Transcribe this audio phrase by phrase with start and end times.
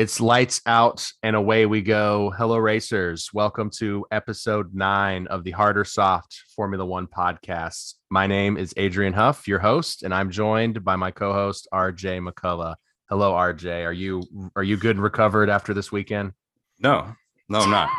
[0.00, 2.30] It's lights out and away we go.
[2.30, 3.28] Hello, racers.
[3.34, 7.96] Welcome to episode nine of the Hard or Soft Formula One podcast.
[8.08, 12.76] My name is Adrian Huff, your host, and I'm joined by my co-host RJ McCullough.
[13.10, 13.84] Hello, RJ.
[13.84, 14.22] Are you
[14.56, 16.32] are you good and recovered after this weekend?
[16.78, 17.14] No,
[17.50, 17.90] no, I'm not.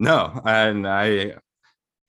[0.00, 1.34] no, and I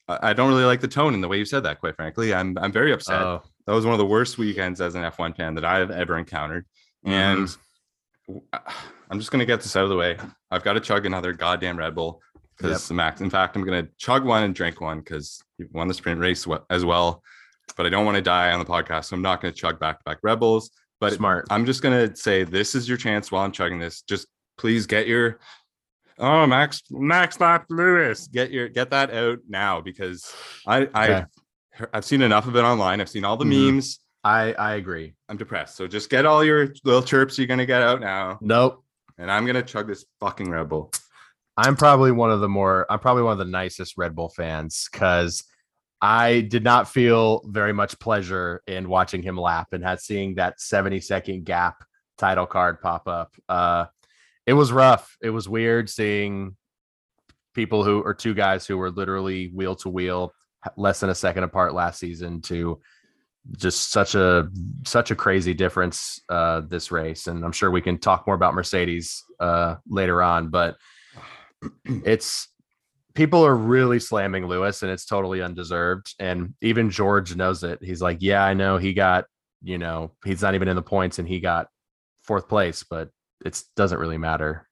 [0.07, 1.79] I don't really like the tone and the way you said that.
[1.79, 3.21] Quite frankly, I'm I'm very upset.
[3.21, 6.17] Oh, that was one of the worst weekends as an F1 fan that I've ever
[6.17, 6.65] encountered,
[7.05, 7.47] and.
[8.27, 8.95] Mm-hmm.
[9.09, 10.17] I'm just gonna get this out of the way.
[10.51, 12.21] I've got to chug another goddamn Red Bull
[12.57, 13.21] because Max.
[13.21, 16.45] In fact, I'm gonna chug one and drink one because he won the sprint race
[16.69, 17.23] as well.
[17.77, 19.99] But I don't want to die on the podcast, so I'm not gonna chug back
[19.99, 20.71] to back Red Bulls.
[20.99, 21.47] But smart.
[21.49, 24.01] I'm just gonna say this is your chance while I'm chugging this.
[24.01, 24.27] Just
[24.57, 25.39] please get your
[26.17, 28.27] oh Max Max lap Lewis.
[28.27, 30.31] Get your get that out now because
[30.67, 31.25] I I Okay.
[31.93, 32.99] I've seen enough of it online.
[32.99, 33.75] I've seen all the Mhm.
[33.75, 33.99] memes.
[34.25, 35.13] I I agree.
[35.29, 35.77] I'm depressed.
[35.77, 38.83] So just get all your little chirps you're gonna get out now Nope.
[39.19, 40.91] And I'm gonna chug this fucking Red Bull.
[41.57, 44.87] I'm probably one of the more I'm probably one of the nicest Red Bull fans
[44.91, 45.43] because
[46.01, 50.61] I did not feel very much pleasure in watching him lap and had seeing that
[50.61, 51.83] 70 second gap
[52.17, 53.35] title card pop up.
[53.47, 53.85] Uh
[54.47, 55.15] it was rough.
[55.21, 56.55] It was weird seeing
[57.53, 60.33] people who or two guys who were literally wheel to wheel
[60.77, 62.79] less than a second apart last season to
[63.57, 64.49] just such a
[64.85, 67.27] such a crazy difference uh this race.
[67.27, 70.77] And i'm sure we can talk more about mercedes uh later on but
[71.85, 72.47] it's
[73.15, 76.13] people are really slamming lewis and it's totally undeserved.
[76.19, 77.79] And even george knows it.
[77.81, 79.25] He's like yeah i know he got
[79.61, 81.67] you know he's not even in the points and he got
[82.23, 83.09] fourth place but
[83.45, 84.67] it doesn't really matter.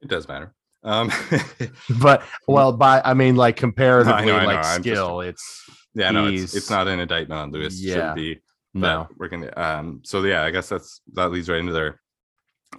[0.00, 0.54] It does matter.
[0.84, 1.10] Um,
[2.00, 5.20] but well by i mean like comparatively I know, I know, like I'm just- skill
[5.20, 7.80] it's yeah, no, it's, it's not an indictment on Lewis.
[7.80, 7.94] Yeah.
[7.94, 8.40] Shouldn't be.
[8.74, 9.52] No we're gonna.
[9.56, 12.00] Um, so yeah, I guess that's that leads right into there.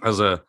[0.04, 0.40] As a,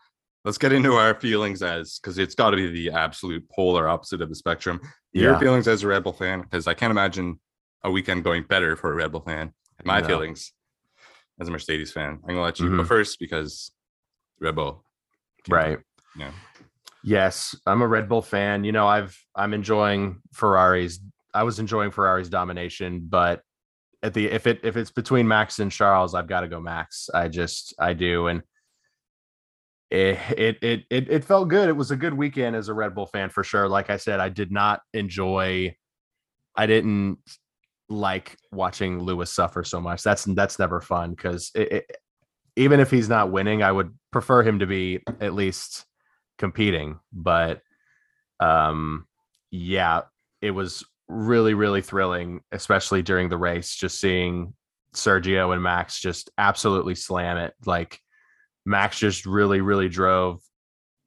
[0.46, 4.22] let's get into our feelings as because it's got to be the absolute polar opposite
[4.22, 4.80] of the spectrum.
[5.14, 7.40] Your feelings as a Red Bull fan, because I can't imagine
[7.84, 9.52] a weekend going better for a Red Bull fan.
[9.84, 10.08] My No.
[10.08, 10.54] feelings
[11.40, 12.20] as a Mercedes fan.
[12.24, 12.88] I'm gonna let you go Mhm.
[12.88, 13.72] first because
[14.40, 14.86] Red Bull.
[15.50, 15.80] right
[16.16, 16.32] Yeah.
[17.04, 18.64] Yes, I'm a Red Bull fan.
[18.64, 21.00] You know, I've I'm enjoying Ferrari's.
[21.34, 23.42] I was enjoying Ferrari's domination, but
[24.04, 27.10] at the if it if it's between Max and Charles, I've got to go Max.
[27.14, 28.42] I just I do, and
[29.90, 31.70] it it it it it felt good.
[31.70, 33.68] It was a good weekend as a Red Bull fan for sure.
[33.68, 35.76] Like I said, I did not enjoy.
[36.56, 37.20] I didn't
[37.90, 40.04] like watching Lewis suffer so much.
[40.04, 41.52] That's that's never fun because
[42.56, 45.86] even if he's not winning, I would prefer him to be at least
[46.42, 47.62] competing but
[48.40, 49.06] um
[49.52, 50.02] yeah
[50.42, 54.54] it was really really thrilling especially during the race just seeing
[54.94, 57.54] sergio and max just absolutely slam it.
[57.66, 58.00] Like
[58.66, 60.42] max just really really drove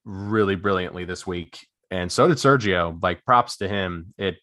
[0.05, 3.01] really brilliantly this week and so did sergio.
[3.03, 4.15] Like props to him.
[4.19, 4.37] It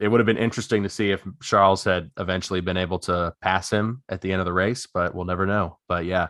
[0.00, 3.70] it would have been interesting to see if charles had eventually been able to pass
[3.70, 5.78] him at the end of the race but we'll never know.
[5.88, 6.28] But yeah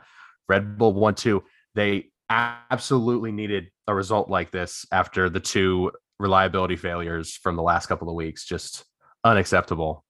[0.49, 1.43] red bull won two.
[1.75, 7.87] They absolutely needed a result like this after the two reliability failures from the last
[7.87, 8.45] couple of weeks.
[8.45, 8.85] Just
[9.25, 10.05] unacceptable.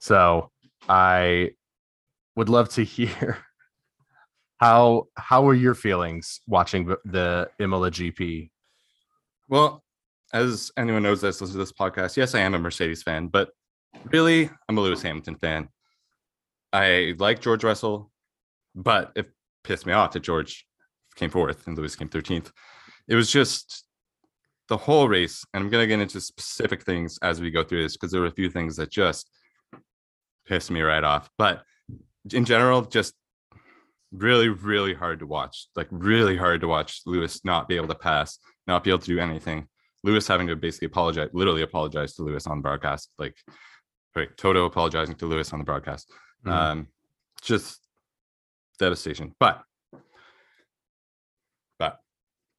[0.00, 0.50] So
[0.88, 1.50] I
[2.36, 3.38] would love to hear
[4.58, 8.50] how how were your feelings watching the- Imola GP?
[9.48, 9.82] Well,
[10.32, 13.50] as anyone knows that's listened to this podcast, yes, I am a Mercedes fan, but
[14.12, 15.68] really, I'm a Lewis Hamilton fan.
[16.72, 18.10] I like George Russell,
[18.74, 19.30] but it
[19.64, 20.66] pissed me off that George
[21.16, 22.50] came fourth and Lewis came 13th.
[23.08, 23.84] It was just
[24.68, 27.82] the whole race, and I'm going to get into specific things as we go through
[27.82, 29.30] this because there were a few things that just
[30.46, 31.30] pissed me right off.
[31.38, 31.62] But
[32.32, 33.14] in general, just
[34.12, 35.68] really, really hard to watch.
[35.74, 39.06] Like, really hard to watch Lewis not be able to pass not be able to
[39.06, 39.66] do anything.
[40.04, 43.10] Lewis having to basically apologize, literally apologize to Lewis on the broadcast.
[43.18, 43.34] Like,
[44.14, 46.12] sorry, Toto apologizing to Lewis on the broadcast.
[46.44, 46.52] Mhm.
[46.52, 46.88] Um,
[47.42, 47.80] just
[48.78, 49.34] devastation.
[49.40, 49.62] But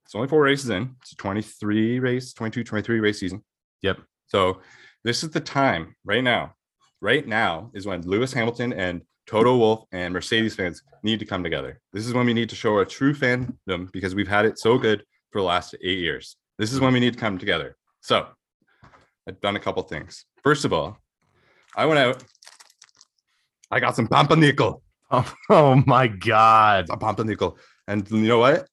[0.10, 0.96] it's only four races in.
[1.04, 3.44] It's a 23 race, 22, 23 race season.
[3.84, 4.00] Yep.
[4.26, 4.60] So
[5.04, 6.56] this is the time right now.
[7.00, 11.44] Right now is when Lewis Hamilton and Toto Wolff and Mercedes fans need to come
[11.44, 11.80] together.
[11.94, 14.80] This is when we need to show our true fandom because we've had it so
[14.80, 16.38] good for the last eight years.
[16.58, 17.78] This is when we need to come together.
[18.02, 18.26] So
[19.28, 20.26] I've done a couple things.
[20.44, 20.98] First of all,
[21.76, 22.24] I went out.
[23.70, 24.82] I got some pumpernickel,
[25.12, 26.88] Oh, oh my god.
[26.90, 28.68] a pampa nickel, and you know what?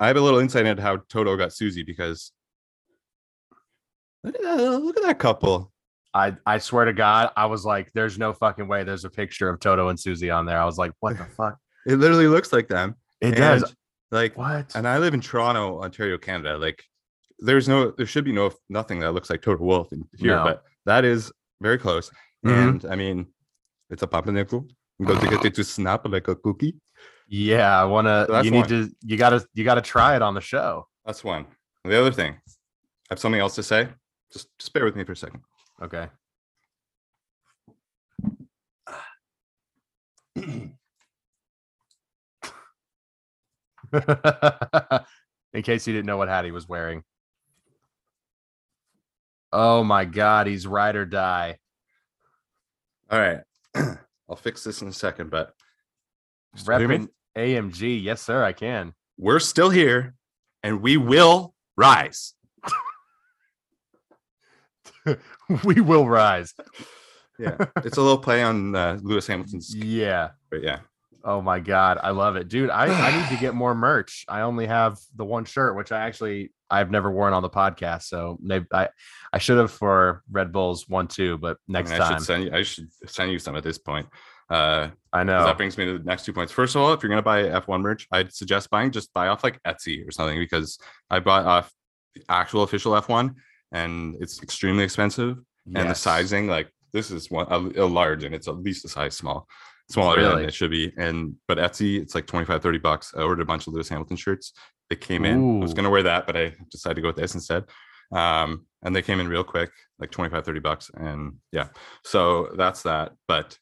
[0.00, 2.32] I have a little insight into how Toto got Susie because
[4.24, 5.72] look at that, look at that couple.
[6.14, 9.48] I I swear to God, I was like, there's no fucking way there's a picture
[9.48, 10.60] of Toto and Susie on there.
[10.60, 11.56] I was like, what the fuck?
[11.86, 12.96] It literally looks like them.
[13.22, 13.74] It And does.
[14.10, 14.74] Like, What?
[14.74, 16.58] and I live in Toronto, Ontario, Canada.
[16.58, 16.82] Like,
[17.38, 20.44] there's no, there should be no nothing that looks like Toto Wolff in here, No.
[20.44, 22.10] but that is very close.
[22.44, 22.52] Mhm.
[22.68, 23.26] And I mean,
[23.88, 24.66] it's a pumpernickel.
[25.00, 26.74] I'm going to get it to snap like a cookie.
[27.28, 28.26] Yeah, I wanna.
[28.28, 28.68] that's You need one.
[28.68, 28.90] to.
[29.04, 29.46] You gotta.
[29.52, 30.86] You gotta try it on the show.
[31.04, 31.46] That's one.
[31.84, 33.88] And the other thing, I have something else to say.
[34.32, 35.40] Just, just bear with me for a second.
[35.82, 36.08] Okay.
[45.54, 47.02] In case you didn't know what hat he was wearing.
[49.52, 51.58] Oh my God, he's ride or die.
[53.10, 53.40] All right.
[54.28, 55.54] I'll fix this in a second, but
[56.56, 56.98] Still hear me?
[56.98, 57.08] Repping
[57.38, 58.02] AMG.
[58.02, 58.92] Yes, sir, I can.
[59.16, 60.14] we're still here
[60.62, 62.34] and we will rise.
[65.64, 66.54] we will rise.
[67.38, 67.56] Yeah.
[67.84, 70.30] it's a little play on uh, Lewis Hamilton's, Yeah.
[70.50, 70.80] but yeah.
[71.24, 71.98] Oh my God.
[72.02, 72.48] I love it.
[72.48, 74.24] Dude, I, I need to get more merch.
[74.28, 78.02] I only have the one shirt, which I actually I've never worn on the podcast.
[78.02, 78.88] So maybe I,
[79.32, 82.18] I should have for Red Bulls one too, but I, next mean, I time.
[82.18, 84.06] should send you, I should send you some at this point.
[84.50, 85.44] Uh, I know.
[85.44, 86.52] that brings me to the next two points.
[86.52, 89.44] First of all, if you're gonna buy F1 merch, I'd suggest buying just buy off
[89.44, 90.78] like Etsy or something because
[91.10, 91.72] I bought off
[92.14, 93.34] the actual official F1
[93.72, 95.38] and it's extremely expensive.
[95.74, 98.88] And the sizing, like this is one a, a large and it's at least a
[98.88, 99.46] size small,
[99.90, 100.92] smaller than it should be.
[100.96, 103.12] And but Etsy, it's like 25, 30 bucks.
[103.14, 104.54] I ordered a bunch of Lewis Hamilton shirts.
[104.88, 105.58] They came in.
[105.58, 107.64] I was gonna wear that, but I decided to go with this instead.
[108.12, 110.90] Um, and they came in real quick, like 25, 30 bucks.
[110.94, 111.68] And yeah,
[112.04, 113.12] so that's that.
[113.26, 113.58] But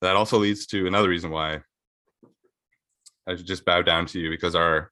[0.00, 1.60] that also leads to another reason why
[3.26, 4.90] I should just bow down to you because our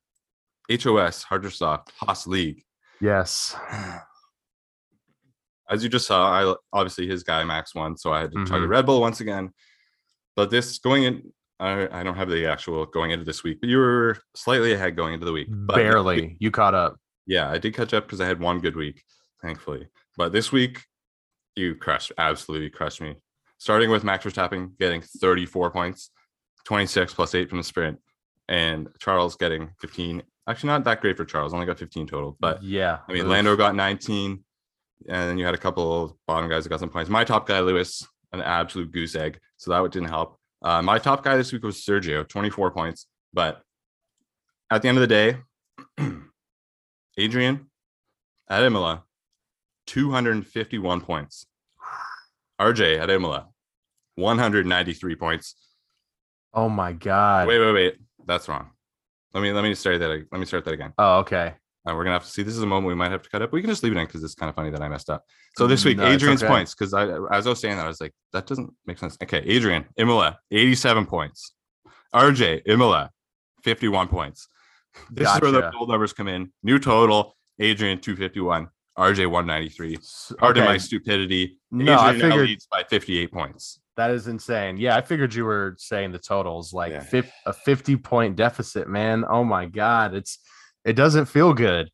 [0.70, 2.62] HOS Hard or Soft Haas League,
[3.00, 3.56] Yes.
[5.68, 8.68] as you just saw, I obviously his guy Max won, so I had to target
[8.68, 8.72] Mhm.
[8.72, 9.52] Red Bull once again.
[10.36, 13.68] But this going in, I, I don't have the actual going into this week, but
[13.68, 15.48] you were slightly ahead going into the week.
[15.50, 16.36] But Barely.
[16.40, 16.96] You caught up.
[17.26, 19.02] Yeah, I did catch up because I had one good week,
[19.42, 19.88] thankfully.
[20.16, 20.84] But this week,
[21.54, 23.16] you crushed, absolutely crushed me.
[23.60, 26.10] Starting with Max Verstappen getting 34 points,
[26.64, 27.98] 26 plus eight from the sprint,
[28.48, 30.22] and Charles getting 15.
[30.48, 32.38] Actually, not that great for Charles, only got 15 total.
[32.40, 33.00] But yeah.
[33.06, 34.42] I mean, Lando got 19,
[35.10, 37.10] and then you had a couple of bottom guys that got some points.
[37.10, 38.02] My top guy, Lewis,
[38.32, 39.38] an absolute goose egg.
[39.58, 40.38] So that didn't help.
[40.62, 43.04] Uh, my top guy this week was Sergio, 24 points.
[43.34, 43.60] But
[44.70, 45.36] at the end of the day,
[47.18, 47.66] Adrian
[48.48, 49.04] at Imola,
[49.86, 51.44] 251 points.
[52.60, 53.48] RJ at Imola,
[54.16, 55.54] 193 points.
[56.52, 57.48] Oh my God.
[57.48, 57.96] Wait, wait, wait.
[58.26, 58.70] That's wrong.
[59.32, 60.26] Let me let me start that.
[60.30, 60.92] Let me start that again.
[60.98, 61.54] Oh, okay.
[61.88, 62.42] Uh, we're gonna have to see.
[62.42, 63.52] This is a moment we might have to cut up.
[63.52, 65.24] We can just leave it in because it's kind of funny that I messed up.
[65.56, 66.52] So this week, No, Adrian's okay.
[66.52, 67.04] points because I
[67.34, 69.16] as I was saying that I was like that doesn't make sense.
[69.22, 71.54] Okay, Adrian Imola, eighty-seven points.
[72.14, 73.10] RJ Imola,
[73.64, 74.48] fifty-one points.
[75.10, 75.76] This is where the Gotcha.
[75.78, 76.52] gold numbers come in.
[76.62, 78.68] New total: Adrian two fifty-one,
[79.00, 79.96] RJ one ninety-three.
[79.96, 81.58] S- Pardon my okay, stupidity.
[81.70, 83.80] No, I Adrian now figured- leads by fifty-eight points.
[83.96, 84.76] That is insane.
[84.78, 87.04] Yeah, I figured you were saying the totals like Yeah.
[87.46, 89.24] a 50 point deficit, man.
[89.28, 90.14] Oh my God.
[90.14, 90.38] It's,
[90.86, 91.90] it doesn't feel good.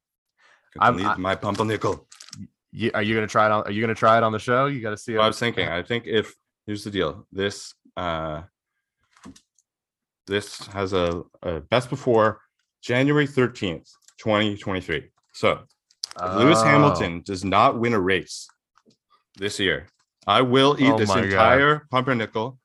[0.79, 2.07] I'm- I- my pumpernickel.
[2.71, 4.39] You, are you to try it on, are you going to try it on the
[4.39, 4.67] show?
[4.67, 5.17] You got to see it.
[5.17, 5.67] Well, I was thinking.
[5.69, 6.35] I think if
[6.67, 7.27] here's the deal.
[7.33, 8.43] This uh
[10.27, 12.41] this has a, a best before
[12.83, 15.09] January 13th, 2023.
[15.33, 15.61] So
[16.23, 18.49] if Lewis Oh, Hamilton does not win a race
[19.37, 19.87] this year,
[20.27, 21.25] I will eat Oh this my God.
[21.25, 22.59] entire pumpernickel.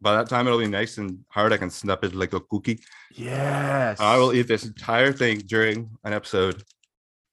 [0.00, 1.52] By that time, it'll be nice and hard.
[1.52, 2.80] I can snap it like a cookie.
[3.14, 4.00] Yes.
[4.00, 6.62] I will eat this entire thing during an episode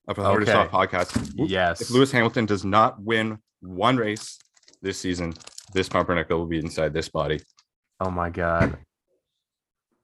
[0.08, 0.70] of the Hardest Okay.
[0.70, 1.32] Podcast.
[1.36, 1.82] Yes.
[1.82, 4.40] If Lewis Hamilton does not win one race
[4.82, 5.34] this season,
[5.74, 7.42] this pumpernickel will be inside this body.
[8.00, 8.78] Oh my god.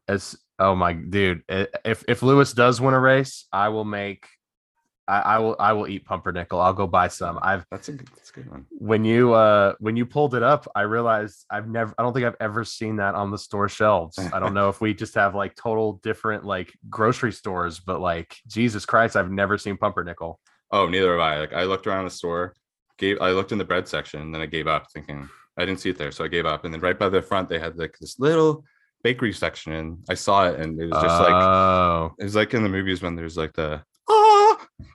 [0.07, 1.43] It's oh my dude.
[1.49, 4.27] If if Lewis does win a race, I will make
[5.07, 6.59] I, I will I will eat pumpernickel.
[6.59, 7.39] I'll go buy some.
[7.41, 8.65] I've That's a good, that's a good one.
[8.71, 12.25] when you uh when you pulled it up, I realized I've never I don't think
[12.25, 14.19] I've ever seen that on the store shelves.
[14.33, 18.35] I don't know if we just have like total different like grocery stores, but like
[18.47, 20.39] Jesus Christ, I've never seen pumpernickel.
[20.71, 21.39] Oh, neither have I.
[21.39, 22.53] Like I looked around the store,
[22.97, 25.79] gave I looked in the bread section, and then I gave up, thinking I didn't
[25.79, 26.65] see it there, so I gave up.
[26.65, 28.65] And then right by the front, they had like this little
[29.03, 32.53] bakery section, and I saw it, and it was just like oh it was like
[32.53, 33.81] in the movies when there's like the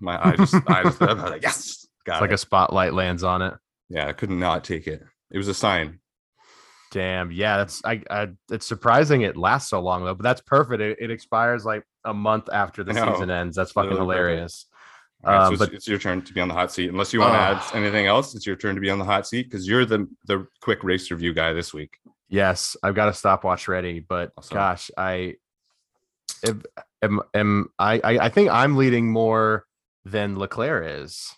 [0.01, 1.03] my eye just I just.
[1.03, 2.35] I was like yes, got it's like it.
[2.35, 3.55] a spotlight lands on it.
[3.89, 5.03] yeah, I could not take it.
[5.31, 5.99] It was a sign.
[6.91, 10.83] Damn, yeah, that's I, I it's surprising it lasts so long though, but that's perfect.
[10.83, 13.57] It, it expires like a month after the season ends.
[13.57, 14.67] That's fucking Literally hilarious.
[15.25, 16.91] Right, Um, so but- it's, your turn to be on the hot seat.
[16.91, 19.27] Unless you want to add anything else, it's your turn to be on the hot
[19.27, 21.97] seat because you're the the quick race review guy this week.
[22.29, 24.55] Yes, I've got a stopwatch ready, but Awesome.
[24.55, 25.37] gosh, I
[26.43, 26.57] if
[27.03, 29.65] am, am I, I I think I'm leading more
[30.05, 31.33] than Leclerc is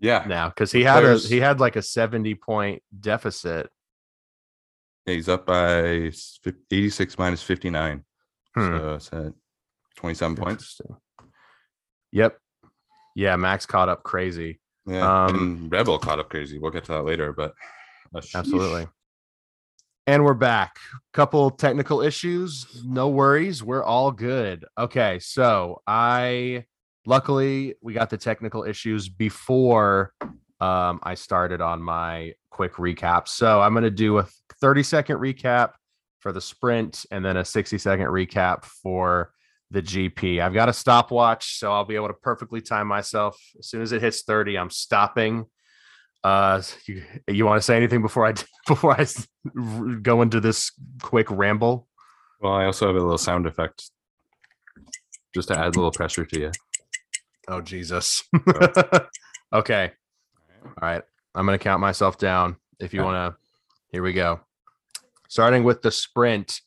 [0.00, 3.70] Yeah, now because he had a he had like a 70 point deficit.
[5.06, 6.10] he's up by
[6.70, 8.04] 86 minus 59.
[8.54, 8.60] Hmm.
[8.60, 9.32] So it's at
[9.96, 10.80] 27 points.
[12.12, 12.38] Yep.
[13.14, 14.60] Yeah, Max caught up crazy.
[14.86, 16.58] Yeah, Um, Bull caught up crazy.
[16.58, 17.54] We'll get to that later, but
[18.14, 18.20] uh.
[18.34, 18.88] Absolutely.
[20.06, 20.76] And we're back.
[21.12, 22.82] Couple technical issues.
[22.84, 23.64] No worries.
[23.64, 24.64] We're all good.
[24.78, 25.18] Okay.
[25.18, 26.64] So I
[27.06, 30.12] luckily we got the technical issues before
[30.60, 33.28] um, I started on my quick recap.
[33.28, 34.26] So I'm going to do a
[34.60, 35.72] 30 second recap
[36.20, 39.32] for the sprint and then a 60 second recap for
[39.70, 40.40] the GP.
[40.40, 43.40] I've got a stopwatch, so I'll be able to perfectly time myself.
[43.58, 45.46] As soon as it hits 30, I'm stopping.
[46.24, 48.34] Uh, you, you want to say anything before I
[48.66, 49.06] before I
[50.02, 50.72] go into this
[51.02, 51.88] quick ramble?
[52.40, 53.90] Well, I also have a little sound effect
[55.34, 56.50] just to add a little pressure to you.
[57.48, 58.22] Oh Jesus.
[58.34, 59.00] Oh.
[59.52, 59.92] okay.
[60.64, 61.02] All right.
[61.34, 62.56] I'm gonna count myself down.
[62.78, 63.38] If you want to,
[63.90, 64.40] here we go.
[65.28, 66.60] Starting with the sprint.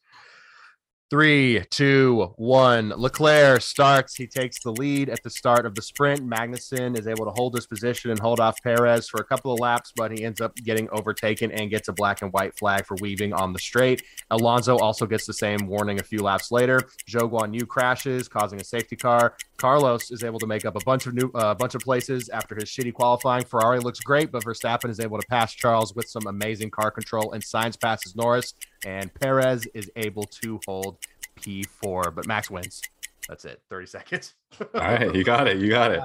[1.10, 2.90] Three, two, one.
[2.90, 4.16] Leclerc starts.
[4.16, 6.22] He takes the lead at the start of the sprint.
[6.22, 9.60] Magnussen is able to hold his position and hold off Perez for a couple of
[9.60, 12.96] laps, but he ends up getting overtaken and gets a black and white flag for
[13.02, 14.04] weaving on the straight.
[14.30, 16.82] Alonso also gets the same warning a few laps later.
[17.10, 19.36] Zhou Guanyu crashes, causing a safety car.
[19.58, 22.54] Carlos is able to make up a bunch of new, a bunch of places after
[22.54, 23.44] his shitty qualifying.
[23.46, 27.32] Ferrari looks great, but Verstappen is able to pass Charles with some amazing car control,
[27.32, 28.54] and Sainz passes Norris,
[28.86, 30.98] and Perez is able to hold
[31.42, 32.14] P4.
[32.16, 32.82] But Max wins.
[33.28, 33.62] That's it.
[33.70, 34.34] Thirty seconds.
[34.60, 35.58] All right, you got it.
[35.58, 36.00] You got it.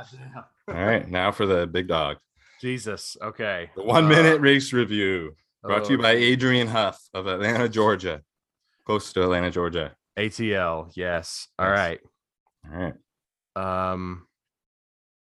[0.69, 2.19] All right, now for the big dog.
[2.61, 3.16] Jesus.
[3.23, 3.71] Okay.
[3.76, 7.69] The one Uh, minute race review brought to you oh, by Adrian Huff of Atlanta,
[7.69, 8.23] Georgia.
[8.87, 9.95] Close to Atlanta, Georgia.
[10.19, 10.90] ATL.
[10.95, 11.49] Yes.
[11.59, 11.78] All Yes.
[11.78, 12.00] right.
[12.73, 12.93] All
[13.57, 13.93] right.
[13.93, 14.26] Um.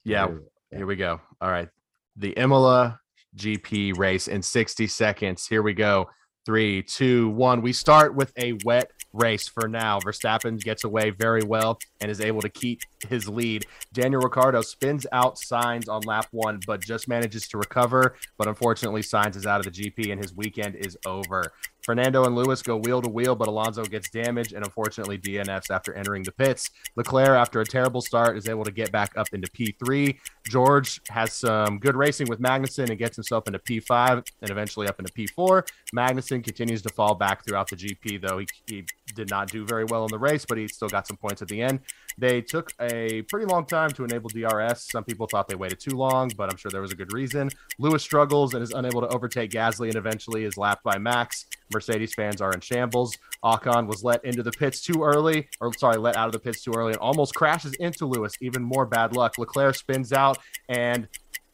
[0.03, 0.27] Yeah.
[0.71, 1.19] Here we go.
[1.41, 1.69] All right.
[2.15, 2.99] The Imola
[3.35, 5.47] GP race in 60 seconds.
[5.47, 6.09] Here we go.
[6.45, 7.61] Three, two, one.
[7.61, 9.99] We start with a wet race for now.
[9.99, 13.65] Verstappen gets away very well and is able to keep his lead.
[13.93, 18.15] Daniel Ricciardo spins out Sainz on lap one, but just manages to recover.
[18.37, 21.51] But unfortunately, Sainz is out of the GP and his weekend is over.
[21.85, 25.93] Fernando and Lewis go wheel to wheel, but Alonso gets damaged and unfortunately DNFs after
[25.93, 26.71] entering the pits.
[26.95, 30.17] Leclerc, after a terrible start, is able to get back up into P3.
[30.47, 34.99] George has some good racing with Magnussen and gets himself into P5 and eventually up
[34.99, 35.67] into P4.
[35.95, 39.85] Magnussen continues to fall back throughout the GP, though he, he did not do very
[39.85, 41.79] well in the race, but he still got some points at the end.
[42.17, 44.89] They took a pretty long time to enable DRS.
[44.91, 47.49] Some people thought they waited too long, but I'm sure there was a good reason.
[47.77, 51.45] Lewis struggles and is unable to overtake Gasly and eventually is lapped by Max.
[51.73, 53.17] Mercedes fans are in shambles.
[53.43, 56.63] Ocon was let into the pits too early, or sorry, let out of the pits
[56.63, 58.33] too early and almost crashes into Lewis.
[58.39, 59.37] Even more bad luck.
[59.37, 60.37] Leclerc spins out
[60.69, 61.07] and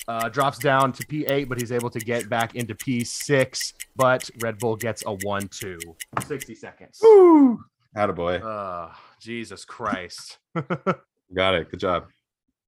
[0.08, 3.74] uh, drops down to P8, but he's able to get back into P6.
[3.96, 5.78] But Red Bull gets a 1 2.
[6.26, 7.00] 60 seconds.
[7.02, 7.60] Woo!
[7.96, 8.42] Attaboy.
[8.42, 10.40] Uh, Jesus Christ.
[11.36, 11.70] Got it.
[11.72, 12.06] Good job.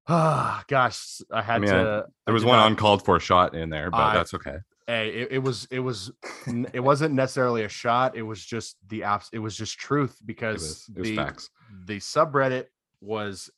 [0.08, 2.06] Ah, gosh, I had mean, to.
[2.06, 4.58] I There was one not- uncalled for shot in there, but I- that's okay.
[4.86, 6.12] Hey, it, it was it was
[6.74, 8.18] it wasn't necessarily a shot.
[8.18, 9.30] It was just the apps.
[9.32, 11.50] It was just truth It because was, it was the facts.
[11.86, 12.66] the subreddit
[13.00, 13.50] was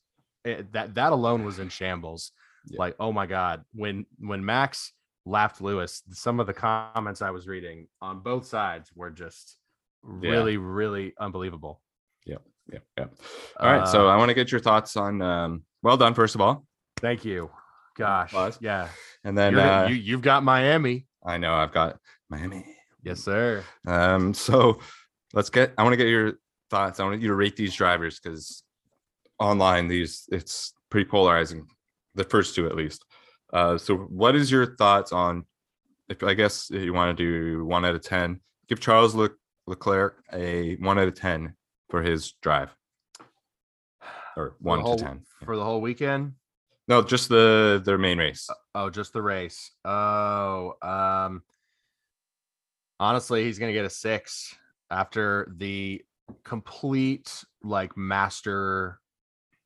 [0.44, 2.30] it, that that alone was in shambles.
[2.66, 2.78] Yeah.
[2.78, 4.92] Like, oh my god, when when Max
[5.24, 9.56] laughed Lewis, some of the comments I was reading on both sides were just
[10.04, 10.30] Yeah.
[10.30, 11.80] really really unbelievable.
[12.24, 12.38] Yeah,
[12.72, 12.78] yeah.
[12.98, 13.06] Yeah.
[13.60, 13.88] All right.
[13.88, 15.22] So Uh, I want to get your thoughts on.
[15.22, 16.64] Um, well done, first of all,
[16.98, 17.50] thank you.
[17.96, 18.88] Gosh, yeah.
[19.24, 21.06] and then uh, you you've got Miami.
[21.24, 22.64] I know I've got Miami.
[23.02, 23.64] Yes, sir.
[23.86, 24.80] Um, so
[25.32, 25.72] let's get.
[25.78, 26.34] I want to get your
[26.70, 26.98] thoughts.
[27.00, 28.64] I want you to rate these drivers because
[29.38, 31.68] online these it's pretty polarizing.
[32.16, 33.04] The first two, at least.
[33.52, 35.44] Uh, so what is your thoughts on?
[36.08, 39.30] If I guess if you want to do one out of ten, give Charles Le-
[39.66, 41.54] Leclerc a one out of ten
[41.90, 42.74] for his drive,
[44.36, 45.22] or one whole- to ten.
[45.44, 46.34] for the whole weekend.
[46.88, 48.48] No, just the their main race.
[48.74, 49.72] Oh, just the race.
[49.84, 51.42] Oh, um,
[53.00, 54.54] honestly, he's gonna get a six
[54.90, 56.04] after the
[56.44, 59.00] complete like master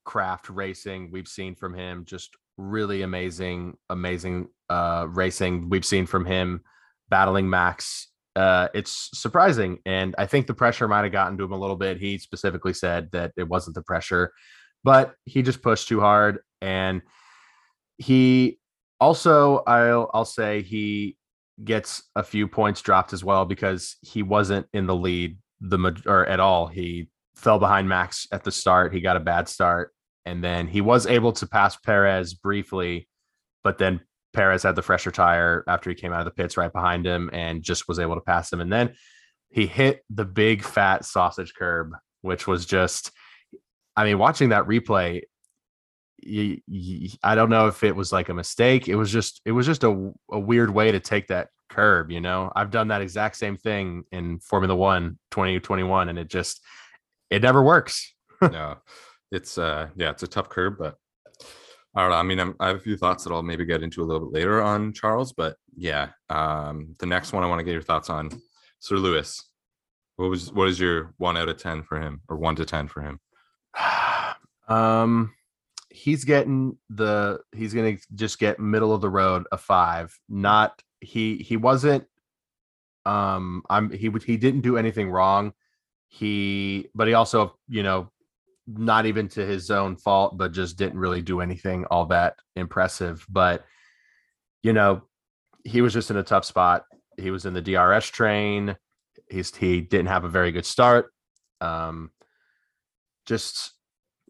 [0.04, 2.04] craft racing we've seen from him.
[2.06, 2.30] Just
[2.60, 6.62] really amazing, amazing uh racing we've seen from him
[7.08, 8.08] battling Max.
[8.36, 11.76] Uh, it's surprising, and I think the pressure might have gotten to him a little
[11.76, 11.98] bit.
[11.98, 14.32] He specifically said that it wasn't the pressure,
[14.84, 17.02] but he just pushed too hard and
[17.98, 18.58] he
[19.00, 21.16] also I'll I'll say he
[21.62, 26.26] gets a few points dropped as well because he wasn't in the lead the or
[26.26, 26.66] at all.
[26.66, 28.94] He fell behind Max at the start.
[28.94, 29.92] He got a bad start,
[30.26, 33.08] and then he was able to pass Perez briefly,
[33.64, 34.00] but then
[34.32, 37.30] Perez had the fresher tire after he came out of the pits right behind him
[37.32, 38.60] and just was able to pass him.
[38.60, 38.94] And then
[39.48, 43.10] he hit the big fat sausage curb, which was just,
[43.96, 45.22] I mean, watching that replay,
[46.18, 48.88] you, you, I don't know if it was like a mistake.
[48.88, 52.10] It was just, it was just a, a weird way to take that curb.
[52.10, 56.60] You know, I've done that exact same thing in Formula One 2021, and it just,
[57.30, 58.14] it never works.
[58.42, 58.76] no,
[59.30, 60.96] it's uh, yeah, it's a tough curb, but
[61.94, 62.16] I don't know.
[62.16, 64.28] I mean, I'm, i have a few thoughts that I'll maybe get into a little
[64.28, 67.82] bit later on Charles, but yeah, um, the next one I want to get your
[67.82, 68.30] thoughts on
[68.78, 69.50] Sir Lewis.
[70.16, 72.88] What was what is your one out of ten for him, or one to ten
[72.88, 73.20] for him?
[74.68, 75.32] um,
[75.88, 80.16] he's getting the he's gonna just get middle of the road a five.
[80.28, 82.04] Not he he wasn't.
[83.06, 85.54] Um, I'm he would he didn't do anything wrong.
[86.08, 88.10] He but he also you know
[88.76, 93.24] not even to his own fault, but just didn't really do anything all that impressive.
[93.28, 93.64] But
[94.62, 95.02] you know,
[95.64, 96.84] he was just in a tough spot.
[97.18, 98.76] He was in the DRS train.
[99.28, 101.12] He's he didn't have a very good start.
[101.60, 102.10] Um,
[103.26, 103.72] just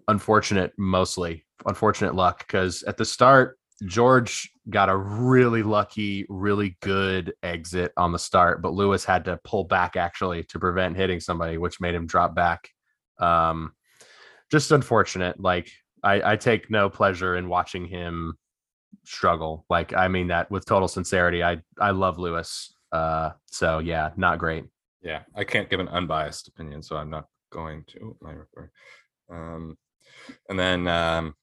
[0.08, 7.32] unfortunate, mostly unfortunate luck because at the start, George got a really lucky, really good
[7.42, 11.56] exit on the start, but Lewis had to pull back actually to prevent hitting somebody,
[11.56, 12.68] which made him drop back.
[13.18, 13.72] Um,
[14.50, 15.40] just unfortunate.
[15.40, 15.70] Like
[16.02, 18.34] I, I take no pleasure in watching him
[19.04, 19.64] struggle.
[19.70, 21.42] Like I mean that with total sincerity.
[21.42, 22.74] I I love Lewis.
[22.92, 24.64] Uh, so yeah, not great.
[25.02, 28.16] Yeah, I can't give an unbiased opinion, so I'm not going to.
[28.20, 28.34] my
[29.30, 29.78] Um,
[30.48, 31.34] and then um,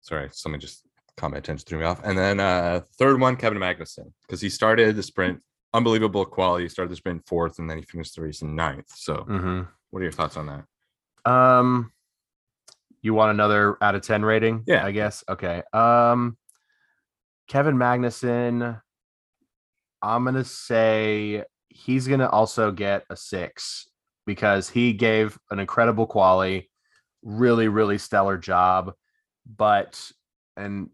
[0.00, 2.00] sorry, something just caught my attention, threw me off.
[2.02, 5.40] And then uh, third one, Kevin Magnussen, because he started the sprint,
[5.74, 6.64] unbelievable quality.
[6.64, 8.90] He started the sprint fourth, and then he finished the race in ninth.
[8.94, 9.62] So, mm-hmm.
[9.90, 10.64] what are your thoughts on that?
[11.24, 11.92] Um,
[13.02, 14.64] you want another out of 10 rating?
[14.66, 14.84] Yeah.
[14.84, 15.24] I guess.
[15.28, 15.62] Okay.
[15.72, 16.36] Um,
[17.48, 18.80] Kevin Magnussen,
[20.02, 23.88] I'm going to say he's going to also get a six
[24.26, 26.70] because he gave an incredible quality,
[27.22, 28.92] really, really stellar job.
[29.56, 30.12] But,
[30.56, 30.90] and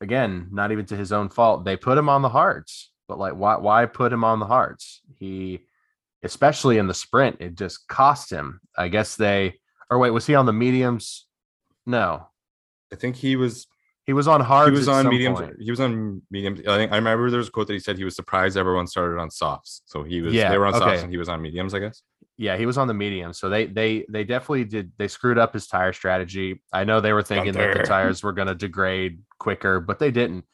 [0.00, 2.90] again, not even to his own fault, they put him on the hearts.
[3.06, 5.00] But like, why, why put him on the hearts?
[5.18, 5.60] He,
[6.22, 8.60] especially in the sprint, it just cost him.
[8.76, 9.54] I guess they,
[9.90, 11.26] or wait, was he on the mediums?
[11.86, 12.28] No,
[12.92, 13.66] I think he was.
[14.04, 14.72] He was on hard.
[14.72, 15.38] He was on mediums.
[15.38, 15.56] Point.
[15.60, 16.60] He was on mediums.
[16.60, 18.86] I think I remember there was a quote that he said he was surprised everyone
[18.86, 19.82] started on softs.
[19.84, 20.32] So he was.
[20.32, 20.84] Yeah, they were on okay.
[20.84, 21.74] softs and he was on mediums.
[21.74, 22.02] I guess.
[22.38, 23.32] Yeah, he was on the medium.
[23.32, 24.92] So they they they definitely did.
[24.96, 26.62] They screwed up his tire strategy.
[26.72, 27.74] I know they were thinking Gunther.
[27.74, 30.44] that the tires were going to degrade quicker, but they didn't.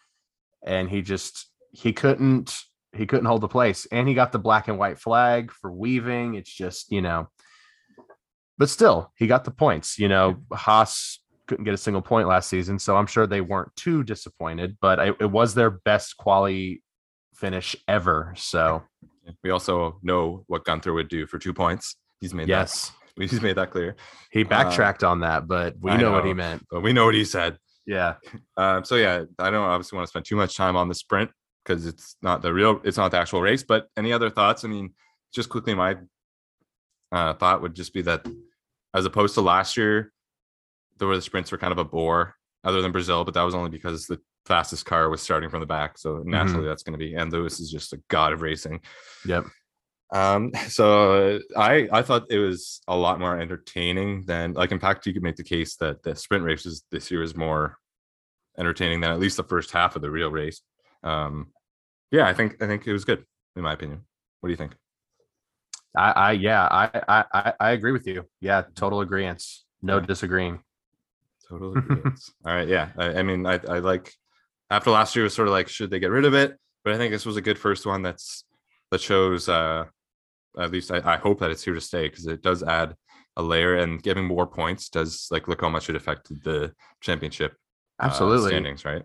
[0.66, 2.58] And he just he couldn't
[2.94, 6.34] he couldn't hold the place and he got the black and white flag for weaving.
[6.34, 7.28] It's just you know
[8.56, 10.36] but still he got the points you know.
[10.52, 14.78] Haas couldn't get a single point last season so i'm sure they weren't too disappointed
[14.80, 16.82] but it, it was their best quality
[17.34, 18.82] finish ever so.
[19.42, 21.96] We also know what gunther would do for two points.
[22.20, 22.92] He's made yes.
[23.16, 23.96] that, he's made that clear.
[24.30, 26.64] He uh, backtracked uh, on that but we know, know, what he meant.
[26.70, 27.58] but we know what he said.
[27.86, 28.14] Yeah.
[28.56, 31.30] Um, so yeah i don't obviously want to spend too much time on the sprint
[31.64, 33.62] because it's not the real, it's not the actual race.
[33.62, 34.64] But any other thoughts?
[34.64, 34.94] I mean,
[35.32, 35.96] just quickly, my
[37.12, 38.26] uh, thought would just be that
[38.94, 40.12] as opposed to last year,
[40.98, 43.54] the where the sprints were kind of a bore, other than Brazil, but that was
[43.54, 45.98] only because the fastest car was starting from the back.
[45.98, 46.68] So naturally, mm-hmm.
[46.68, 47.14] that's going to be.
[47.14, 48.80] And Lewis is just a god of racing.
[49.26, 49.44] Yep.
[50.12, 55.06] Um, so I I thought it was a lot more entertaining than like in fact
[55.06, 57.78] you could make the case that the sprint races this year is more
[58.56, 60.60] entertaining than at least the first half of the real race.
[61.04, 61.52] Um,
[62.10, 63.24] yeah, I think I think it was good
[63.56, 64.00] in my opinion.
[64.40, 64.74] What do you think?
[65.96, 68.24] I, I yeah, I, I I agree with you.
[68.40, 69.44] Yeah, total agreement.
[69.82, 70.06] No yeah.
[70.06, 70.60] disagreeing.
[71.48, 72.18] Total agreement.
[72.44, 72.90] All right, yeah.
[72.96, 74.12] I, I mean, I, I like
[74.70, 76.58] after last year was sort of like should they get rid of it?
[76.82, 78.02] But I think this was a good first one.
[78.02, 78.44] That's
[78.90, 79.48] that shows.
[79.48, 79.84] uh
[80.58, 82.94] At least I, I hope that it's here to stay because it does add
[83.36, 87.52] a layer and giving more points does like look how much it affected the championship
[88.00, 89.02] uh, absolutely uh, standings, right?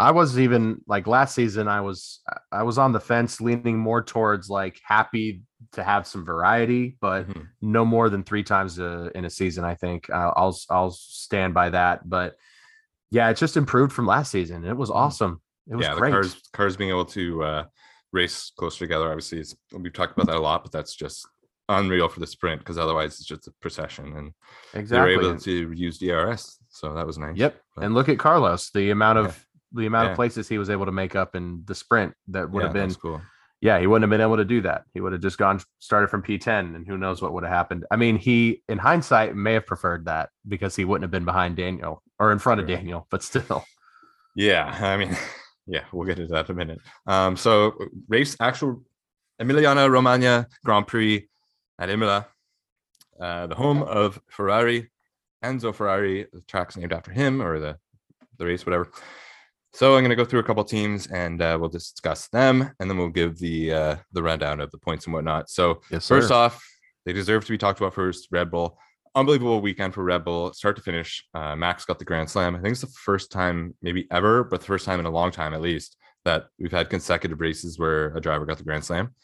[0.00, 1.68] I was even like last season.
[1.68, 6.24] I was I was on the fence, leaning more towards like happy to have some
[6.24, 7.42] variety, but mm-hmm.
[7.60, 9.62] no more than three times a, in a season.
[9.62, 12.08] I think I'll, I'll I'll stand by that.
[12.08, 12.36] But
[13.10, 14.64] yeah, it just improved from last season.
[14.64, 14.98] It was mm-hmm.
[14.98, 15.42] awesome.
[15.70, 16.12] It was yeah, great.
[16.12, 17.64] cars cars being able to uh,
[18.12, 19.10] race closer together.
[19.10, 19.44] Obviously,
[19.78, 21.28] we've talked about that a lot, but that's just
[21.68, 24.32] unreal for the sprint because otherwise it's just a procession and
[24.74, 25.12] exactly.
[25.12, 26.58] they were able to use DRS.
[26.68, 27.36] So that was nice.
[27.36, 27.60] Yep.
[27.76, 30.10] But, and look at Carlos, the amount of the amount yeah.
[30.12, 32.74] of places he was able to make up in the sprint that would yeah, have
[32.74, 33.20] been cool.
[33.60, 34.84] yeah, he wouldn't have been able to do that.
[34.94, 37.84] He would have just gone started from P10 and who knows what would have happened.
[37.90, 41.56] I mean, he in hindsight may have preferred that because he wouldn't have been behind
[41.56, 43.64] Daniel or in front of Daniel, but still.
[44.34, 45.16] Yeah, I mean,
[45.66, 46.80] yeah, we'll get into that in a minute.
[47.06, 47.74] Um, so
[48.08, 48.82] race actual
[49.40, 51.28] Emiliana Romagna Grand Prix
[51.78, 52.26] at Imola,
[53.20, 54.90] uh, the home of Ferrari.
[55.42, 57.78] Enzo Ferrari, the track's named after him or the
[58.36, 58.90] the race, whatever.
[59.72, 62.90] So I'm going to go through a couple teams and uh, we'll discuss them, and
[62.90, 65.48] then we'll give the uh, the rundown of the points and whatnot.
[65.48, 66.34] So Yes, first sir.
[66.34, 66.64] off,
[67.06, 68.28] they deserve to be talked about first.
[68.32, 68.78] Red Bull,
[69.14, 71.24] unbelievable weekend for Red Bull, start to finish.
[71.34, 72.56] Uh, Max got the Grand Slam.
[72.56, 75.30] I think it's the first time, maybe ever, but the first time in a long
[75.30, 79.14] time at least, that we've had consecutive races where a driver got the Grand Slam.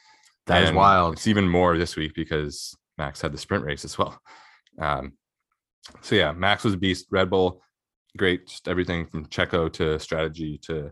[0.46, 1.14] That is And wild.
[1.14, 4.18] It's even more this week because Max had the sprint race as well.
[4.80, 5.14] Um,
[6.02, 7.06] so yeah, Max was a beast.
[7.10, 7.60] Red Bull,
[8.16, 8.46] great.
[8.48, 10.90] Just everything from Checo to strategy to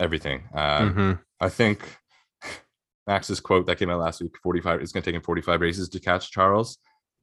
[0.00, 0.48] everything.
[0.54, 1.20] Uh, Mhm.
[1.40, 1.96] I think
[3.06, 5.88] Max's quote that came out last week: "45 it's going to take him 45 races
[5.90, 6.78] to catch Charles."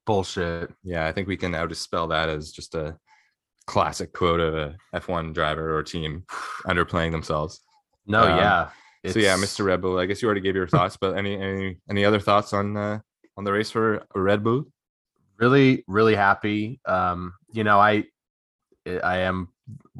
[0.05, 0.73] Bullshit.
[0.83, 2.97] Yeah, I think we can now dispel that as just a
[3.67, 6.23] classic quote of a F1 driver or team
[6.65, 7.61] underplaying themselves.
[8.07, 8.69] No, Um, yeah.
[9.11, 9.63] so yeah, Mr.
[9.65, 9.99] Red Bull.
[9.99, 12.99] I guess you already gave your thoughts, but any any any other thoughts on uh,
[13.37, 14.65] on the race for Red Bull?
[15.37, 18.03] really really happy um you know i
[19.03, 19.47] i am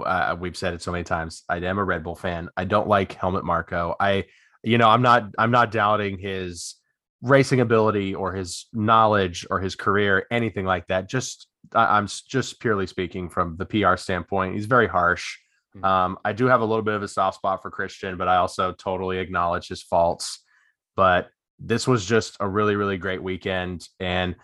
[0.04, 2.50] uh, we've said it so many times i am a red bull fan.
[2.58, 4.26] I don't like Helmut Marko i
[4.64, 6.76] you know i'm not i'm not doubting his
[7.22, 11.10] racing ability or his knowledge or his career anything like that.
[11.10, 14.56] Just I, i'm just purely speaking from the pr standpoint.
[14.56, 15.38] He's very harsh.
[15.76, 15.86] Mhm.
[15.86, 18.38] um i do have a little bit of a soft spot for christian but i
[18.38, 20.44] also totally acknowledge his faults.
[20.96, 23.88] But this was just a really really great weekend.
[24.00, 24.36] And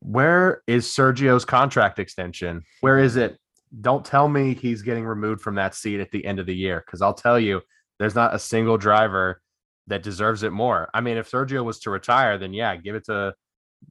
[0.00, 2.62] where is Sergio's contract extension?
[2.80, 3.36] Where is it?
[3.80, 6.82] Don't tell me he's getting removed from that seat at the end of the year
[6.84, 7.60] because I'll tell you,
[7.98, 9.40] there's not a single driver
[9.88, 10.88] that deserves it more.
[10.94, 13.34] I mean, if Sergio was to retire, then yeah, give it to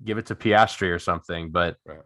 [0.04, 1.52] give it to Piastri or something.
[1.52, 2.00] But Right.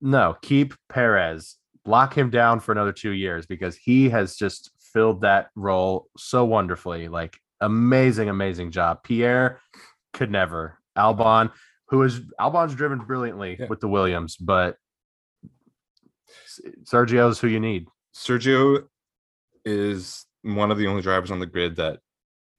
[0.00, 5.22] no, keep Perez, lock him down for another two years because he has just filled
[5.22, 7.08] that role so wonderfully.
[7.08, 9.02] Like amazing, amazing job.
[9.02, 9.60] Pierre
[10.12, 10.78] could never.
[10.96, 11.52] Albon,
[11.88, 13.66] who is Albon's driven brilliantly Yeah.
[13.68, 14.76] with the Williams, but
[16.66, 17.86] S- Sergio's who you need.
[18.14, 18.84] Sergio
[19.64, 22.00] is one of the only drivers on the grid that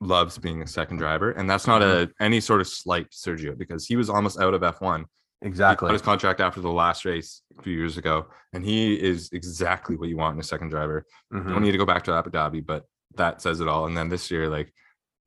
[0.02, 3.86] loves being a second driver, and that's not a any sort of slight Sergio because
[3.86, 5.06] he was almost out of F1.
[5.42, 5.92] He Exactly.
[5.92, 10.10] his contract after the last race a few years ago, and he is exactly what
[10.10, 11.06] you want in a second driver.
[11.34, 11.48] Mhm.
[11.50, 12.86] don't need to go back to Abu Dhabi, but
[13.16, 13.86] that says it all.
[13.86, 14.74] And then this year, like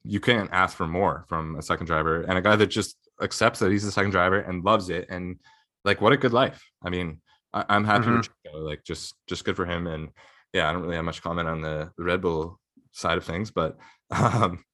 [0.04, 3.60] you can't ask for more from a second driver and a guy that just accepts
[3.60, 5.06] that he's a second driver and loves it.
[5.08, 5.38] And
[5.84, 6.60] like, what a good life.
[6.84, 7.20] I mean,
[7.54, 9.86] I, I'm happy for Checo, like just just good for him.
[9.86, 10.10] And
[10.52, 12.58] yeah, I don't really have much comment on the, the Red Bull
[12.92, 13.76] side of things, but
[14.10, 14.64] um,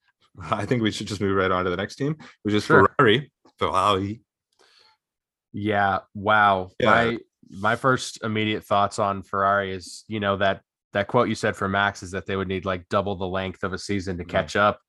[0.51, 2.89] I think we should just move right on to the next team, which is Sure.
[2.99, 3.33] Ferrari.
[3.59, 4.21] Ferrari.
[5.53, 6.01] Yeah.
[6.15, 6.71] Wow.
[6.79, 6.87] Yeah.
[6.91, 7.19] My
[7.51, 10.61] my first immediate thoughts on Ferrari is, you know, that
[10.93, 13.63] that quote you said for Max is that they would need like double the length
[13.65, 14.29] of a season to Mhm.
[14.29, 14.81] catch up.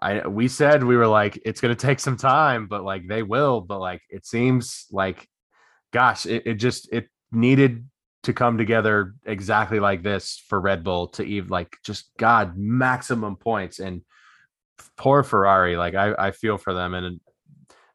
[0.00, 3.22] I we said we were like it's going to take some time, but like they
[3.22, 3.60] will.
[3.60, 5.26] But like it seems like,
[5.92, 7.88] gosh, it, it just it needed
[8.22, 13.36] to come together exactly like this for Red Bull to even like just God maximum
[13.36, 14.02] points and
[14.96, 15.76] poor Ferrari.
[15.76, 17.20] Like I I feel for them and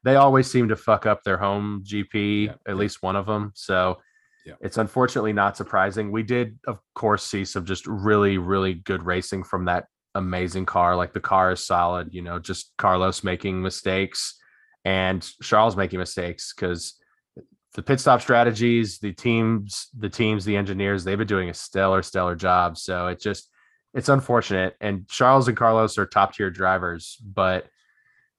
[0.04, 3.52] they always seem to fuck up their home GP, Yeah, at least one of them.
[3.56, 3.98] So
[4.46, 4.54] Yeah.
[4.62, 6.12] it's unfortunately not surprising.
[6.12, 10.96] We did, of course, see some just really, really good racing from that amazing car.
[10.96, 14.36] Like the car is solid, you know, just Carlos making mistakes
[14.86, 16.94] and Charles making mistakes because
[17.76, 22.02] the pit stop strategies, the teams, the teams, the engineers, they've been doing a stellar,
[22.02, 22.78] stellar job.
[22.78, 23.50] So it just
[23.94, 24.76] it's unfortunate.
[24.82, 27.68] And Charles and Carlos are top tier drivers, but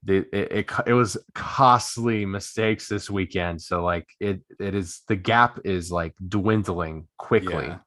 [0.03, 3.61] the, it, it it was costly mistakes this weekend.
[3.61, 7.67] So like it it is the gap is like dwindling quickly.
[7.67, 7.79] Yeah.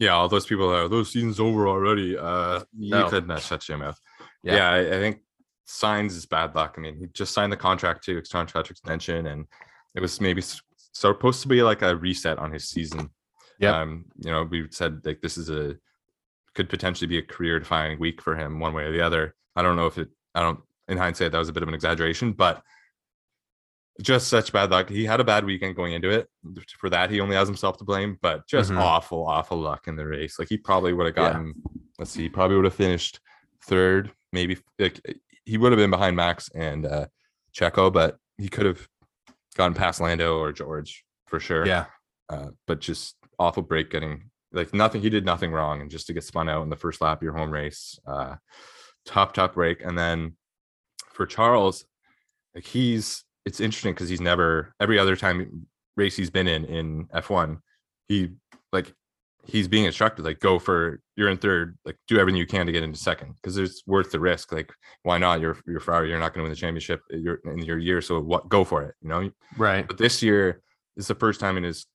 [0.00, 2.16] Yeah, all those people are those seasons over already.
[2.16, 3.08] Uh you No.
[3.08, 3.98] could not shut your mouth.
[4.42, 4.56] Yeah.
[4.56, 5.20] Yeah, I, I think
[5.68, 6.74] Sainz is bad luck.
[6.78, 9.46] I mean, he just signed the contract to contract extension, and
[9.94, 10.42] it was maybe
[10.98, 13.10] s- supposed to be like a reset on his season.
[13.58, 13.80] Yeah.
[13.80, 15.76] Um, you know, we said like this is a
[16.54, 19.34] could potentially be a career defining week for him one way or the other.
[19.56, 21.74] I don't know if it I don't in hindsight that was a bit of an
[21.74, 22.62] exaggeration, but
[24.00, 24.88] just such bad luck.
[24.88, 26.28] He had a bad weekend going into it.
[26.78, 28.78] For that, he only has himself to blame, but just Mhm.
[28.80, 30.38] awful, awful luck in the race.
[30.38, 31.32] Like he probably would have Yeah.
[31.32, 31.54] gotten,
[31.98, 33.18] let's see, he probably would have finished
[33.64, 35.00] third, maybe like
[35.44, 37.06] he would have been behind Max and uh
[37.52, 38.88] Checo, but he could have
[39.58, 41.66] gone past Lando or George for sure.
[41.66, 41.86] Yeah.
[42.30, 45.02] Uh, but just awful break getting like nothing.
[45.02, 47.22] He did nothing wrong, and just to get spun out in the first lap of
[47.22, 48.36] your home race, uh,
[49.04, 49.82] top tough break.
[49.82, 50.36] And then
[51.12, 51.84] for Charles,
[52.54, 55.66] like he's it's interesting because he's never every other time
[55.96, 57.58] race he's been in in F1,
[58.08, 58.30] he
[58.72, 58.94] like
[59.48, 62.72] he's being instructed like go for you're in third, like do everything you can to
[62.72, 64.52] get into second because it's worth the risk.
[64.52, 64.70] Like
[65.02, 65.40] why not?
[65.40, 68.20] You're you're Ferrari, you're not going to win the championship you're in your year, so
[68.20, 68.48] what?
[68.48, 69.30] Go for it, you know.
[69.56, 69.86] Right.
[69.86, 70.62] But this year
[70.96, 71.86] is the first time in his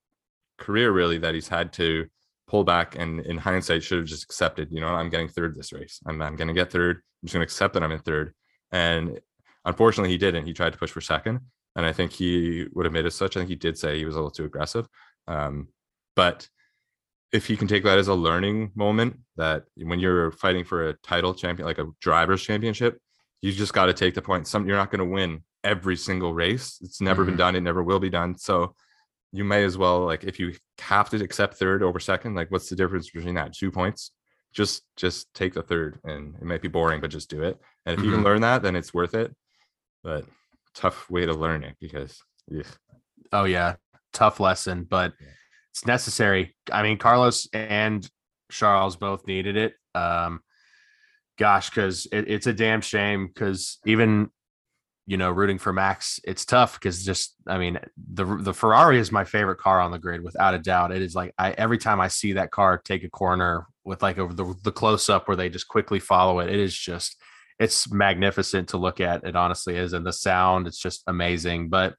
[0.57, 2.07] career really that he's had to
[2.47, 5.73] pull back and in hindsight should have just accepted, you know, I'm getting third this
[5.73, 5.99] race.
[6.05, 6.97] I'm, I'm going to get third.
[6.97, 8.33] I'm just going to accept that I'm in third.
[8.71, 9.19] And
[9.65, 10.45] unfortunately, he didn't.
[10.45, 11.39] He tried to push for second.
[11.75, 13.35] And I think he would have made it such.
[13.35, 14.87] I think he did say he was a little too aggressive.
[15.27, 15.69] Um,
[16.15, 16.47] but
[17.33, 20.93] if you can take that as a learning moment, that when you're fighting for a
[20.93, 22.99] title champion, like a driver's championship,
[23.41, 24.47] you just got to take the point.
[24.47, 26.77] Some you're not going to win every single race.
[26.81, 27.31] It's never mm-hmm.
[27.31, 27.55] been done.
[27.55, 28.37] It never will be done.
[28.37, 28.75] So
[29.31, 32.69] you may as well like if you have to accept third over second, like what's
[32.69, 33.53] the difference between that?
[33.53, 34.11] Two points.
[34.53, 37.59] Just just take the third, and it might be boring, but just do it.
[37.87, 38.05] And if mm-hmm.
[38.05, 38.25] you can mm-hmm.
[38.27, 39.35] learn that, then it's worth it.
[40.03, 40.25] But
[40.75, 42.21] tough way to learn it because.
[42.55, 42.65] Ugh.
[43.31, 43.77] Oh yeah,
[44.11, 45.13] tough lesson, but
[45.73, 46.55] it's necessary.
[46.71, 48.07] I mean, Carlos and
[48.51, 49.73] Charles both needed it.
[49.95, 50.41] Um,
[51.39, 53.25] gosh, because it, it's a damn shame.
[53.27, 54.29] Because even
[55.05, 59.11] you know, rooting for Max, it's tough because just I mean, the the Ferrari is
[59.11, 60.91] my favorite car on the grid without a doubt.
[60.91, 64.19] It is like I every time I see that car take a corner with like
[64.19, 67.19] over the, the close up where they just quickly follow it, it is just
[67.59, 69.23] it's magnificent to look at.
[69.23, 71.69] It honestly is, and the sound, it's just amazing.
[71.69, 71.95] But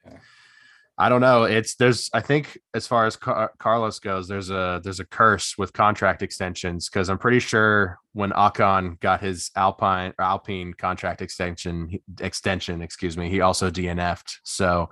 [0.96, 1.42] I don't know.
[1.42, 5.58] It's there's I think as far as Car- Carlos goes, there's a there's a curse
[5.58, 11.98] with contract extensions because I'm pretty sure when Ocon got his Alpine Alpine contract extension
[12.20, 14.38] extension, excuse me, he also DNF'd.
[14.44, 14.88] So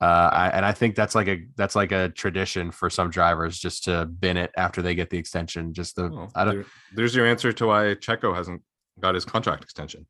[0.00, 3.58] uh, I, and I think that's like a that's like a tradition for some drivers
[3.58, 5.74] just to bin it after they get the extension.
[5.74, 6.54] Just the oh, I don't.
[6.54, 6.64] There,
[6.94, 8.62] there's your answer to why Checo hasn't
[8.98, 10.06] got his contract extension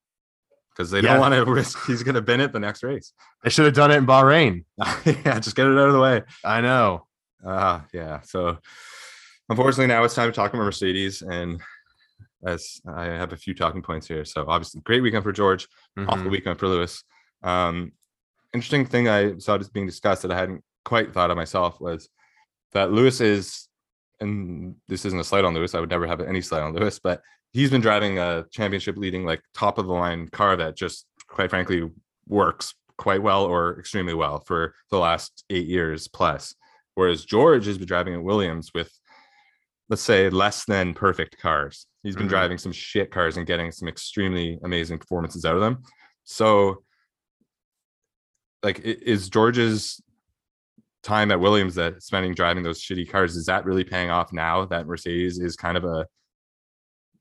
[0.78, 3.12] because they don't want to risk he's going to bin it the next race.
[3.42, 4.64] They should have done it in Bahrain.
[5.04, 6.22] yeah, just get it out of the way.
[6.44, 7.06] I know.
[7.44, 8.20] Uh, yeah.
[8.20, 8.58] So
[9.48, 11.22] unfortunately, now it's time to talk about Mercedes.
[11.22, 11.60] And
[12.46, 14.24] as I have a few talking points here.
[14.24, 15.66] So obviously, great weekend for George,
[15.98, 16.08] mm-hmm.
[16.08, 17.02] awful weekend for Lewis.
[17.42, 17.92] Um,
[18.54, 22.08] interesting thing I saw just being discussed that I hadn't quite thought of myself was
[22.72, 23.68] that Lewis is,
[24.20, 25.74] and this isn't a slight on Lewis.
[25.74, 29.24] I would never have any slight on Lewis, but he's been driving a championship leading
[29.24, 31.88] like top of the line car that just quite frankly
[32.26, 36.54] works quite well or extremely well for the last eight years plus.
[36.94, 38.90] Whereas George has been driving at Williams with,
[39.88, 41.86] let's say, less than perfect cars.
[42.02, 42.30] He's been mm-hmm.
[42.30, 45.82] driving some shit cars and getting some extremely amazing performances out of them.
[46.24, 46.82] So,
[48.62, 50.02] like, is George's
[51.04, 54.64] time at Williams that spending driving those shitty cars is that really paying off now
[54.64, 56.06] that Mercedes is kind of a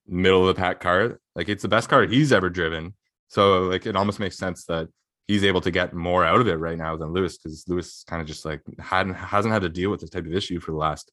[0.07, 1.19] middle of the pack car.
[1.35, 2.93] Like it's the best car he's ever driven.
[3.27, 4.87] So like it almost makes sense that
[5.27, 8.21] he's able to get more out of it right now than Lewis because Lewis kind
[8.21, 10.77] of just like hadn't hasn't had to deal with this type of issue for the
[10.77, 11.11] last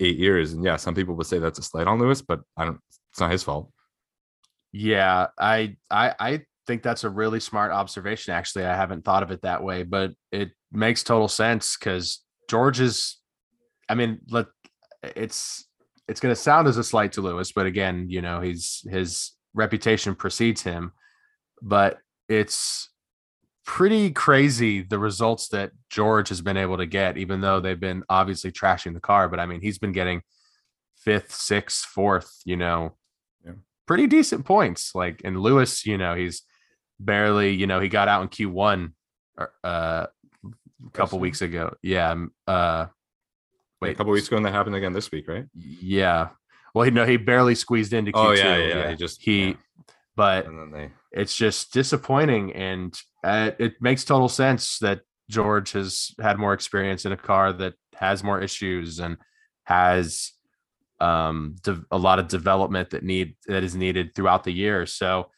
[0.00, 0.52] eight years.
[0.52, 2.80] And yeah, some people would say that's a slight on Lewis, but I don't.
[3.10, 3.70] It's not his fault.
[4.72, 8.32] Yeah, I I I think that's a really smart observation.
[8.32, 12.80] Actually, I haven't thought of it that way, but it makes total sense because George
[12.80, 13.18] is.
[13.88, 14.46] I mean, let
[15.02, 15.66] it's
[16.08, 19.32] it's going to sound as a slight to Lewis, but again, you know, he's his
[19.54, 20.92] reputation precedes him.
[21.60, 22.88] But it's
[23.64, 28.02] pretty crazy the results that George has been able to get, even though they've been
[28.08, 29.28] obviously trashing the car.
[29.28, 30.22] But I mean, he's been getting
[30.96, 32.96] fifth, sixth, fourth, you know,
[33.44, 33.52] yeah.
[33.86, 34.94] pretty decent points.
[34.94, 36.42] Like, and Lewis, you know, he's
[36.98, 38.92] barely, you know, he got out in Q1
[39.38, 40.08] uh, a
[40.92, 41.74] couple weeks ago.
[41.82, 42.16] Yeah.
[42.46, 42.86] Uh,
[43.82, 45.44] Wait, a couple weeks ago, and that happened again this week, right?
[45.54, 46.28] Yeah.
[46.72, 48.26] Well, he no, he barely squeezed into Q2.
[48.26, 48.66] Oh yeah, yeah.
[48.66, 48.90] yeah.
[48.90, 49.54] He just he, yeah.
[50.16, 50.90] but they...
[51.10, 57.04] it's just disappointing, and uh, it makes total sense that George has had more experience
[57.04, 59.16] in a car that has more issues and
[59.64, 60.32] has
[61.00, 64.86] um de- a lot of development that need that is needed throughout the year.
[64.86, 65.30] So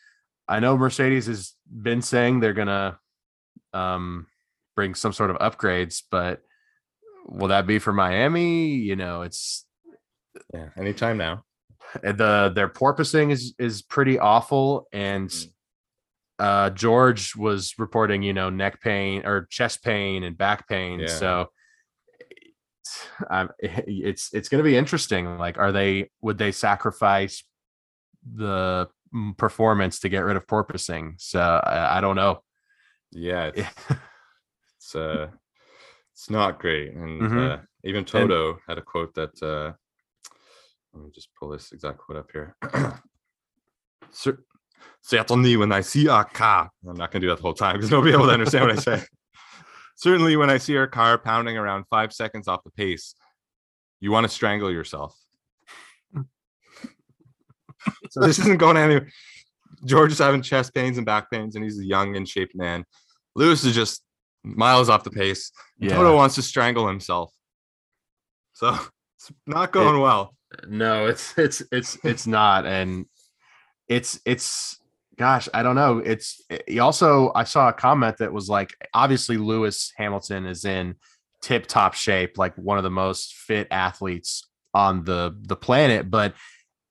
[0.46, 2.98] I know Mercedes has been saying they're gonna
[3.72, 4.26] um
[4.76, 6.42] bring some sort of upgrades, but
[7.24, 8.74] will that be for Miami?
[8.74, 9.66] You know, it's
[10.52, 11.44] yeah, anytime now.
[12.02, 15.48] The their porpoising is is pretty awful, and mm.
[16.38, 21.00] uh, George was reporting, you know, neck pain or chest pain and back pain.
[21.00, 21.06] Yeah.
[21.06, 21.50] So
[23.30, 25.38] um, it's it's going to be interesting.
[25.38, 27.44] Like, are they would they sacrifice
[28.34, 28.88] the
[29.36, 31.14] performance to get rid of porpoising?
[31.18, 32.42] So I, I don't know.
[33.12, 33.68] Yeah, it's,
[34.78, 35.28] it's uh
[36.14, 36.94] it's not great.
[36.94, 37.38] And mm-hmm.
[37.38, 39.72] uh, even Toto and, had a quote that uh,
[40.92, 42.56] let me just pull this exact quote up here.
[45.02, 47.76] certainly when I see a car, I'm not going to do that the whole time
[47.76, 49.02] because nobody will understand what I say.
[49.96, 53.14] Certainly when I see our car pounding around five seconds off the pace,
[54.00, 55.16] you want to strangle yourself.
[58.10, 59.08] so this isn't going anywhere.
[59.84, 62.84] George is having chest pains and back pains, and he's a young and shaped man.
[63.36, 64.03] Lewis is just
[64.44, 65.50] miles off the pace.
[65.78, 65.96] Yeah.
[65.96, 67.32] Toto wants to strangle himself.
[68.52, 68.68] So
[69.18, 70.34] it's not going well.
[70.68, 73.06] No, it's it's it's it's not, and
[73.88, 74.78] it's it's
[75.16, 75.98] gosh, I don't know.
[75.98, 80.94] It's he also I saw a comment that was like, obviously Lewis Hamilton is in
[81.42, 86.34] tip top shape, like one of the most fit athletes on the the planet, but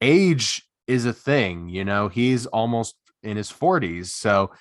[0.02, 1.70] age is a thing.
[1.70, 4.52] You know, he's almost in his forties, so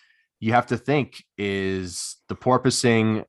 [0.43, 3.25] you have to think is the porpoising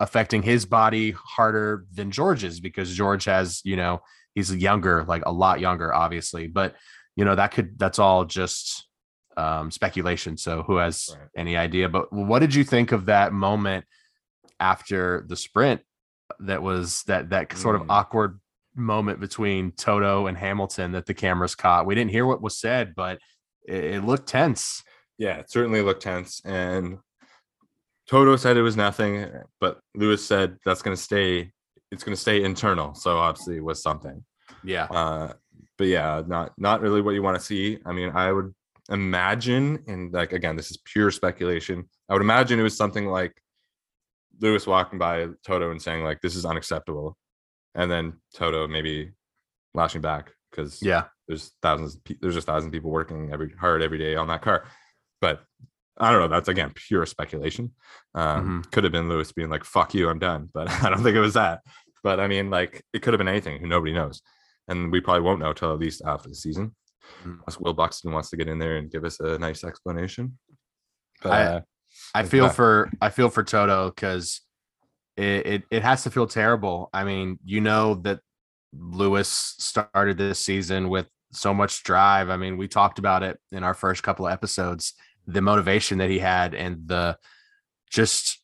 [0.00, 4.02] affecting his body harder than George's because George has, you know,
[4.34, 6.74] he's younger, like a lot younger, obviously, but
[7.16, 8.86] you know, that could, that's all just
[9.38, 10.36] um, speculation.
[10.36, 11.28] So who has Right.
[11.36, 11.88] any idea?
[11.88, 13.86] But what did you think of that moment
[14.60, 15.80] after the sprint
[16.40, 17.86] that was that, that sort of Mm.
[17.88, 18.40] awkward
[18.76, 21.86] moment between Toto and Hamilton that the cameras caught?
[21.86, 23.18] We didn't hear what was said, but
[23.66, 24.82] it, it looked tense.
[25.18, 26.40] Yeah, it certainly looked tense.
[26.44, 26.98] And
[28.08, 29.26] Toto said it was nothing,
[29.60, 31.52] but Lewis said that's going to stay.
[31.90, 32.94] It's going to stay internal.
[32.94, 34.24] So obviously it was something.
[34.64, 34.84] Yeah.
[34.84, 35.32] Uh,
[35.76, 37.78] but yeah, not not really what you want to see.
[37.84, 38.54] I mean, I would
[38.90, 41.88] imagine, and like again, this is pure speculation.
[42.08, 43.32] I would imagine it was something like
[44.40, 47.16] Lewis walking by Toto and saying like, "This is unacceptable,"
[47.74, 49.12] and then Toto maybe
[49.74, 51.04] lashing back because Yeah.
[51.28, 54.64] there's thousands there's just thousand people working every hard every day on that car
[55.20, 55.42] but
[55.98, 57.72] i don't know that's again pure speculation
[58.14, 61.16] um could have been lewis being like fuck you i'm done but i don't think
[61.16, 61.60] it was that
[62.02, 64.22] but i mean like it could have been anything who nobody knows
[64.68, 66.74] and we probably won't know till at least after the season
[67.24, 67.38] Mhm.
[67.40, 70.38] unless will buxton wants to get in there and give us a nice explanation
[71.22, 71.60] but I- uh,
[72.14, 72.54] I feel that.
[72.54, 74.42] for I feel for Toto because
[75.16, 76.90] it, it it has to feel terrible.
[76.92, 78.20] I mean, you know that
[78.72, 79.28] Lewis
[79.58, 82.28] started this season with so much drive.
[82.28, 84.92] I mean, we talked about it in our first couple of episodes,
[85.28, 87.16] the motivation that he had and the
[87.90, 88.42] just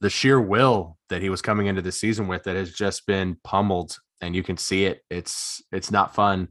[0.00, 3.36] the sheer will that he was coming into the season with that has just been
[3.44, 5.04] pummeled and you can see it.
[5.10, 6.48] It's it's not fun.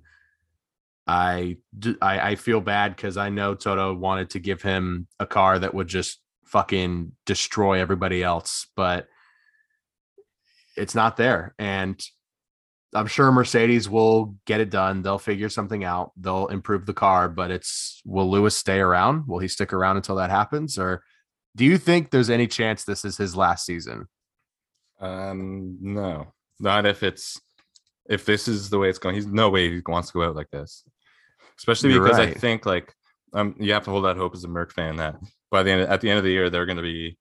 [1.06, 1.58] I
[2.02, 5.88] I feel bad because I know Toto wanted to give him a car that would
[5.88, 9.08] just fucking destroy everybody else, but
[10.78, 11.56] it's not there.
[11.60, 12.02] And
[12.94, 15.02] I'm sure Mercedes will get it done.
[15.02, 16.12] They'll figure something out.
[16.18, 19.28] They'll improve the car, but it's will Lewis stay around?
[19.28, 20.78] Will he stick around until that happens?
[20.78, 21.04] Or
[21.56, 24.08] do you think there's any chance this is his last season?
[25.00, 27.42] um no not if it's
[28.10, 30.36] if this is the way it's going he's no way he wants to go out
[30.36, 30.84] like this
[31.58, 32.94] especially You're because I think like
[33.34, 35.16] um you have to hold that hope as a Merc fan that
[35.52, 37.18] by the end at the end of the year they're going to be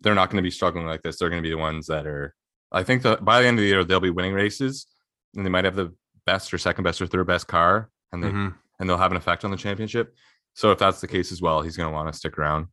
[0.00, 1.18] they're not going to be struggling like this.
[1.18, 2.34] They're going to be the ones that are.
[2.72, 4.86] I think that by the end of the year they'll be winning races,
[5.34, 8.28] and they might have the best or second best or third best car, and they
[8.30, 8.54] Mhm.
[8.78, 10.14] and they'll have an effect on the championship.
[10.54, 12.68] So if that's the case as well, he's going to want to stick around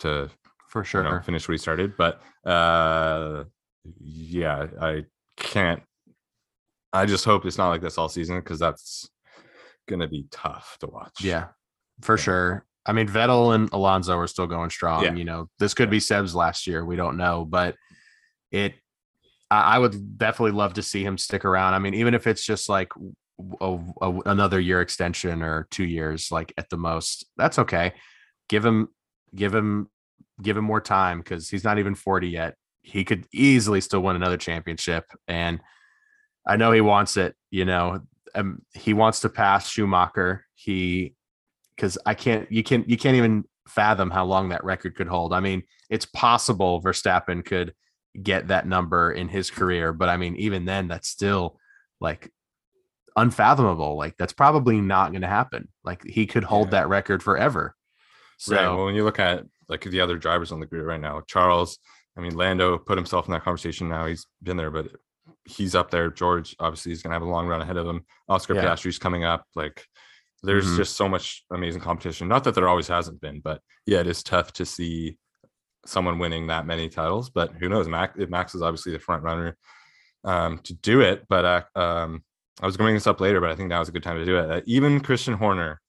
[0.00, 0.30] to
[0.68, 1.02] For you sure.
[1.04, 1.96] know, finish what he started.
[1.96, 3.44] But uh,
[4.00, 5.04] yeah, I
[5.36, 5.82] can't.
[6.92, 9.10] I just hope it's not like this all season because that's
[9.88, 11.20] gonna be tough to watch.
[11.22, 11.48] Yeah,
[12.02, 12.64] for sure.
[12.86, 15.02] I mean, Vettel and Alonso are still going strong.
[15.04, 15.14] Yeah.
[15.14, 16.84] You know, this could be Seb's last year.
[16.84, 17.76] We don't know, but
[18.50, 18.74] it.
[19.62, 21.74] I would definitely love to see him stick around.
[21.74, 22.90] I mean, even if it's just like
[23.60, 27.94] a, a- another year extension or two years, like at the most, that's okay.
[28.48, 28.88] Give him,
[29.34, 29.88] give him,
[30.42, 32.54] give him more time because he's not even forty yet.
[32.82, 35.60] He could easily still win another championship, and
[36.46, 37.34] I know he wants it.
[37.50, 38.00] You know,
[38.34, 40.44] um, he wants to pass Schumacher.
[40.54, 41.14] He
[41.76, 45.32] because I can't you can't, you can't even fathom how long that record could hold.
[45.32, 47.74] I mean, it's possible Verstappen could
[48.22, 51.58] get that number in his career, but I mean, even then, that's still
[52.00, 52.30] like
[53.16, 53.96] unfathomable.
[53.96, 55.68] Like that's probably not going to happen.
[55.84, 56.80] Like he could hold Yeah.
[56.82, 57.74] that record forever.
[58.38, 58.62] So right.
[58.68, 61.78] Well, when you look at like the other drivers on the grid right now, Charles,
[62.16, 64.06] I mean, Lando put himself in that conversation now.
[64.06, 64.88] He's been there, but
[65.44, 66.10] he's up there.
[66.10, 68.04] George, obviously, he's going to have a long run ahead of him.
[68.28, 68.62] Oscar Yeah.
[68.62, 69.44] Piastri's coming up.
[69.54, 69.84] Like,
[70.42, 70.76] there's Mhm.
[70.76, 72.28] just so much amazing competition.
[72.28, 75.18] Not that there always hasn't been, but yeah, it is tough to see
[75.86, 77.30] someone winning that many titles.
[77.30, 77.88] But who knows?
[77.88, 79.56] Max, Max is obviously the front runner
[80.24, 81.24] um, to do it.
[81.28, 82.24] But uh, um,
[82.60, 84.02] I was going to bring this up later, but I think now is a good
[84.02, 84.50] time to do it.
[84.50, 85.80] Uh, even Christian Horner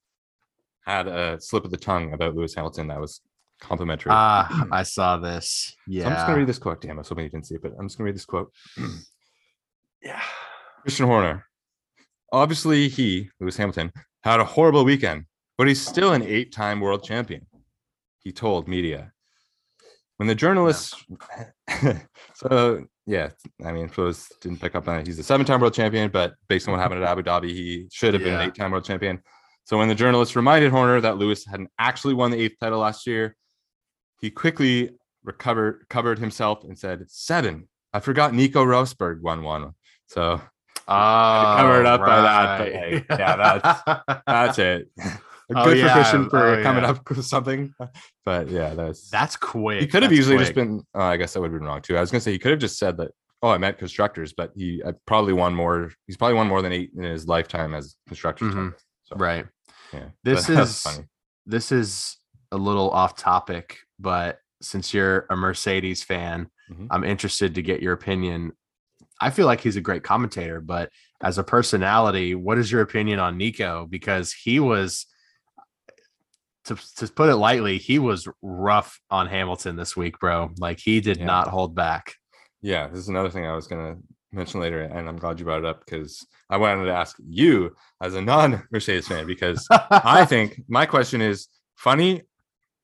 [0.86, 3.22] had a slip of the tongue about Lewis Hamilton that was
[3.60, 4.12] complimentary.
[4.14, 5.76] ah, I saw this.
[5.88, 6.04] Yeah.
[6.04, 6.82] So I'm just gonna read this quote.
[6.82, 8.54] Damn, I was hoping you didn't see it, but I'm just gonna read this quote.
[10.02, 10.22] yeah.
[10.82, 11.46] Christian Horner.
[12.32, 13.91] Obviously, he, Lewis Hamilton,
[14.24, 15.26] had a horrible weekend,
[15.58, 17.46] but he's still an eight-time world champion.
[18.20, 19.12] He told media.
[20.18, 20.95] When the journalists,
[22.36, 23.30] so yeah,
[23.66, 26.36] I mean, for those didn't pick up on it, he's a seven-time world champion, but
[26.47, 29.22] based on what happened at Abu Dhabi, he should have been an eight-time world champion.
[29.66, 33.05] So when the journalists reminded Horner that Lewis hadn't actually won the eighth title last
[33.07, 33.36] year,
[34.22, 34.91] he quickly
[35.24, 37.68] recovered covered himself and said, Seven.
[37.91, 39.74] I forgot Nico Rosberg won one.
[40.07, 40.39] So
[40.88, 44.89] Oh, cover it up by that, oh, but, yeah, that's- that's it.
[45.54, 45.93] A Oh, good yeah.
[45.93, 46.89] profession for Oh, coming yeah.
[46.91, 47.74] up with something.
[48.26, 49.82] But yeah, that's that's quick.
[49.82, 51.96] he could have easily just been oh, I guess that would have been wrong too.
[51.98, 53.12] I was gonna say he could have just said that,
[53.43, 55.91] oh, I meant constructors, but he uh, probably won more.
[56.08, 58.54] He's probably won more than eight in his lifetime as constructors.
[58.54, 58.74] Mhm.
[59.04, 59.46] So, right.
[59.93, 60.06] Yeah.
[60.24, 61.06] This but is funny.
[61.46, 62.18] this is
[62.52, 66.88] a little off topic, but since you're a Mercedes fan, Mhm.
[66.89, 68.54] I'm interested to get your opinion.
[69.22, 70.89] I feel like he's a great commentator, but
[71.22, 73.86] as a personality, what is your opinion on Nico?
[73.88, 75.06] Because he was,
[76.66, 80.51] to, to put it lightly, he was rough on Hamilton this week, bro.
[80.59, 81.26] Like he did Yeah.
[81.26, 82.13] not hold back.
[82.61, 83.95] Yeah, this is another thing I was gonna
[84.32, 87.76] mention later, and I'm glad you brought it up because I wanted to ask you
[88.01, 92.24] as a non-Mercedes fan because I think my question is funny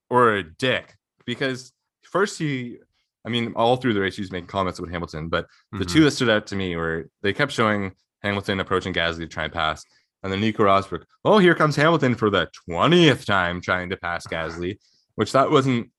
[0.09, 1.71] or a dick because
[2.03, 2.77] first he,
[3.25, 5.91] I mean, all through the race he was making comments about Hamilton, but the Mhm.
[5.91, 9.45] two that stood out to me were they kept showing Hamilton approaching Gasly to try
[9.45, 9.84] and pass,
[10.24, 14.28] and then Nico Rosberg, oh, here comes Hamilton for the twentieth time trying to pass
[14.28, 14.78] Gasly,
[15.15, 15.91] which that wasn't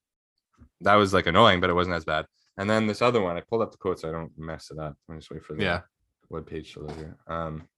[0.81, 2.27] that was like annoying, but it wasn't as bad.
[2.59, 4.79] And then this other one, I pulled up the quote so I don't mess it
[4.79, 4.97] up.
[5.09, 5.81] Let me just wait for the Yeah.
[6.29, 7.16] web page to load here.
[7.27, 7.68] Um,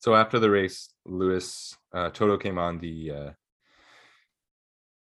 [0.00, 3.30] so after the race, Lewis uh, Toto came on the uh,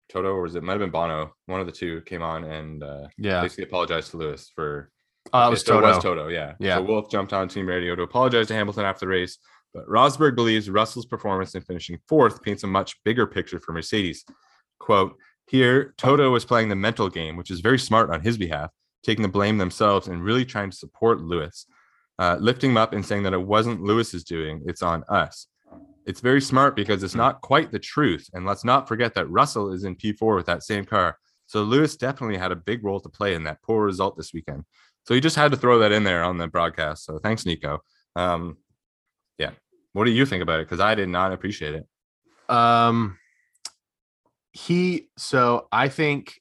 [0.08, 1.34] Toto, or was it might have been Bono?
[1.46, 3.42] One of the two came on and uh, yeah.
[3.42, 4.90] basically apologized to Lewis for
[5.32, 5.86] Oh, that was Toto.
[5.86, 6.54] was Toto, yeah.
[6.60, 6.76] Yeah.
[6.76, 9.38] So Wolff jumped on team radio to apologize to Hamilton after the race,
[9.76, 14.24] but Rosberg believes Russell's performance in finishing fourth paints a much bigger picture for Mercedes.
[14.78, 15.16] Quote,
[15.48, 18.70] here, Toto was playing the mental game, which is very smart on his behalf,
[19.04, 21.66] taking the blame themselves and really trying to support Lewis,
[22.18, 25.46] uh, lifting him up and saying that it wasn't Lewis's doing, it's on us.
[26.06, 28.30] It's very smart because it's not quite the truth.
[28.32, 31.18] And let's not forget that Russell is in P4 with that same car.
[31.46, 34.64] So Lewis definitely had a big role to play in that poor result this weekend.
[35.04, 37.04] So he just had to throw that in there on the broadcast.
[37.04, 37.82] So thanks, Nico.
[38.16, 38.56] Um.
[39.96, 40.66] What do you think about it?
[40.66, 41.86] Because I did not appreciate it.
[42.54, 43.16] Um,
[44.52, 46.38] he so I think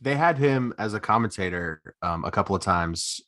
[0.00, 3.20] they had him as a commentator um, a couple of times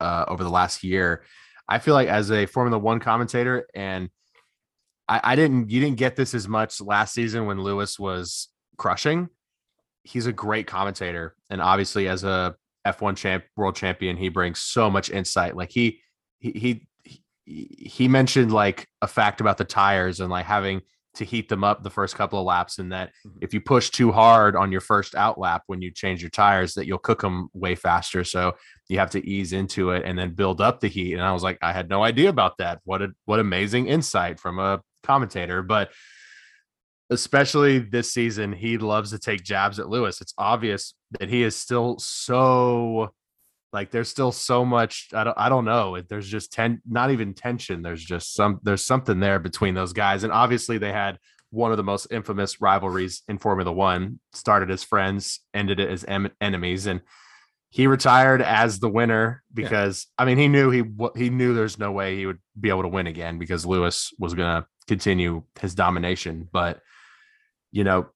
[0.00, 1.24] uh, over the last year.
[1.68, 4.08] I feel like as a Formula One commentator, and
[5.06, 8.48] I, I didn't you didn't get this as much last season when Lewis was
[8.78, 9.28] crushing.
[10.04, 12.54] He's a great commentator, and obviously as a
[12.86, 15.54] F1 champ, world champion, he brings so much insight.
[15.54, 16.00] Like he
[16.38, 16.86] he he
[17.78, 20.82] he mentioned like a fact about the tires and like having
[21.14, 23.32] to heat them up the first couple of laps and that Mhm.
[23.42, 26.72] if you push too hard on your first out lap when you change your tires
[26.74, 28.24] that you'll cook them way faster.
[28.24, 28.54] So
[28.88, 31.12] you have to ease into it and then build up the heat.
[31.12, 32.80] And i was like i had no idea about that.
[32.84, 35.60] What a what amazing insight from a commentator.
[35.62, 35.92] But
[37.10, 40.20] especially this season he loves to take jabs at lewis.
[40.22, 43.12] It's obvious that he is still so
[43.72, 47.34] like there's still so much i don't i don't know there's just ten not even
[47.34, 51.18] tension there's just some there's something there between those guys and obviously they had
[51.50, 56.04] one of the most infamous rivalries in formula 1 started as friends ended it as
[56.04, 57.00] em- enemies and
[57.70, 60.84] he retired as the winner because i mean he knew he
[61.16, 64.34] he knew there's no way he would be able to win again because lewis was
[64.34, 66.80] going to continue his domination but
[67.70, 68.06] you know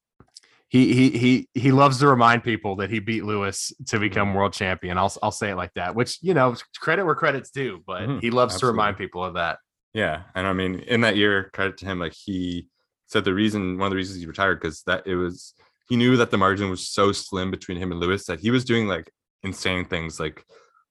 [0.69, 4.53] he he he he loves to remind people that he beat Lewis to become world
[4.53, 4.99] champion.
[4.99, 8.21] I'll I'll say it like that, which you know, credit where credit's due, but Mhm,
[8.21, 9.59] he loves to remind people of that.
[9.95, 10.25] Yeah.
[10.35, 12.69] And I mean, in that year, credit to him, like he
[13.07, 15.55] said the reason, one of the reasons he retired, because that it was,
[15.89, 18.65] he knew that the margin was so slim between him and Lewis that he was
[18.65, 19.11] doing like
[19.43, 20.45] insane things, like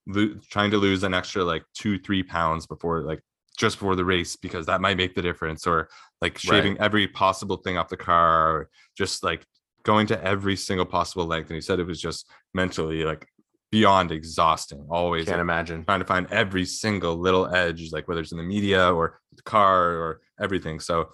[0.07, 3.21] lo- trying to lose an extra like two, three pounds before, like
[3.57, 5.89] just before the race, because that might make the difference, or
[6.21, 9.45] like shaving every possible thing off the car, or just like
[9.85, 11.49] going to every single possible length.
[11.49, 13.27] And he said it was just mentally like
[13.71, 15.85] beyond exhausting, always Can't like, imagine.
[15.85, 19.43] trying to find every single little edge, like whether it's in the media or the
[19.43, 20.79] car or everything.
[20.79, 21.09] So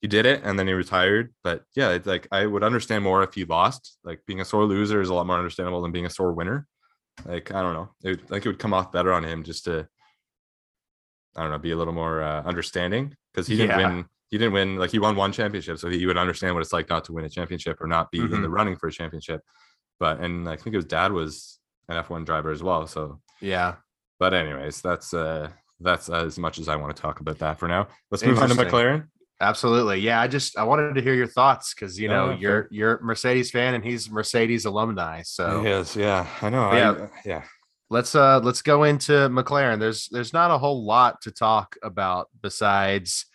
[0.00, 1.34] he did it and then he retired.
[1.44, 3.98] But yeah, it's like I would understand more if he lost.
[4.04, 6.66] Like being a sore loser is a lot more understandable than being a sore winner.
[7.24, 9.88] Like I don't know, it, like it would come off better on him just to,
[11.34, 13.88] I don't know, be a little more uh, understanding because he didn't Yeah.
[13.88, 14.04] win.
[14.30, 14.76] He didn't win.
[14.76, 17.24] Like he won one championship, so he would understand what it's like not to win
[17.24, 19.40] a championship or not be in the running for a championship.
[20.00, 21.58] But and I think his dad was
[21.88, 22.86] an F1 driver as well.
[22.86, 23.76] So Yeah.
[24.18, 25.50] but anyways, that's uh
[25.80, 27.86] that's as much as I want to talk about that for now.
[28.10, 29.08] Let's move on to McLaren.
[29.40, 30.00] Absolutely.
[30.00, 32.68] Yeah, I just I wanted to hear your thoughts because you know you're fair.
[32.72, 35.22] you're a Mercedes fan and he's Mercedes alumni.
[35.22, 36.72] So Yes, yeah, I know.
[36.72, 36.92] Yeah.
[36.92, 37.42] I, yeah.
[37.90, 39.78] let's uh let's go into McLaren.
[39.78, 43.26] There's there's not a whole lot to talk about besides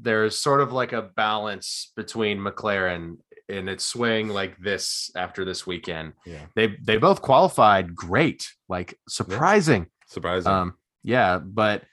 [0.00, 5.66] there's sort of like a balance between McLaren and its swing like this after this
[5.66, 6.12] weekend.
[6.24, 6.46] Yeah.
[6.54, 9.86] They they both qualified great, like surprising.
[10.06, 10.52] Surprising.
[10.52, 11.84] Um, yeah, but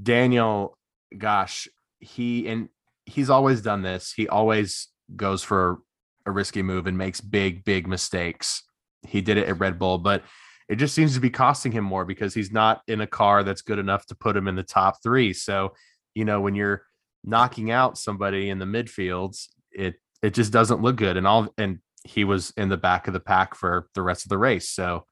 [0.00, 0.76] Daniel,
[1.16, 1.68] gosh,
[2.00, 2.68] he and
[3.06, 4.12] he's always done this.
[4.12, 5.78] He always goes for
[6.26, 8.62] a risky move and makes big, big mistakes.
[9.06, 10.22] He did it at Red Bull, but
[10.68, 13.62] it just seems to be costing him more because he's not in a car that's
[13.62, 15.32] good enough to put him in the top three.
[15.32, 15.74] So,
[16.14, 16.82] you know, when you're
[17.28, 21.16] knocking out somebody in the midfields, it it just doesn't look good.
[21.16, 24.30] And all and he was in the back of the pack for the rest of
[24.30, 24.70] the race.
[24.70, 25.04] So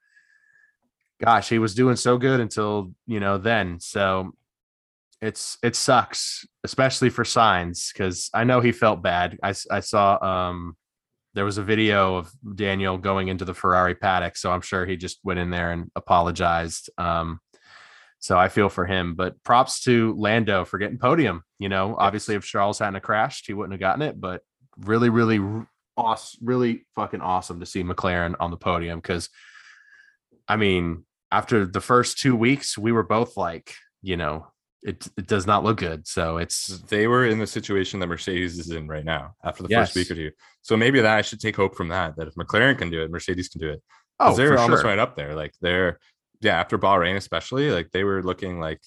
[1.22, 3.80] gosh, he was doing so good until you know then.
[3.80, 4.32] So
[5.20, 9.38] it's it sucks, especially for Sainz, because I know he felt bad.
[9.42, 10.76] I, I saw um
[11.34, 14.96] there was a video of Daniel going into the Ferrari paddock, so I'm sure he
[14.96, 16.88] just went in there and apologized.
[16.96, 17.40] Um,
[18.26, 21.44] so I feel for him, but props to Lando for getting podium.
[21.60, 24.42] You know, obviously if Charles hadn't crashed, he wouldn't have gotten it, but
[24.78, 25.38] really, really
[25.96, 29.28] awesome, really fucking awesome to see McLaren on the podium because
[30.48, 34.48] I mean, after the first two weeks, we were both like, you know,
[34.82, 36.08] it, it does not look good.
[36.08, 39.68] So it's they were in the situation that Mercedes is in right now after the
[39.68, 39.90] Yes.
[39.90, 40.32] first week or two.
[40.62, 42.16] So maybe that I should take hope from that.
[42.16, 43.82] That if McLaren can do it, Mercedes can do it.
[44.18, 44.90] Oh, they're almost sure.
[44.90, 45.36] right up there.
[45.36, 46.00] Like they're
[46.40, 48.80] yeah, after Bahrain especially, like they were looking like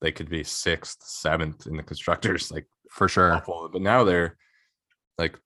[0.00, 3.32] they could be sixth, seventh in the constructors, like for sure.
[3.34, 3.68] awful.
[3.72, 4.36] But now they're
[5.18, 5.38] like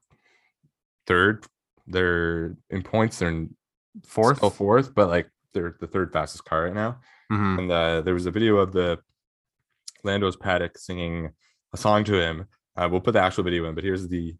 [1.07, 1.45] third.
[1.87, 3.19] They're in points.
[3.19, 3.55] They're in
[4.07, 4.39] Fourth.
[4.39, 6.99] still fourth, but like they're the third fastest car right now.
[7.31, 7.59] Mhm.
[7.59, 8.99] And uh, there was a video of the
[10.05, 11.31] Lando's paddock singing
[11.73, 12.47] a song to him.
[12.77, 14.35] Uh, we'll put the actual video in, but here's the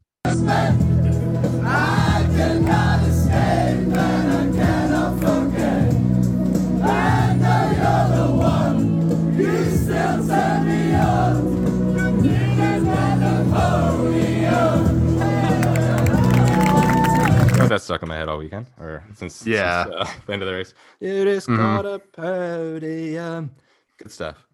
[17.73, 19.85] That's stuck in my head all weekend, or since Yeah.
[19.85, 20.75] since, uh, the end of the race.
[21.01, 21.57] It is Mhm.
[21.57, 23.51] called a podium.
[23.99, 24.47] Good stuff.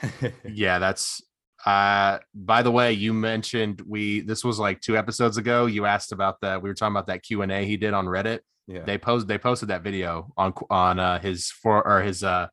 [0.44, 1.22] Yeah, that's
[1.66, 5.66] uh by the way, you mentioned we this was like two episodes ago.
[5.66, 6.62] You asked about that.
[6.62, 8.40] We were talking about that Q&A he did on Reddit.
[8.68, 12.46] yeah, They posted they posted that video on on uh his for or his uh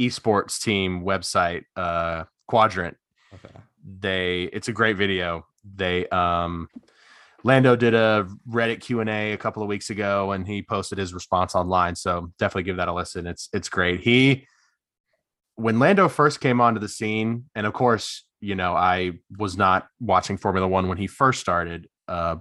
[0.00, 2.96] esports team website, uh Quadrant.
[3.34, 3.54] okay.
[3.98, 5.44] they it's a great video
[5.76, 6.68] they um
[7.44, 11.54] lando did a reddit q&a a couple of weeks ago and he posted his response
[11.54, 13.26] online so definitely give that a listen.
[13.26, 14.00] It's it's great.
[14.00, 14.46] He
[15.56, 19.88] when lando first came onto the scene and of course you know i was not
[20.00, 22.36] watching formula one when he first started uh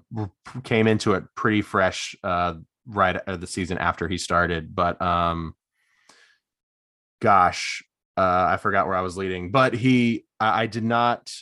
[0.64, 2.54] came into it pretty fresh uh
[2.86, 5.54] right at the season after he started but um
[7.22, 7.84] gosh
[8.16, 11.34] uh i forgot where i was leading but he i, I did not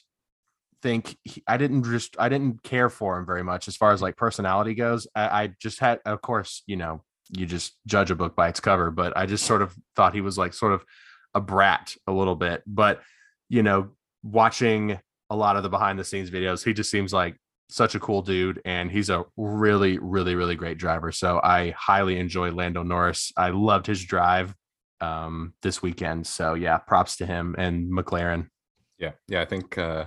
[0.88, 4.02] think he, i didn't just i didn't care for him very much as far as
[4.02, 5.06] like personality goes.
[5.14, 8.62] I, I just had of course you know you just judge a book by its
[8.62, 10.86] cover but i just sort of thought he was like sort of
[11.34, 12.64] a brat a little bit.
[12.66, 13.02] But
[13.50, 13.90] you know
[14.24, 17.36] watching a lot of the behind the scenes videos he just seems like
[17.70, 21.12] such a cool dude and he's a really really really great driver.
[21.12, 23.32] So i highly enjoy lando norris.
[23.36, 24.56] I loved his drive
[25.02, 26.28] um this weekend.
[26.28, 28.48] So yeah props to him and mclaren.
[28.98, 29.42] Yeah, yeah.
[29.42, 30.06] I think uh,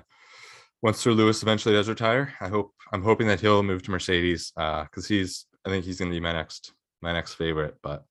[0.83, 4.53] once Sir Lewis eventually does retire, I hope I'm hoping that he'll move to Mercedes
[4.55, 6.73] because he's I think he's going to be my next
[7.03, 7.77] my next favorite.
[7.83, 8.05] But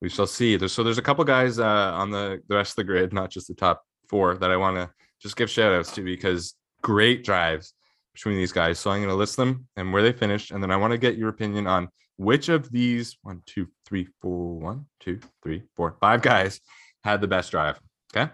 [0.00, 0.56] we shall see.
[0.56, 3.30] There's so there's a couple guys uh, on the the rest of the grid, not
[3.30, 4.90] just the top four, that I want to
[5.20, 7.74] just give shout outs to because great drives
[8.12, 8.78] between these guys.
[8.78, 10.98] So I'm going to list them and where they finished, and then I want to
[10.98, 15.96] get your opinion on which of these one, two, three, four, one, two, three, four,
[16.00, 16.60] five guys
[17.04, 17.80] had the best drive.
[18.14, 18.30] Okay.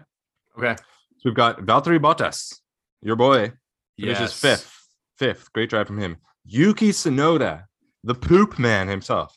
[0.57, 2.59] okay So we've got Valtteri Bottas,
[3.01, 3.51] your boy,
[3.99, 4.39] finishes Yes.
[4.39, 4.75] fifth.
[5.17, 6.17] Fifth, great drive from him.
[6.45, 7.65] Yuki Tsunoda,
[8.03, 9.35] the poop man himself,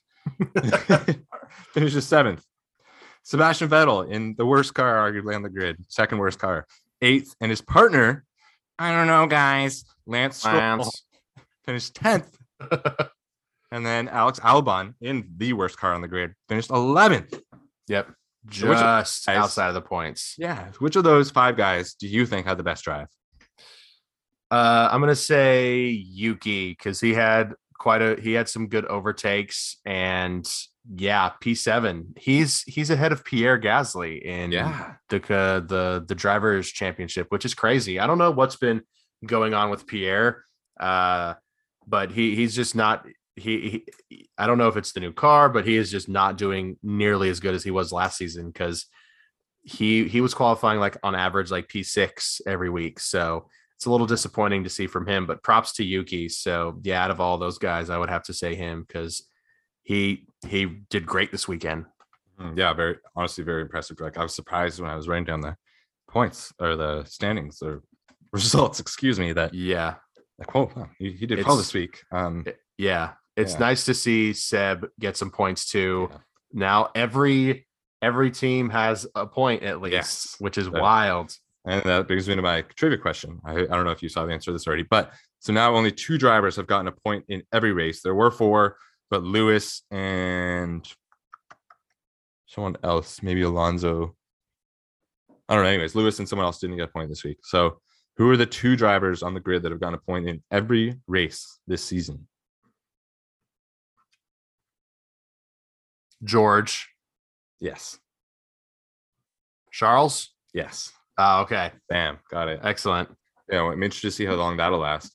[1.72, 2.44] finishes seventh.
[3.24, 6.66] Sebastian Vettel in the worst car, arguably on the grid, second worst car,
[7.00, 8.24] eighth, and his partner,
[8.78, 11.04] I don't know, guys, Lance Stroll Lance.
[11.64, 12.36] finished tenth,
[13.70, 17.38] and then Alex Albon in the worst car on the grid finished eleventh.
[17.88, 18.06] Yep.
[18.08, 18.14] So
[18.50, 20.34] Just guys- outside of the points.
[20.36, 23.06] Yeah, which of those five guys do you think had the best drive?
[24.52, 29.76] Uh, I'm gonna say Yuki because he had quite a he had some good overtakes
[29.86, 30.46] and
[30.94, 32.18] yeah, P7.
[32.18, 34.94] He's he's ahead of Pierre Gasly in Yeah.
[35.08, 37.98] the uh, the the drivers championship, which is crazy.
[37.98, 38.82] I don't know what's been
[39.24, 40.44] going on with Pierre.
[40.78, 41.34] Uh,
[41.86, 45.48] but he he's just not he, he, I don't know if it's the new car,
[45.48, 48.84] but he is just not doing nearly as good as he was last season because
[49.62, 53.00] he he was qualifying like on average like P6 every week.
[53.00, 53.48] So
[53.82, 56.28] it's a little disappointing to see from him, but props to Yuki.
[56.28, 59.26] So yeah, out of all those guys, I would have to say him because
[59.82, 61.86] he he did great this weekend.
[62.40, 63.98] Mm, yeah, very honestly, very impressive.
[63.98, 65.56] Like I was surprised when I was writing down the
[66.08, 67.82] points or the standings or
[68.32, 69.94] results, excuse me, that yeah,
[70.38, 72.04] like wow, he, he did it's, well this week.
[72.12, 72.46] Um
[72.78, 73.58] yeah, it's yeah.
[73.58, 76.06] nice to see Seb get some points too.
[76.08, 76.18] Yeah.
[76.52, 77.66] Now every
[78.00, 80.36] every team has a point at least, yes.
[80.38, 81.36] which is that, wild.
[81.64, 83.40] And that brings me to my trivia question.
[83.44, 85.74] I, I don't know if you saw the answer to this already, but so now
[85.74, 88.02] only two drivers have gotten a point in every race.
[88.02, 88.76] There were four,
[89.10, 90.86] but Lewis and
[92.46, 94.16] someone else, maybe Alonso.
[95.48, 95.70] I don't know.
[95.70, 97.38] Anyways, Lewis and someone else didn't get a point this week.
[97.44, 97.80] So,
[98.16, 101.00] who are the two drivers on the grid that have gotten a point in every
[101.06, 102.26] race this season?
[106.24, 106.88] George.
[107.60, 107.98] Yes.
[109.70, 110.30] Charles?
[110.52, 110.92] Yes.
[111.24, 111.70] Oh, okay.
[111.88, 112.18] Bam.
[112.30, 112.60] Got it.
[112.64, 113.08] Excellent.
[113.50, 115.14] Yeah, I'm interested to see how long that'll last.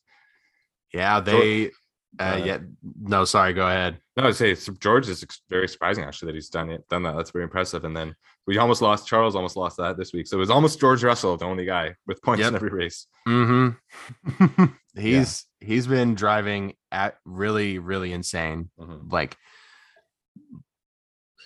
[0.94, 1.72] Yeah, they
[2.20, 2.60] uh, yeah,
[3.00, 4.00] no, sorry, go ahead.
[4.16, 7.16] No, I'd say George is very surprising actually that he's done it, done that.
[7.16, 7.84] That's very impressive.
[7.84, 8.16] And then
[8.48, 10.28] we almost lost Charles, almost lost that this week.
[10.28, 12.50] So it was almost George Russell, the only guy with points yep.
[12.50, 13.08] in every race.
[13.28, 14.66] Mm-hmm.
[14.96, 15.68] he's yeah.
[15.68, 18.70] he's been driving at really, really insane.
[18.80, 19.10] Mm-hmm.
[19.10, 19.36] Like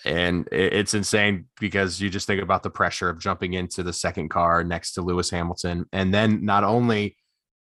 [0.06, 4.30] and it's insane because you just think about the pressure of jumping into the second
[4.30, 7.18] car next to Lewis Hamilton and then not only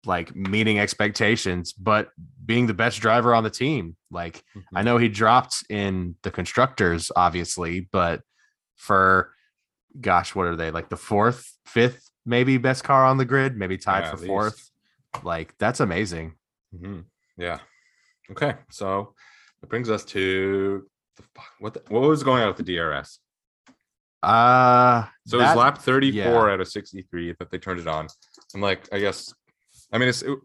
[0.05, 2.09] like meeting expectations but
[2.45, 3.95] being the best driver on the team.
[4.11, 4.77] Like mm-hmm.
[4.77, 8.21] I know he dropped in the constructors obviously but
[8.75, 9.33] for
[9.99, 13.77] gosh what are they like the fourth fifth maybe best car on the grid maybe
[13.77, 14.69] tied yeah, for fourth?
[15.23, 16.35] Like that's amazing.
[16.75, 16.99] Mm-hmm.
[17.37, 17.59] yeah.
[18.31, 19.15] Okay so
[19.63, 20.85] it brings us to
[21.19, 21.49] the fuck?
[21.59, 23.19] What the, what was going on with the DRS?
[24.21, 26.53] Uh so that, it was lap 34 yeah.
[26.53, 28.07] out of 63 that they turned it on.
[28.53, 29.33] I'm like, I guess
[29.93, 30.37] I mean it's it,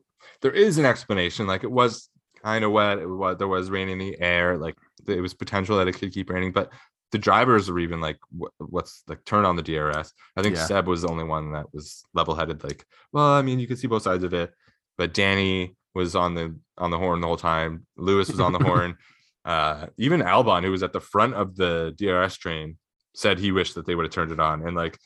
[0.42, 1.46] there is an explanation.
[1.46, 2.08] Like it was
[2.42, 2.98] kind of wet.
[2.98, 4.56] It was there was rain in the air.
[4.58, 4.76] Like
[5.08, 6.72] it was potential that it could keep raining, but
[7.14, 8.18] the drivers are even like
[8.58, 10.12] what's like turn on the DRS.
[10.36, 10.66] I think yeah.
[10.66, 12.64] Seb was the only one that was level headed.
[12.64, 14.52] Like, well, I mean, you can see both sides of it,
[14.98, 17.86] but Danny was on the on the horn the whole time.
[17.96, 18.96] Lewis was on the horn.
[19.44, 22.78] Uh, even Albon, who was at the front of the DRS train,
[23.14, 24.66] said he wished that they would have turned it on.
[24.66, 24.98] And like,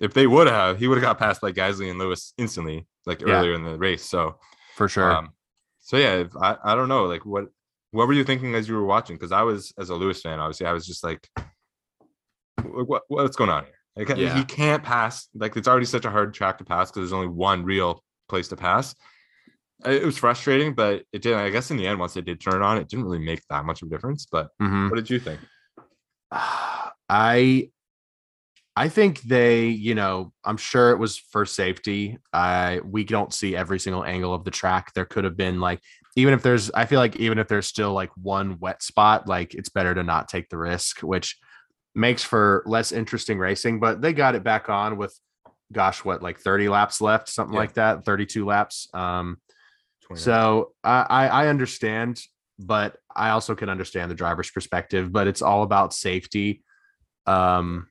[0.00, 3.20] if they would have, he would have got past like Gasly and Lewis instantly, like
[3.20, 3.34] yeah.
[3.34, 4.04] earlier in the race.
[4.04, 4.38] So
[4.74, 5.12] for sure.
[5.12, 5.30] Um,
[5.80, 7.46] so yeah, I, I don't know, like what
[7.90, 9.16] what were you thinking as you were watching?
[9.16, 11.28] Because I was as a Lewis fan, obviously, I was just like,
[12.64, 14.06] what what's going on here?
[14.08, 14.34] Like yeah.
[14.34, 15.28] he can't pass.
[15.34, 18.48] Like it's already such a hard track to pass because there's only one real place
[18.48, 18.94] to pass
[19.84, 21.40] it was frustrating, but it didn't.
[21.40, 23.42] I guess in the end, once they did turn it on, it didn't really make
[23.50, 24.26] that much of a difference.
[24.30, 24.88] But mm-hmm.
[24.88, 25.40] what did you think?
[27.08, 27.70] I
[28.74, 32.18] I think they, you know, I'm sure it was for safety.
[32.32, 34.92] I we don't see every single angle of the track.
[34.94, 35.80] There could have been like
[36.16, 39.54] even if there's I feel like even if there's still like one wet spot, like
[39.54, 41.38] it's better to not take the risk, which
[41.94, 45.18] makes for less interesting racing, but they got it back on with
[45.70, 47.60] gosh, what like 30 laps left, something yeah.
[47.60, 48.88] like that, 32 laps.
[48.94, 49.36] Um
[50.14, 52.20] so I, I understand,
[52.58, 55.12] but I also can understand the driver's perspective.
[55.12, 56.62] But it's all about safety.
[57.26, 57.88] Um,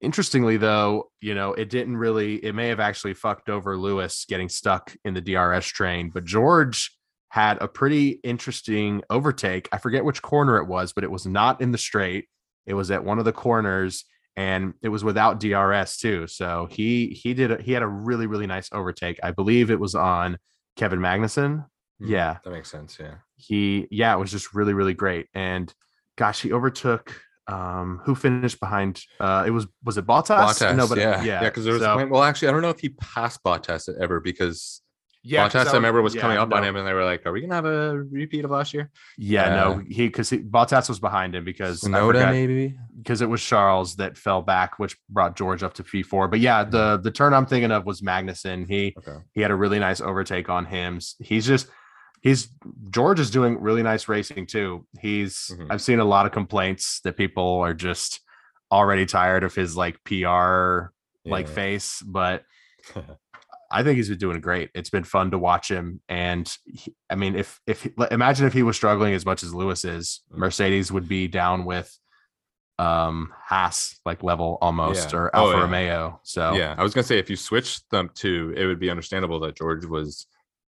[0.00, 2.36] interestingly, though, you know, it didn't really.
[2.36, 6.96] It may have actually fucked over Lewis getting stuck in the DRS train, but George
[7.28, 9.68] had a pretty interesting overtake.
[9.72, 12.28] I forget which corner it was, but it was not in the straight.
[12.66, 14.04] It was at one of the corners
[14.36, 16.26] and it was without DRS too.
[16.26, 19.18] So he he did a, he had a really really nice overtake.
[19.22, 20.38] I believe it was on
[20.76, 21.66] Kevin Magnussen.
[22.02, 22.98] Mm, yeah, that makes sense.
[23.00, 25.28] Yeah, he yeah, it was just really really great.
[25.34, 25.72] And
[26.16, 30.36] gosh, he overtook um who finished behind uh it was was it Bottas?
[30.36, 32.10] Bottas no, but yeah, yeah, because there was so, a point.
[32.10, 34.82] Well, actually, I don't know if he passed Bottas ever because
[35.26, 36.56] yeah, Bottas, I remember was yeah, coming up no.
[36.56, 38.90] on him, and they were like, "Are we gonna have a repeat of last year?"
[39.18, 43.42] Yeah, uh, no, he because Bottas was behind him because Tsunoda maybe because it was
[43.42, 46.28] Charles that fell back, which brought George up to P four.
[46.28, 47.02] But yeah, the mm-hmm.
[47.02, 48.68] the turn I'm thinking of was Magnussen.
[48.68, 49.18] He okay.
[49.32, 51.00] he had a really nice overtake on him.
[51.18, 51.68] He's just
[52.20, 52.48] he's
[52.90, 54.86] George is doing really nice racing too.
[55.00, 55.72] He's mm-hmm.
[55.72, 58.20] I've seen a lot of complaints that people are just
[58.70, 60.86] already tired of his like PR yeah.
[61.24, 62.44] like face, but
[63.70, 64.70] I think he's been doing great.
[64.74, 68.62] It's been fun to watch him, and he, I mean, if if imagine if he
[68.62, 70.40] was struggling as much as Lewis is, mm-hmm.
[70.40, 71.96] Mercedes would be down with
[72.78, 75.18] um Haas like level almost Yeah.
[75.18, 75.62] or Oh, Alfa yeah.
[75.62, 76.20] Romeo.
[76.24, 79.40] So Yeah, I was gonna say if you switched them to, it would be understandable
[79.40, 80.26] that George was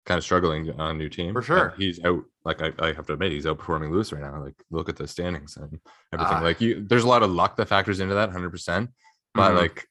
[0.05, 1.33] kind of struggling on a new team.
[1.33, 1.73] For sure.
[1.79, 2.23] he's out.
[2.43, 4.39] Like I, I have to admit, he's outperforming Lewis right now.
[4.43, 5.79] Like look at the standings and
[6.13, 6.37] everything.
[6.37, 6.41] Ah.
[6.43, 8.91] like you, there's a lot of luck that factors into that, hundred percent.
[9.33, 9.57] But Mhm.
[9.57, 9.87] like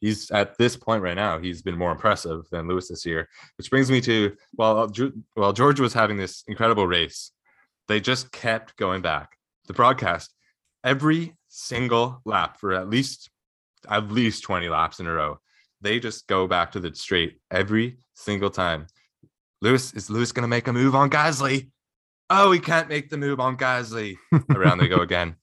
[0.00, 3.28] he's at this point right now, he's been more impressive than Lewis this year.
[3.58, 4.90] Which brings me to while
[5.34, 7.32] while George was having this incredible race,
[7.88, 9.36] they just kept going back.
[9.66, 10.34] The broadcast
[10.84, 13.30] every single lap for at least
[13.88, 15.38] at least 20 laps in a row.
[15.80, 18.86] They just go back to the straight every single time.
[19.60, 21.70] Lewis is Lewis going to make a move on Gasly.
[22.30, 24.16] Oh, he can't make the move on Gasly.
[24.54, 25.36] Around they go again.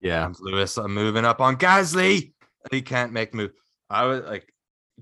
[0.00, 0.32] yeah.
[0.40, 2.32] Lewis uh, moving up on Gasly.
[2.70, 3.50] He can't make move.
[3.90, 4.52] I was like,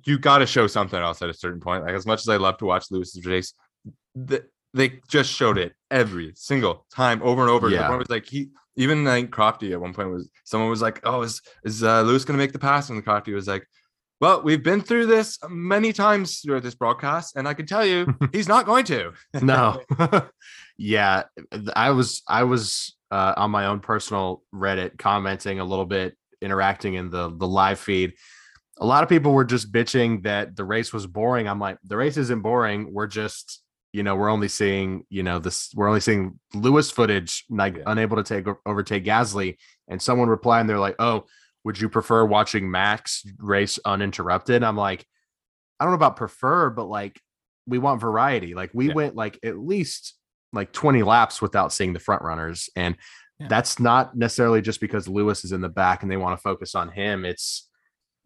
[0.05, 1.85] you got to show something else at a certain point.
[1.85, 3.55] Like as much as I love to watch Lewis's race,
[4.29, 4.43] th-
[4.75, 7.69] they just showed it every single time over and over.
[7.69, 7.87] The Yeah.
[7.89, 11.23] point was like he even like Crofty at one point was someone was like, "Oh,
[11.23, 13.67] is is uh, Lewis going to make the pass?" And the Crofty was like,
[14.21, 18.07] "Well, we've been through this many times throughout this broadcast, and I can tell you,
[18.33, 19.81] he's not going to." no
[20.79, 21.23] yeah
[21.75, 26.95] i was i was uh, on my own personal reddit commenting a little bit interacting
[26.95, 28.13] in the the live feed
[28.79, 31.97] a lot of people were just bitching that the race was boring i'm like the
[31.97, 33.63] race isn't boring we're just
[33.93, 37.85] you know we're only seeing you know this we're only seeing lewis footage like Yeah.
[37.87, 39.57] unable to take overtake gasly
[39.89, 41.25] and someone replied and they're like oh
[41.65, 45.07] would you prefer watching max race uninterrupted i'm like
[45.81, 47.21] i don't know about prefer but like
[47.69, 48.55] we want variety.
[48.55, 48.95] Like we Yeah.
[48.95, 50.15] went like at least
[50.53, 52.71] like 20 laps without seeing the front runners.
[52.77, 52.97] And
[53.41, 53.49] Yeah.
[53.49, 56.77] that's not necessarily just because Lewis is in the back and they want to focus
[56.77, 57.25] on him.
[57.25, 57.69] It's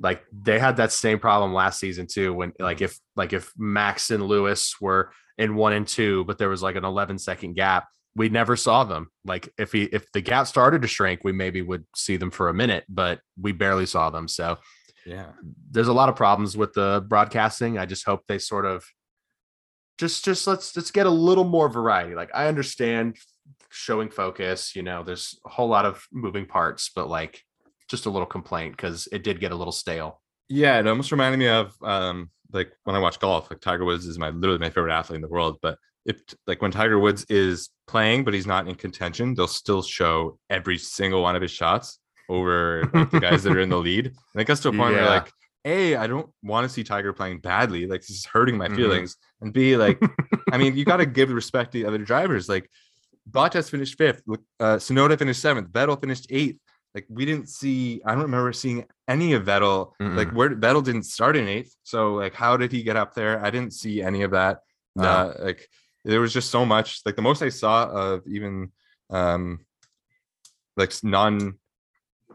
[0.01, 2.33] like they had that same problem last season too.
[2.33, 2.85] When like mm-hmm.
[2.85, 6.77] if like if Max and Lewis were in one and two, but there was like
[6.77, 7.87] an 11 second gap,
[8.17, 9.11] we never saw them.
[9.25, 12.49] Like if he if the gap started to shrink, we maybe would see them for
[12.49, 14.27] a minute, but we barely saw them.
[14.27, 14.59] So
[15.07, 15.33] Yeah,
[15.71, 17.79] there's a lot of problems with the broadcasting.
[17.79, 18.85] I just hope they sort of
[19.99, 22.15] just just let's let's get a little more variety.
[22.15, 23.19] Like I understand
[23.71, 27.43] showing focus, you know, there's a whole lot of moving parts, but like
[27.91, 30.21] just a little complaint because it did get a little stale.
[30.49, 30.79] yeah.
[30.79, 33.51] It almost reminded me of um like when I watch golf.
[33.51, 35.77] Like Tiger Woods is my literally my favorite athlete in the world, but
[36.07, 40.39] if like when Tiger Woods is playing but he's not in contention, they'll still show
[40.49, 44.07] every single one of his shots over like, the guys that are in the lead.
[44.07, 45.33] And it gets to a point where like,
[45.65, 47.87] A, I don't want to see Tiger playing badly.
[47.87, 48.77] Like this is hurting my Mhm.
[48.77, 49.17] feelings.
[49.41, 50.01] And B, like,
[50.53, 52.49] I mean, you got to give respect to the other drivers.
[52.49, 52.71] Like
[53.31, 56.59] Bottas finished fifth, uh, Tsunoda finished seventh, Vettel finished eighth.
[56.95, 59.93] Like we didn't see, I don't remember seeing any of Vettel.
[60.01, 60.33] Like Mm-mm.
[60.35, 61.75] where Vettel didn't start in eighth.
[61.85, 63.45] So like, how did he get up there?
[63.45, 64.61] I didn't see any of that.
[64.97, 65.05] No.
[65.05, 65.69] Uh, like
[66.05, 67.01] there was just so much.
[67.07, 68.73] Like the most I saw of even
[69.11, 69.61] um
[70.77, 71.59] like non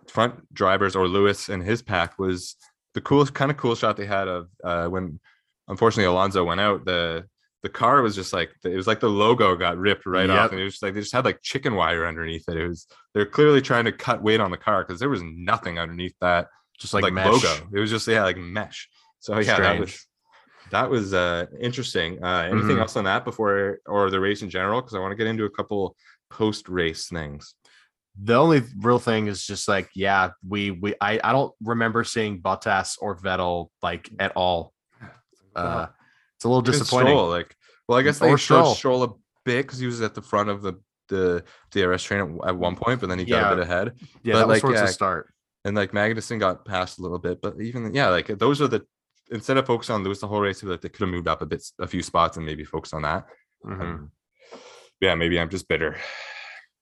[0.08, 2.56] front drivers or Lewis and his pack was
[2.93, 5.20] the coolest kind of cool shot they had of uh when
[5.68, 6.86] unfortunately Alonso went out.
[6.86, 7.26] The
[7.66, 10.59] the car was just like it was like the logo got ripped right off, and
[10.61, 12.57] it was just like they just had like chicken wire underneath it.
[12.57, 12.86] It was
[13.16, 16.45] they're clearly trying to cut weight on the car because there was nothing underneath that
[16.80, 17.26] just like, like, mesh.
[17.26, 17.68] logo.
[17.74, 18.88] It was just yeah, like mesh.
[19.18, 20.05] So yeah, that was
[20.70, 22.24] that was uh interesting.
[22.24, 22.82] Uh anything Mhm.
[22.82, 24.80] else on that before or the race in general?
[24.82, 25.95] Because I want to get into a couple
[26.30, 27.55] post race things.
[28.22, 32.43] The only real thing is just like, yeah, we we I, I don't remember seeing
[32.43, 34.72] Bottas or Vettel like at all.
[35.55, 35.88] Uh
[36.36, 37.07] it's a little disappointing.
[37.13, 37.55] Stroll, like,
[37.88, 38.75] well, I guess Or they showed Stroll.
[38.75, 39.09] Stroll a
[39.45, 40.73] bit because he was at the front of the
[41.07, 43.51] the DRS train at, at one point, but then he got Yeah.
[43.51, 43.91] a bit ahead.
[44.23, 45.31] Yeah, But, that was like, towards yeah, the start.
[45.63, 48.86] And like Magnussen got passed a little bit, but even yeah, like those are the
[49.31, 51.45] instead of focusing on Lewis the whole race, like they could have moved up a
[51.45, 53.27] bit, a few spots, and maybe focus on that.
[53.65, 53.81] Mhm.
[53.81, 54.11] Um,
[54.99, 55.95] yeah, maybe I'm just bitter.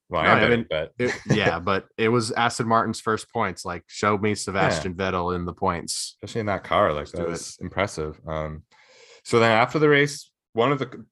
[0.09, 2.99] Well, I No, am I bitter, mean, but It- yeah, but it was Aston Martin's
[3.01, 3.65] first points.
[3.65, 6.15] Like, show me Sebastian Vettel in the points.
[6.23, 7.29] especially in that car, like Let's that it.
[7.29, 8.19] was impressive.
[8.27, 8.63] Um,
[9.23, 11.05] so then after the race, one of the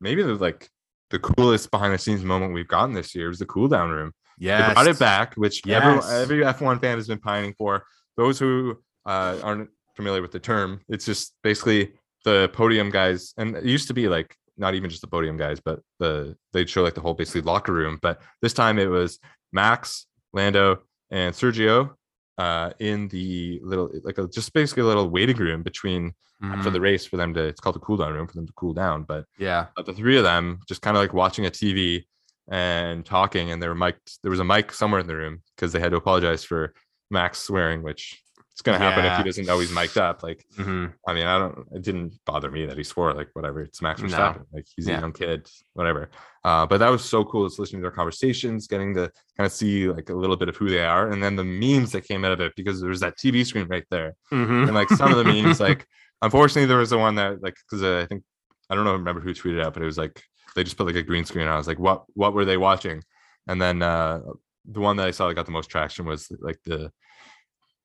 [0.00, 0.68] maybe the like
[1.10, 4.12] the coolest behind the scenes moment we've gotten this year was the cool down room.
[4.38, 6.10] Yeah, brought it back, which Yes.
[6.10, 7.84] every F1 fan has been pining for.
[8.16, 11.92] Those who uh, aren't familiar with the term, it's just basically
[12.24, 15.60] the podium guys, and it used to be like not even just the podium guys,
[15.60, 17.98] but the they'd show like the whole basically locker room.
[18.02, 19.18] But this time it was
[19.52, 21.94] Max, Lando, and Sergio
[22.38, 26.12] uh, in the little like a, just basically a little waiting room between
[26.42, 26.72] after Mhm.
[26.74, 27.42] the race for them to.
[27.44, 29.94] It's called the cool down room for them to cool down, but yeah, but the
[29.94, 32.04] three of them just kind of like watching a TV
[32.48, 35.72] and talking, and there were mic there was a mic somewhere in the room because
[35.72, 36.74] they had to apologize for
[37.10, 38.20] Max swearing, which
[38.56, 40.22] it's gonna happen if he doesn't know he's mic'd up.
[40.22, 40.94] Like, Mhm.
[41.06, 41.68] I mean, I don't.
[41.74, 43.12] It didn't bother me that he swore.
[43.12, 43.60] Like, whatever.
[43.60, 44.08] It's Max No.
[44.08, 44.46] Verstappen.
[44.50, 44.96] Like, he's Yeah.
[44.96, 45.46] a young kid.
[45.74, 46.08] Whatever.
[46.42, 47.46] Uh, but that was so cool.
[47.46, 50.56] Just listening to their conversations, getting to kind of see like a little bit of
[50.56, 53.00] who they are, and then the memes that came out of it because there was
[53.00, 54.68] that TV screen right there, Mhm.
[54.68, 55.86] and like some of the memes, like
[56.22, 58.24] unfortunately there was the one that like because uh, I think
[58.70, 60.22] I don't know remember who tweeted out, but it was like
[60.54, 61.44] they just put like a green screen.
[61.44, 63.02] And I was like, what what were they watching?
[63.46, 64.20] And then uh,
[64.64, 66.90] the one that I saw that got the most traction was like the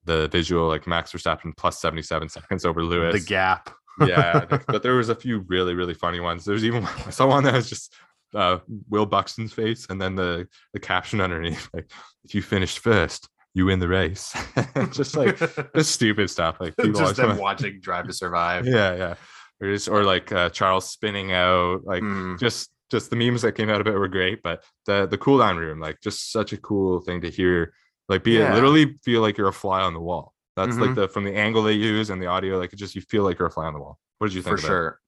[0.05, 3.69] the visual like Max Verstappen plus 77 seconds over Lewis the gap.
[4.05, 6.45] yeah, think- but there was a few really really funny ones.
[6.45, 7.93] There's even I saw one that was just
[8.33, 11.91] uh, Will Buxton's face, and then the the caption underneath like,
[12.23, 14.33] "If you finished first, you win the race."
[14.91, 15.37] just like
[15.75, 16.57] just stupid stuff.
[16.59, 18.65] Like people just them watching Drive to Survive.
[18.65, 19.15] yeah, yeah,
[19.61, 21.83] or just or like uh, Charles spinning out.
[21.83, 22.39] Like Mm.
[22.39, 25.37] just just the memes that came out of it were great, but the the cool
[25.39, 27.73] down room, like just such a cool thing to hear.
[28.11, 28.53] Like be Yeah.
[28.53, 30.33] literally feel like you're a fly on the wall.
[30.55, 30.95] That's like Mhm.
[30.95, 33.39] the from the angle they use and the audio, like it just you feel like
[33.39, 33.97] you're a fly on the wall.
[34.19, 34.59] What did you think?
[34.59, 34.77] for about it?
[34.77, 34.99] sure.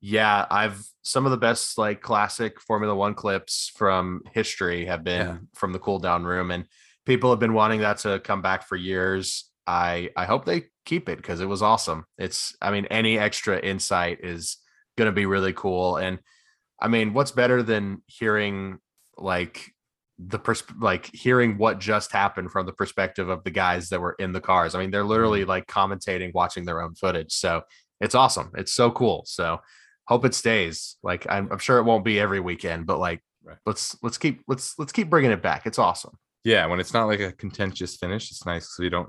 [0.00, 5.26] Yeah, I've some of the best like classic Formula One clips from history have been
[5.26, 5.38] Yeah.
[5.54, 6.66] from the cool down room, and
[7.04, 9.50] people have been wanting that to come back for years.
[9.66, 12.04] I I hope they keep it because it was awesome.
[12.18, 14.56] It's I mean any extra insight is
[14.96, 16.20] going to be really cool, and
[16.80, 18.78] I mean what's better than hearing
[19.18, 19.72] like
[20.28, 24.14] the pers- like hearing what just happened from the perspective of the guys that were
[24.18, 24.74] in the cars.
[24.74, 27.62] I mean they're literally like commentating, watching their own footage, so
[28.00, 28.50] it's awesome.
[28.56, 29.24] It's so cool.
[29.26, 29.60] So
[30.08, 30.96] hope it stays.
[31.02, 33.56] Like I'm, I'm sure it won't be every weekend, but like Right.
[33.66, 35.66] let's let's keep let's let's keep bringing it back.
[35.66, 36.16] It's awesome.
[36.44, 39.08] yeah when it's not like a contentious finish it's nice because we don't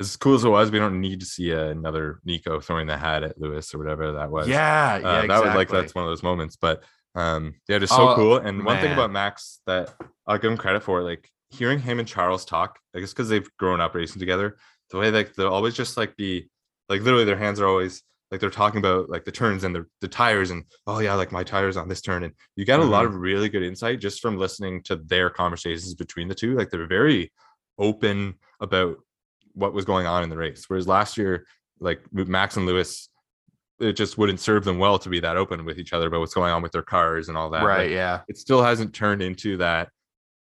[0.00, 2.96] as cool as it was we don't need to see uh, another nico throwing the
[2.96, 6.04] hat at lewis or whatever that was Yeah, uh, yeah, that would like that's one
[6.04, 6.84] of those moments but
[7.14, 9.94] um yeah just so Oh, cool and one thing about max that
[10.26, 13.48] i'll give him credit for like hearing him and charles talk i guess because they've
[13.58, 14.56] grown up racing together
[14.90, 16.48] the way like they'll always just like be
[16.88, 19.86] like literally their hands are always like they're talking about like the turns and the,
[20.00, 22.82] the tires and oh yeah like my tires on this turn and you get a
[22.82, 23.14] lot Mm-hmm.
[23.14, 26.86] of really good insight just from listening to their conversations between the two like they're
[26.88, 27.32] very
[27.78, 28.96] open about
[29.52, 31.46] what was going on in the race whereas last year
[31.80, 33.08] like max and lewis
[33.80, 36.34] it just wouldn't serve them well to be that open with each other about what's
[36.34, 37.90] going on with their cars and all that right.
[37.90, 38.20] Yeah.
[38.28, 39.88] it still hasn't turned into that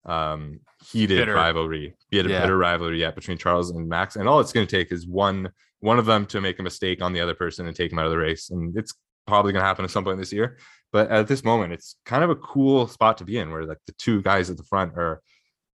[0.05, 0.59] um
[0.91, 1.33] heated Bitter.
[1.33, 2.41] rivalry be it a Yeah.
[2.41, 5.49] bitter rivalry yet between charles and max and all it's going to take is one
[5.79, 8.05] one of them to make a mistake on the other person and take him out
[8.05, 8.93] of the race and it's
[9.25, 10.57] probably going to happen at some point this year
[10.91, 13.77] but at this moment it's kind of a cool spot to be in where like
[13.87, 15.21] the two guys at the front are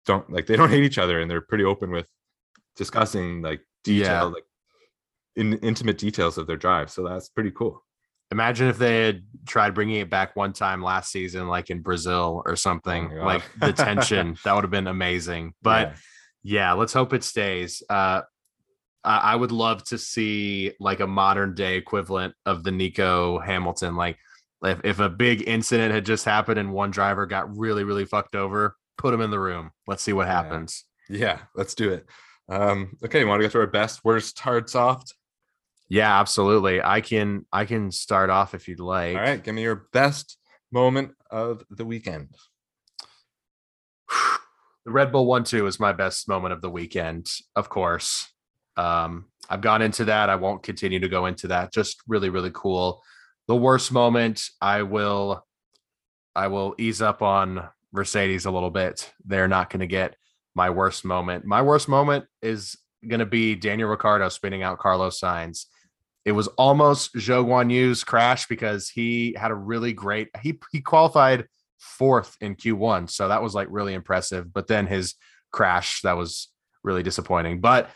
[0.05, 2.07] don't like they don't hate each other and they're pretty open with
[2.77, 4.23] discussing like detail Yeah.
[4.25, 4.45] like
[5.39, 7.83] in intimate details of their drive so that's pretty cool
[8.31, 12.43] Imagine if they had tried bringing it back one time last season, like in Brazil
[12.45, 13.11] or something.
[13.19, 15.55] Oh like the tension that would have been amazing.
[15.63, 15.95] But Yeah.
[16.43, 17.83] yeah, let's hope it stays.
[17.89, 18.21] Uh,
[19.03, 23.97] I, would love to see like a modern day equivalent of the Nico Hamilton.
[23.97, 24.19] Like
[24.63, 28.35] if, if a big incident had just happened and one driver got really, really fucked
[28.35, 29.71] over, put him in the room.
[29.87, 30.85] Let's see what happens.
[31.09, 32.05] yeah let's do it
[32.51, 35.15] um okay want to go to our best worst hard soft
[35.89, 36.83] Yeah, absolutely.
[36.83, 39.17] I can I can start off if you'd like.
[39.17, 40.37] All right, give me your best
[40.71, 42.35] moment of the weekend.
[44.85, 47.27] the Red Bull one two is my best moment of the weekend,
[47.57, 48.29] of course.
[48.77, 50.29] Um, I've gone into that.
[50.29, 51.73] I won't continue to go into that.
[51.73, 53.03] Just really, really cool.
[53.47, 55.45] The worst moment, I will
[56.37, 59.11] I will ease up on Mercedes a little bit.
[59.25, 60.17] They're not going to get
[60.55, 61.45] my worst moment.
[61.45, 62.77] My worst moment is
[63.07, 65.67] going to be Daniel Ricciardo spinning out Carlos Sainz.
[66.29, 71.47] It was almost Zhou Guanyu's crash because he had a really great he he qualified
[71.79, 74.53] fourth in Q1, so that was like really impressive.
[74.53, 75.15] But then his
[75.53, 76.49] crash that was
[76.85, 77.63] really disappointing.
[77.63, 77.89] But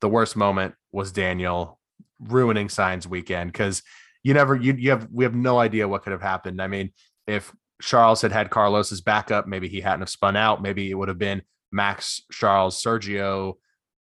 [0.00, 1.80] the worst moment was Daniel
[2.20, 3.82] ruining Sainz weekend because
[4.22, 6.62] you never you you have we have no idea what could have happened.
[6.62, 6.92] I mean,
[7.26, 10.62] if Charles had had Carlos's backup, maybe he hadn't have spun out.
[10.62, 13.54] Maybe it would have been Max, Charles, Sergio,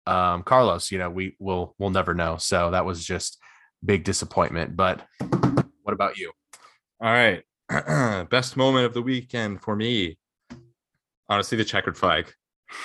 [0.06, 0.92] um, Carlos.
[0.92, 2.36] You know, we will we'll never know.
[2.36, 3.38] So that was just
[3.84, 4.76] big disappointment.
[4.76, 5.06] But
[5.84, 6.32] what about you?
[7.02, 7.44] All right.
[8.30, 10.18] best moment of the weekend for me.
[11.30, 12.34] Honestly, the checkered flag.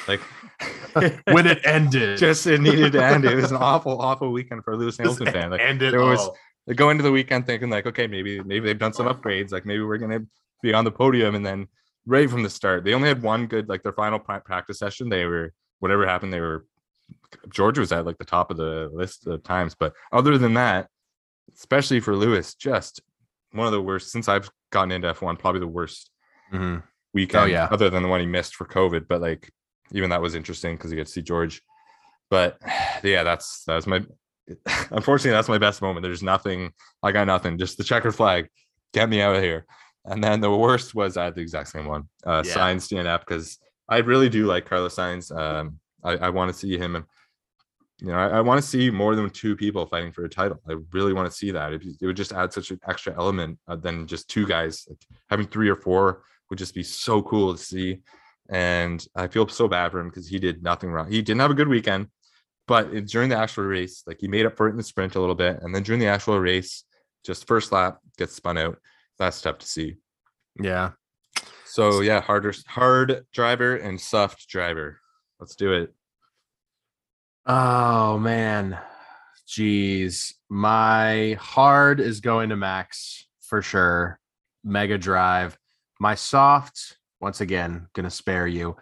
[0.08, 0.20] Like
[1.24, 3.24] when it ended, just it needed to end.
[3.24, 5.50] It was an awful, awful weekend for a Lewis Hamilton fan.
[5.50, 5.92] Like ended.
[5.92, 6.36] there was- all.
[6.66, 9.52] they go into the weekend thinking like, okay, maybe maybe they've done some upgrades.
[9.52, 10.20] Like maybe we're gonna
[10.62, 11.66] be on the podium, and then
[12.06, 15.08] right from the start, they only had one good like their final practice session.
[15.08, 16.66] They were whatever happened, they were
[17.50, 20.88] George was at like the top of the list of times, but other than that,
[21.54, 23.00] especially for Lewis, just
[23.52, 25.38] one of the worst since I've gotten into F1.
[25.38, 26.10] Probably the worst
[26.52, 26.82] Mhm.
[27.12, 27.68] weekend, Oh, yeah.
[27.70, 29.06] other than the one he missed for COVID.
[29.08, 29.50] But like
[29.92, 31.60] even that was interesting because you get to see George
[32.30, 32.58] But
[33.04, 34.04] yeah, that's that's my
[34.90, 36.02] unfortunately that's my best moment.
[36.04, 38.48] There's nothing I got nothing, just the checkered flag.
[38.92, 39.66] Get me out of here.
[40.04, 42.08] And then the worst was I had the exact same one.
[42.26, 42.54] Uh Yeah.
[42.54, 45.30] Sainz DNF because I really do like Carlos Sainz.
[45.36, 47.04] Um I, I want to see him and
[48.00, 50.60] you know, I, I want to see more than two people fighting for a title.
[50.68, 51.72] I really want to see that.
[51.72, 54.84] It, it would just add such an extra element uh, than just two guys.
[54.88, 54.98] Like
[55.30, 58.00] having three or four would just be so cool to see.
[58.50, 61.10] And I feel so bad for him because he did nothing wrong.
[61.10, 62.08] He didn't have a good weekend,
[62.66, 65.14] but it- during the actual race, like he made up for it in the sprint
[65.14, 66.84] a little bit, and then during the actual race,
[67.24, 68.78] just first lap gets spun out.
[69.18, 69.96] That's tough to see.
[70.60, 70.90] Yeah.
[71.64, 75.00] So yeah, harder, hard driver and soft driver.
[75.44, 75.92] Let's do it.
[77.44, 78.78] Oh man.
[79.46, 80.32] Jeez.
[80.48, 84.18] My hard is going to Max for sure.
[84.64, 85.58] Mega Drive.
[86.00, 88.74] My soft, once again, gonna spare you.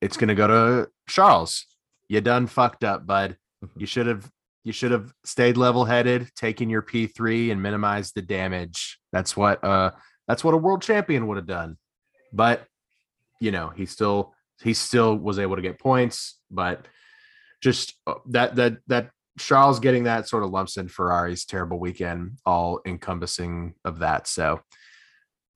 [0.00, 1.66] It's gonna go to Charles.
[2.08, 3.36] You done fucked up, bud.
[3.76, 4.30] You should have
[4.64, 8.98] you should have stayed level headed, taken your P3 and minimized the damage.
[9.12, 9.90] That's what uh
[10.26, 11.76] that's what a world champion would have done.
[12.32, 12.64] But
[13.42, 14.32] you know, he still
[14.62, 16.86] he still was able to get points, but
[17.60, 22.38] just uh, that that that Charles getting that sort of lumps in Ferrari's terrible weekend,
[22.44, 24.26] all encompassing of that.
[24.26, 24.60] So,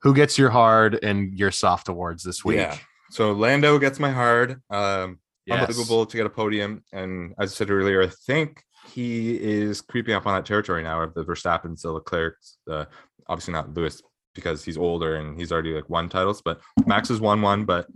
[0.03, 2.59] who gets your hard and your soft awards this week?
[2.59, 2.76] Yeah.
[3.11, 4.62] So Lando gets my hard.
[4.70, 5.68] Um, Yes.
[5.68, 6.84] unbelievable to get a podium.
[6.92, 11.03] And as I said earlier, I think he is creeping up on that territory now
[11.03, 12.36] of the Verstappen, the Leclerc,
[12.70, 12.84] uh,
[13.28, 14.00] obviously not Lewis
[14.34, 17.64] because he's older and he's already like won titles, but Max has won one.
[17.64, 17.86] But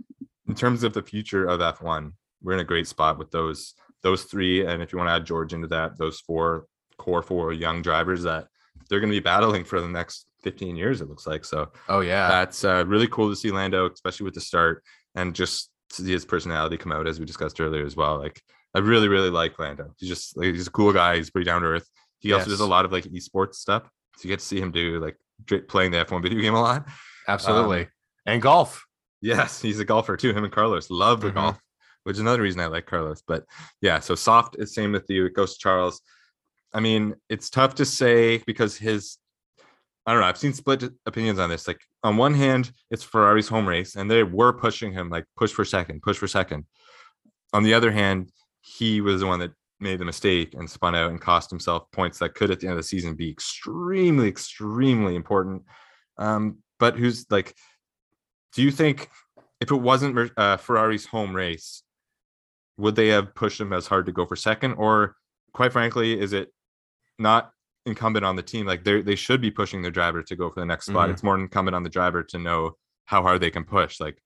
[0.47, 3.73] in terms of the future of F1, we're in a great spot with those
[4.03, 4.65] those three.
[4.65, 6.65] And if you want to add George into that, those four
[6.97, 8.47] core four young drivers that
[8.89, 11.43] they're going to be battling for the next 15 years, it looks like.
[11.45, 12.27] So Oh yeah.
[12.29, 14.83] that's uh, really cool to see Lando, especially with the start
[15.15, 18.17] and just to see his personality come out as we discussed earlier as well.
[18.19, 18.41] Like
[18.75, 19.93] I really, really like Lando.
[19.97, 21.17] He's just like he's a cool guy.
[21.17, 21.89] He's pretty down to earth.
[22.19, 23.83] He also does a lot of like esports stuff.
[24.17, 25.17] So you get to see him do like
[25.67, 26.87] playing the F1 video game a lot.
[27.27, 27.81] Absolutely.
[27.81, 27.87] um,
[28.25, 28.85] and golf.
[29.21, 30.33] Yes, he's a golfer too.
[30.33, 31.35] Him and Carlos love the Mhm.
[31.35, 31.59] golf,
[32.03, 33.21] which is another reason I like Carlos.
[33.25, 33.45] But
[33.81, 35.25] yeah, so soft is same with you.
[35.25, 36.01] It goes to Charles.
[36.73, 39.17] I mean, it's tough to say because his
[40.05, 40.27] I don't know.
[40.27, 41.67] I've seen split opinions on this.
[41.67, 45.51] Like on one hand, it's Ferrari's home race, and they were pushing him like push
[45.51, 46.65] for second, push for second.
[47.51, 49.51] On the other hand, he was the one that
[49.81, 52.71] made the mistake and spun out and cost himself points that could at the end
[52.71, 55.63] of the season be extremely, extremely important.
[56.17, 57.53] Um, but who's like,
[58.57, 59.09] do you think
[59.61, 61.83] if it wasn't uh, Ferrari's home race,
[62.77, 64.73] would they have pushed him as hard to go for second?
[64.73, 65.15] Or
[65.53, 66.51] quite frankly, is it
[67.19, 67.51] not
[67.85, 68.65] incumbent on the team?
[68.65, 71.07] Like they they should be pushing their driver to go for the next spot.
[71.07, 71.13] Mhm.
[71.13, 73.99] It's more incumbent on the driver to know how hard they can push.
[73.99, 74.17] Like,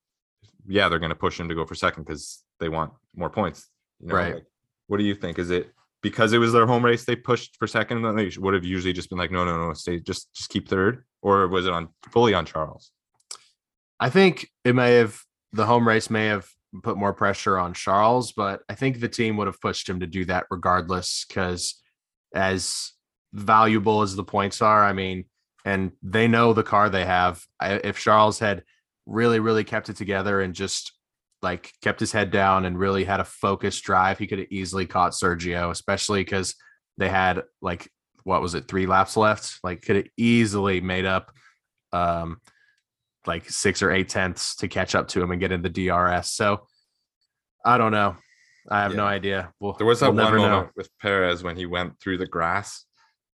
[0.65, 3.67] yeah, they're going to push him to go for second because they want more points.
[3.99, 4.35] You know, Right.
[4.35, 4.45] like,
[4.87, 5.39] what do you think?
[5.39, 8.01] Is it because it was their home race they pushed for second?
[8.01, 10.69] Then they would have usually just been like, no, no, no, stay, just just keep
[10.69, 11.03] third.
[11.21, 12.91] Or was it on fully on Charles?
[14.01, 15.21] I think it may have
[15.53, 16.49] the home race may have
[16.81, 20.07] put more pressure on Charles, but I think the team would have pushed him to
[20.07, 21.79] do that regardless because
[22.33, 22.93] as
[23.31, 25.25] valuable as the points are, I mean,
[25.65, 27.43] and they know the car they have.
[27.59, 28.63] I, if Charles had
[29.05, 30.93] really, really kept it together and just
[31.43, 34.87] like kept his head down and really had a focused drive, he could have easily
[34.87, 36.55] caught Sergio, especially because
[36.97, 37.87] they had like
[38.23, 39.59] what was it, three laps left?
[39.63, 41.31] Like could have easily made up
[41.93, 42.37] um
[43.25, 46.31] like six or eight tenths to catch up to him and get in the DRS.
[46.31, 46.67] So
[47.63, 48.15] I don't know.
[48.69, 49.51] I have no idea.
[49.59, 50.69] We'll, There was that we'll one moment know.
[50.75, 52.85] with Perez when he went through the grass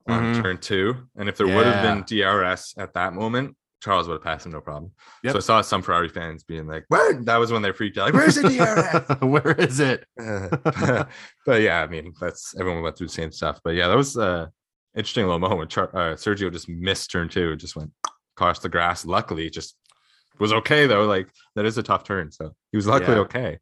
[0.07, 0.41] on Mhm.
[0.41, 0.95] turn two.
[1.17, 4.53] And if there would have been DRS at that moment, Charles would have passed him
[4.53, 4.91] no problem.
[5.23, 5.33] Yep.
[5.33, 7.13] So I saw some Ferrari fans being like, Where?
[7.23, 8.05] That was when they freaked out.
[8.05, 9.21] Like, where's the DRS?
[9.21, 10.05] Where is it?
[11.45, 13.59] but yeah, I mean, that's everyone went through the same stuff.
[13.63, 14.47] But yeah, that was uh
[14.95, 15.69] interesting little moment.
[15.69, 17.91] Char- uh, Sergio just missed turn two, just went
[18.37, 19.03] across the grass.
[19.05, 19.75] Luckily, it just
[20.39, 21.05] was okay though.
[21.05, 23.21] Like that is a tough turn, so he was luckily Yeah.
[23.23, 23.59] okay.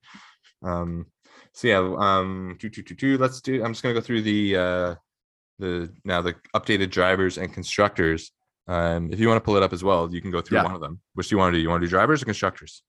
[0.64, 1.06] Um,
[1.54, 3.18] so yeah, um, two, two, two, two.
[3.18, 3.64] Let's do.
[3.64, 4.96] I'm just gonna go through the uh
[5.60, 8.32] the now the updated drivers and constructors.
[8.68, 10.64] Um, if you want to pull it up as well, you can go through Yeah.
[10.64, 11.00] one of them.
[11.14, 11.62] Which do you want to do?
[11.62, 12.84] You want to do drivers or constructors?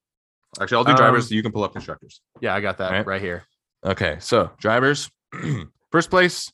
[0.61, 1.25] Actually, I'll do drivers.
[1.25, 2.21] Um, so you can pull up constructors.
[2.41, 3.07] Yeah, I got that Right.
[3.07, 3.45] right, here.
[3.85, 5.11] Okay, so drivers,
[5.93, 6.51] first place,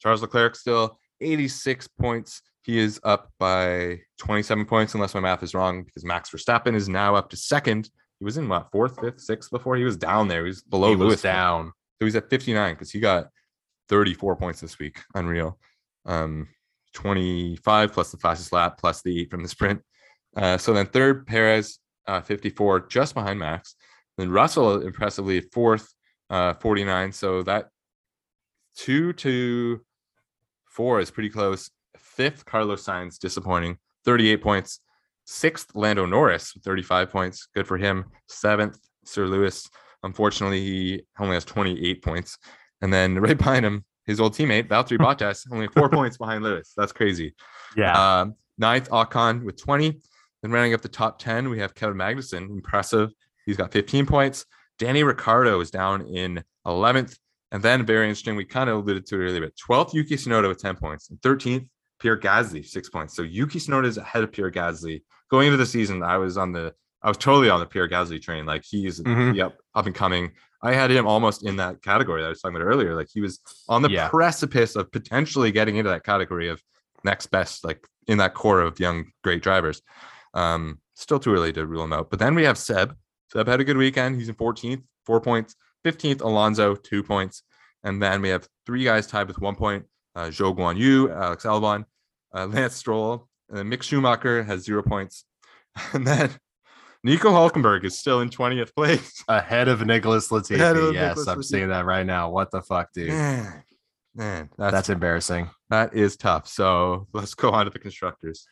[0.00, 2.42] Charles Leclerc still 86 points.
[2.62, 6.88] He is up by 27 points, unless my math is wrong, because Max Verstappen is
[6.88, 7.90] now up to second.
[8.20, 9.76] He was in what fourth, fifth, sixth before.
[9.76, 10.42] He was down there.
[10.42, 11.22] He was below he was Lewis.
[11.22, 11.72] down.
[11.98, 13.28] So he's at 59 because he got
[13.88, 15.00] 34 points this week.
[15.14, 15.58] Unreal.
[16.06, 16.48] Um,
[16.94, 19.82] 25 plus the fastest lap plus the eight from the sprint.
[20.36, 23.74] Uh, so then third, Perez, uh, 54, just behind Max.
[24.18, 25.92] Then Russell impressively fourth,
[26.30, 27.12] uh, 49.
[27.12, 27.68] So that
[28.76, 29.80] two to
[30.66, 31.70] four is pretty close.
[32.14, 34.80] Fifth, Carlos Sainz, disappointing, 38 points.
[35.24, 37.48] Sixth, Lando Norris, 35 points.
[37.54, 38.06] Good for him.
[38.28, 39.68] Seventh, Sir Lewis.
[40.02, 42.38] Unfortunately, he only has 28 points.
[42.80, 46.72] And then right behind him, his old teammate, Valtteri Bottas, only four points behind Lewis.
[46.76, 47.34] That's crazy.
[47.76, 48.20] Yeah.
[48.20, 50.00] Um, ninth, Ocon with 20.
[50.42, 52.50] Then rounding up the top 10, we have Kevin Magnussen.
[52.50, 53.10] Impressive.
[53.46, 54.44] He's got 15 points.
[54.78, 57.16] Danny Ricciardo is down in 11th.
[57.52, 60.48] And then very interesting, we kind of alluded to it earlier, but 12th, Yuki Tsunoda
[60.48, 61.10] with 10 points.
[61.10, 61.68] And 13th,
[62.02, 63.14] Pierre Gasly, six points.
[63.14, 65.02] So Yuki Tsunoda is ahead of Pierre Gasly.
[65.30, 66.74] Going into the season, I was on the
[67.04, 68.44] I was totally on the Pierre Gasly train.
[68.46, 69.34] Like he's Mhm.
[69.36, 70.32] yep, up and coming.
[70.62, 72.94] I had him almost in that category that I was talking about earlier.
[72.94, 74.08] Like he was on the Yeah.
[74.08, 76.62] precipice of potentially getting into that category of
[77.02, 79.82] next best, like in that core of young great drivers.
[80.34, 82.10] Um, still too early to rule him out.
[82.10, 82.94] But then we have Seb.
[83.32, 84.16] Seb had a good weekend.
[84.16, 85.56] He's in 14th, four points.
[85.84, 87.42] 15th, Alonso, two points.
[87.82, 89.84] And then we have three guys tied with one point.
[90.14, 91.84] Uh, Zhou Guanyu, Alex Albon,
[92.34, 95.24] uh, Lance Stroll, and then Mick Schumacher has zero points.
[95.94, 96.30] And then
[97.02, 99.24] Nico Hulkenberg is still in 20th place.
[99.28, 100.88] Ahead of Nicholas Latifi.
[100.88, 101.44] Of yes, Nicholas I'm Latifi.
[101.44, 102.30] seeing that right now.
[102.30, 103.08] What the fuck, dude?
[103.08, 103.62] Man,
[104.14, 105.48] man, that's, That's embarrassing.
[105.70, 106.46] that is tough.
[106.46, 108.46] So let's go on to the constructors.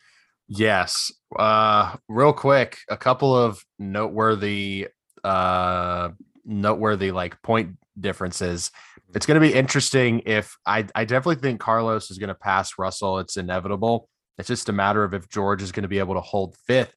[0.49, 1.13] Yes.
[1.39, 4.89] Uh real quick, a couple of noteworthy
[5.23, 6.09] uh
[6.45, 8.71] noteworthy like point differences.
[9.15, 12.73] It's going to be interesting if I I definitely think Carlos is going to pass
[12.79, 13.19] Russell.
[13.19, 14.09] It's inevitable.
[14.39, 16.95] It's just a matter of if George is going to be able to hold fifth.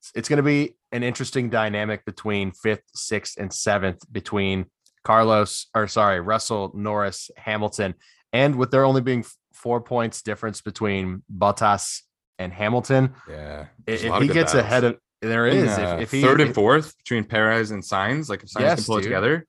[0.00, 4.66] It's, it's going to be an interesting dynamic between fifth, sixth, and seventh between
[5.04, 7.94] Carlos or sorry, Russell, Norris, Hamilton,
[8.32, 12.02] and with there only being four points difference between Bottas
[12.38, 13.14] and Hamilton.
[13.28, 13.66] Yeah.
[13.86, 17.24] If, if he gets ahead of there is, if, if he third and fourth between
[17.24, 19.10] Perez and Sainz, like if Sainz can Yes, pull it dude.
[19.10, 19.46] together,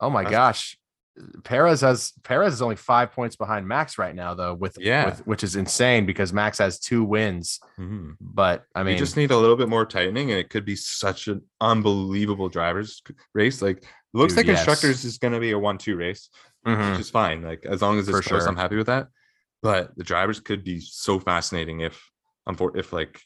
[0.00, 0.76] oh my gosh,
[1.44, 5.06] Perez has Perez is only five points behind Max right now though, with Yeah.
[5.06, 7.58] with, which is insane because Max has two wins.
[7.78, 8.16] Mhm.
[8.20, 11.28] But I mean, just need a little bit more tightening, and it could be such
[11.28, 13.02] an unbelievable drivers
[13.34, 13.62] race.
[13.62, 14.64] Like looks Dude, like yes.
[14.64, 16.28] constructors is going to be a one-two race,
[16.66, 16.92] mhm.
[16.92, 17.42] which is fine.
[17.42, 18.48] Like as long as it's For close, sure.
[18.48, 19.08] I'm happy with that.
[19.62, 22.10] But the drivers could be so fascinating if,
[22.74, 23.20] if like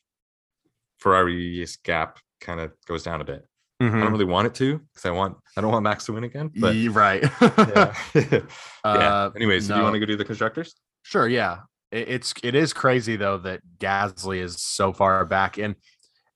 [0.99, 3.47] Ferrari's gap kind of goes down a bit.
[3.81, 4.01] I Mhm.
[4.03, 6.51] don't really want it to because I want I don't want Max to win again.
[6.55, 7.23] But right.
[7.41, 7.95] yeah.
[8.15, 8.41] yeah.
[8.85, 10.75] Uh, Anyways, do you want to go do the constructors?
[11.03, 11.61] Sure, yeah.
[11.91, 15.77] It, it's it is crazy though that Gasly is so far back, and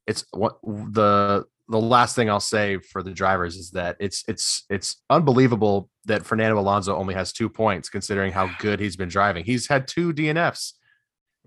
[0.07, 4.65] it's what the the last thing I'll say for the drivers is that it's it's
[4.71, 9.45] it's unbelievable that Fernando Alonso only has two points considering how good he's been driving.
[9.45, 10.73] He's had two DNFs,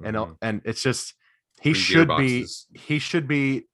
[0.03, 0.37] and Mhm.
[0.43, 1.13] and it's just
[1.61, 2.45] he Three should be
[2.75, 3.67] he should be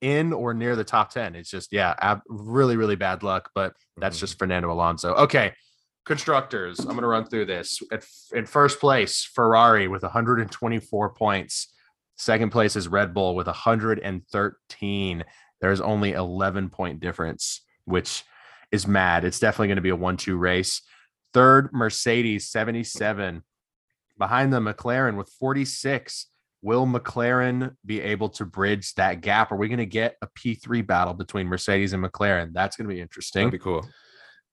[0.00, 3.74] in or near the top 10 it's just yeah ab- really really bad luck but
[3.98, 4.20] that's Mhm.
[4.20, 5.14] just fernando alonso.
[5.14, 5.52] Okay
[6.06, 7.80] constructors i'm going to run through this.
[7.92, 11.72] At in first place ferrari with 124 points.
[12.16, 15.24] Second place is red bull with 113
[15.60, 18.24] there's only 11 point difference which
[18.72, 19.24] is mad.
[19.24, 20.80] It's definitely going to be a 1-2 race.
[21.34, 23.42] Third mercedes 77
[24.18, 26.26] behind them mclaren with 46
[26.62, 30.86] will mclaren be able to bridge that gap are we going to get a p3
[30.86, 33.88] battle between mercedes and mclaren that's going to be interesting That'd be cool.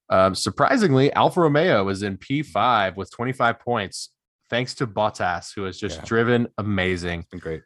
[0.10, 4.12] um, surprisingly, Alfa Romeo is in P5 with 25 points,
[4.49, 6.05] thanks to Bottas, who has just Yeah.
[6.05, 7.26] driven amazing.
[7.39, 7.64] Great.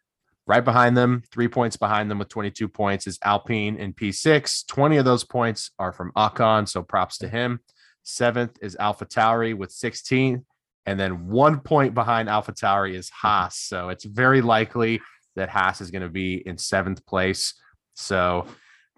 [0.48, 4.66] Right behind them, three points behind them with 22 points is Alpine in P6.
[4.66, 7.59] 20 of those points are from Ocon, so props to him.
[8.01, 10.43] Seventh is AlphaTauri with 16.
[10.86, 13.58] And then one point behind AlphaTauri is Haas.
[13.58, 14.99] So it's very likely
[15.36, 17.53] that Haas is going to be in seventh place.
[17.93, 18.47] So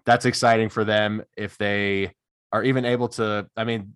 [0.06, 2.12] that's exciting for them if they
[2.52, 3.46] are even able to.
[3.56, 3.94] I mean,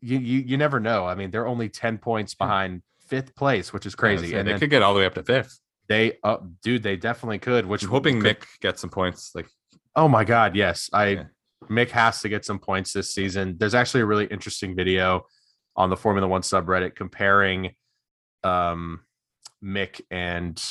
[0.00, 1.06] you you, you never know.
[1.06, 4.06] I mean, they're only 10 points behind fifth place, which is Hmm.
[4.06, 4.34] Yeah, crazy.
[4.34, 5.58] and they then could get all the way up to fifth.
[5.88, 7.64] they, uh, dude, they definitely could.
[7.66, 9.32] Which Which hoping could- Mick gets some points.
[9.34, 9.48] Like
[9.94, 10.90] Oh my God, yes.
[10.92, 11.22] I Yeah.
[11.70, 13.56] Mick has to get some points this season.
[13.58, 15.22] There's actually a really interesting video
[15.76, 17.74] on the Formula One subreddit comparing
[18.44, 19.00] um
[19.64, 20.62] Mick and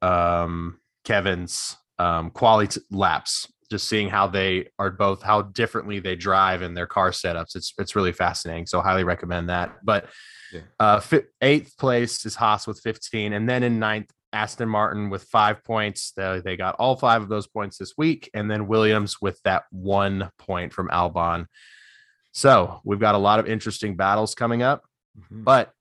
[0.00, 6.62] um Kevin's um quality laps, just seeing how they are both how differently they drive
[6.62, 7.56] in their car setups.
[7.56, 8.66] It's it's really fascinating.
[8.66, 9.76] So highly recommend that.
[9.84, 10.06] But
[10.52, 10.60] Yeah.
[10.78, 15.24] uh fi- eighth place is Haas with 15, and then in ninth, Aston Martin with
[15.24, 16.12] five points.
[16.16, 19.64] They, they got all five of those points this week, and then Williams with that
[19.70, 21.46] one point from Albon.
[22.32, 24.84] So we've got a lot of interesting battles coming up,
[25.18, 25.44] Mhm.
[25.44, 25.72] but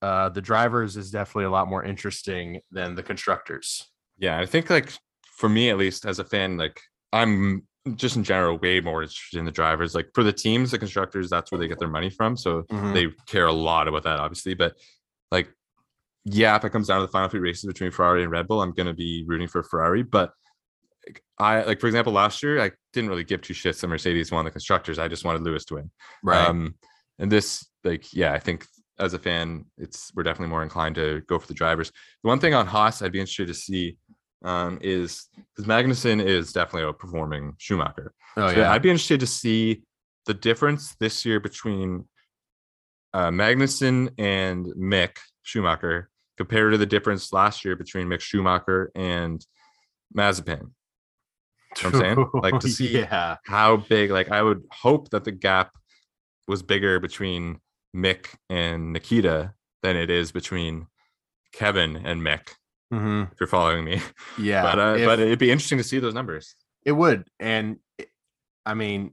[0.00, 3.90] uh, the drivers is definitely a lot more interesting than the constructors.
[4.20, 4.92] yeah, I think like
[5.36, 6.80] for me at least as a fan, like
[7.12, 9.94] I'm just in general way more interested in the drivers.
[9.94, 12.36] Like for the teams, the constructors, that's where they get their money from.
[12.36, 12.94] So Mhm.
[12.94, 14.54] they care a lot about that, obviously.
[14.54, 14.76] But
[15.30, 15.48] like,
[16.24, 18.60] yeah, if it comes down to the final three races between Ferrari and Red Bull,
[18.60, 20.02] I'm gonna be rooting for Ferrari.
[20.02, 20.32] But
[21.38, 24.44] I like, for example, last year I didn't really give two shits that Mercedes won
[24.44, 24.98] the constructors.
[24.98, 25.90] I just wanted Lewis to win.
[26.22, 26.48] right.
[26.48, 26.74] Um,
[27.18, 28.66] and this, like, yeah, I think
[28.98, 31.90] as a fan, it's we're definitely more inclined to go for the drivers.
[32.22, 33.96] The one thing on Haas, I'd be interested to see
[34.44, 38.12] um, is because Magnussen is definitely outperforming Schumacher.
[38.36, 38.72] oh So yeah.
[38.72, 39.82] I'd be interested to see
[40.26, 42.04] the difference this year between
[43.14, 49.44] uh, Magnussen and Mick Schumacher compared to the difference last year between Mick Schumacher and
[50.16, 50.70] Mazepin.
[51.76, 52.26] What I'm saying?
[52.34, 53.36] Like, to see- yeah.
[53.44, 54.10] How big?
[54.10, 55.70] Like, I would hope that the gap
[56.46, 57.60] was bigger between
[57.94, 60.86] Mick and Nikita than it is between
[61.52, 62.48] Kevin and Mick.
[62.90, 64.00] hmm If you're following me,
[64.38, 64.62] Yeah.
[64.62, 66.54] but uh, if- but it'd be interesting to see those numbers.
[66.84, 67.28] It would.
[67.38, 67.76] And
[68.64, 69.12] I mean,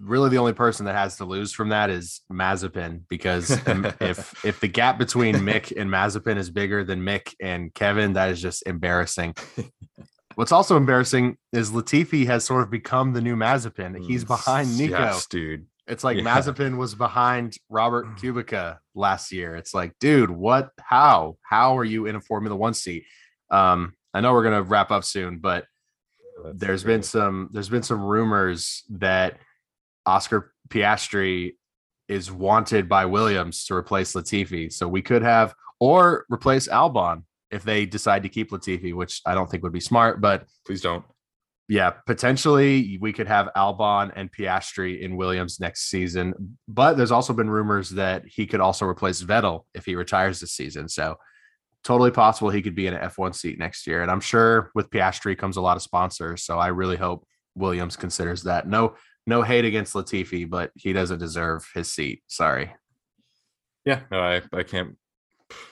[0.00, 4.34] really the only person that has to lose from that is Mazepin because um, if
[4.44, 8.42] if the gap between Mick and Mazepin is bigger than Mick and Kevin, that is
[8.42, 9.34] just embarrassing.
[10.36, 14.04] What's also embarrassing is Latifi has sort of become the new Mazepin.
[14.04, 14.98] He's behind Nico.
[14.98, 15.66] Yes, dude.
[15.86, 16.24] It's like Yeah.
[16.24, 19.54] Mazepin was behind Robert Kubica last year.
[19.56, 20.70] It's like, dude, what?
[20.80, 21.36] How?
[21.42, 23.04] How are you in a Formula One seat?
[23.50, 25.66] Um, I know we're gonna wrap up soon, but
[26.52, 29.38] there's been some there's been some rumors that
[30.06, 31.54] Oscar Piastri
[32.08, 34.72] is wanted by Williams to replace Latifi.
[34.72, 37.24] So we could have or replace Albon
[37.54, 40.80] if they decide to keep Latifi, which I don't think would be smart, but Please
[40.82, 41.04] don't.
[41.68, 46.56] yeah, potentially we could have Albon and Piastri in Williams next season.
[46.68, 50.52] But there's also been rumors that he could also replace Vettel if he retires this
[50.52, 50.88] season.
[50.88, 51.16] So
[51.84, 54.02] totally possible he could be in an F1 seat next year.
[54.02, 56.42] And I'm sure with Piastri comes a lot of sponsors.
[56.42, 58.66] So I really hope Williams considers that.
[58.66, 62.22] No, no hate against Latifi, but he doesn't deserve his seat.
[62.26, 62.74] Sorry.
[63.84, 64.96] Yeah, no, I, I can't.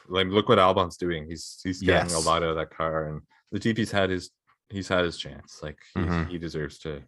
[0.08, 1.26] Like, look what Albon's doing.
[1.28, 2.24] He's he's getting Yes.
[2.24, 4.30] a lot out of that car, and the Latifi's had his
[4.68, 5.60] he's had his chance.
[5.62, 6.28] Like he, Mhm.
[6.28, 7.02] he deserves to.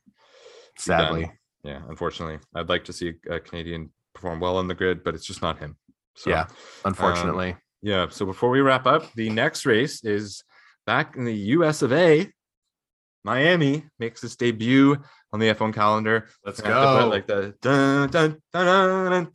[0.79, 1.31] Sadly.
[1.63, 5.25] Yeah, unfortunately, I'd like to see a Canadian perform well on the grid, but it's
[5.25, 5.77] just not him.
[6.17, 6.47] So Yeah.
[6.85, 7.57] Unfortunately.
[7.83, 8.09] yeah.
[8.11, 10.45] So before we wrap up, the next race is
[10.87, 11.81] back in the U.S.
[11.83, 12.31] of A.
[13.25, 14.97] Miami makes its debut
[15.35, 16.29] on the F1 calendar.
[16.47, 17.09] Let's to put, go.
[17.09, 19.29] like the dun, dun, dun,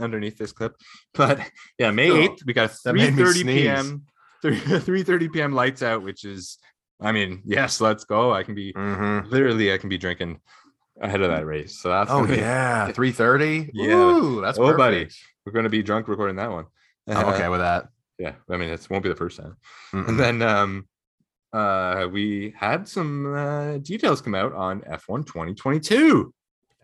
[0.00, 0.76] underneath this clip.
[1.12, 1.40] But
[1.76, 3.54] yeah, May Oh, 8th, we got that made me 3:30 sneeze.
[3.64, 4.02] p.m.
[4.44, 5.52] 3:30 p.m.
[5.52, 6.58] lights out, which is
[7.02, 8.32] I mean, yes, let's go.
[8.32, 9.28] I can be Mhm.
[9.28, 10.38] literally I can be drinking
[11.00, 11.80] ahead of that race.
[11.80, 13.70] So that's Oh yeah, three thirty.
[13.74, 14.12] Yeah.
[14.14, 15.08] Ooh, that's Oh, buddy.
[15.44, 16.66] we're gonna be drunk recording that one.
[17.08, 17.88] I'm okay with that.
[18.20, 19.56] Yeah, I mean it won't be the first time.
[19.92, 20.08] Mm-mm.
[20.08, 20.86] And then um
[21.52, 26.32] uh, we had some uh, details come out on F1 2022.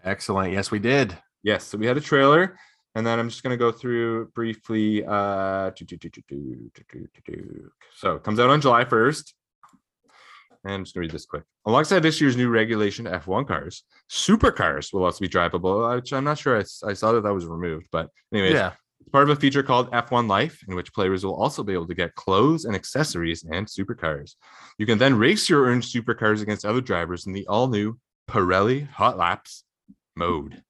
[0.05, 0.53] Excellent.
[0.53, 1.17] Yes, we did.
[1.43, 2.59] Yes, so we had a trailer,
[2.95, 5.05] and then I'm just going to go through briefly.
[5.05, 5.71] Uh,
[7.95, 9.33] so it comes out on July 1st.
[10.65, 11.45] And I'm just going to read this quick.
[11.65, 16.39] Alongside this year's new regulation F1 cars, supercars will also be drivable, which I'm not
[16.39, 17.87] sure I, I saw that that was removed.
[17.93, 18.73] But anyways, yeah
[19.07, 21.87] it's part of a feature called F1 Life, in which players will also be able
[21.87, 24.35] to get clothes and accessories and supercars.
[24.79, 28.89] You can then race your earned supercars against other drivers in the all new Pirelli
[28.89, 29.63] Hot Laps
[30.17, 30.61] mode.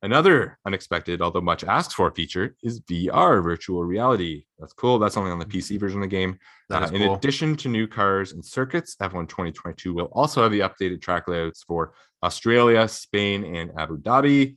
[0.00, 4.44] Another unexpected, although much asked for feature is VR virtual reality.
[4.60, 5.00] That's cool.
[5.00, 6.38] That's only on the PC version of the game.
[6.70, 7.14] Uh, in cool.
[7.14, 11.64] addition to new cars and circuits, F1 2022 will also have the updated track layouts
[11.64, 14.56] for Australia, Spain, and Abu Dhabi.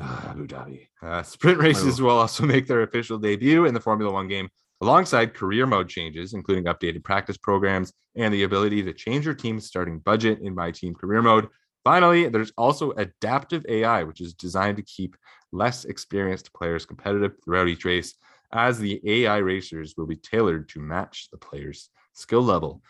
[0.00, 0.88] Ah, Abu Dhabi.
[1.02, 4.48] Uh, sprint races will also make their official debut in the Formula One game,
[4.80, 9.66] alongside career mode changes, including updated practice programs and the ability to change your team's
[9.66, 11.48] starting budget in My Team Career Mode.
[11.84, 15.16] Finally, there's also adaptive AI, which is designed to keep
[15.50, 18.14] less experienced players competitive throughout each race,
[18.52, 22.82] as the AI racers will be tailored to match the player's skill level.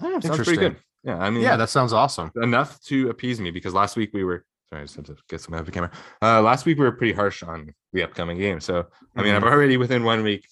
[0.00, 0.76] Ah, sounds pretty good.
[1.02, 2.30] Yeah, I mean, Yeah, that sounds awesome.
[2.42, 5.40] enough to appease me because last week we were sorry, I just had to get
[5.40, 5.90] some out of the camera.
[6.22, 8.60] Uh, last week we were pretty harsh on the upcoming game.
[8.60, 8.86] So
[9.16, 9.36] I mean, Mhm.
[9.36, 10.46] I've already within one week,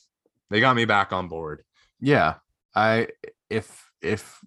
[0.50, 1.62] they got me back on board.
[2.00, 2.34] Yeah.
[2.74, 3.08] I
[3.50, 4.40] if if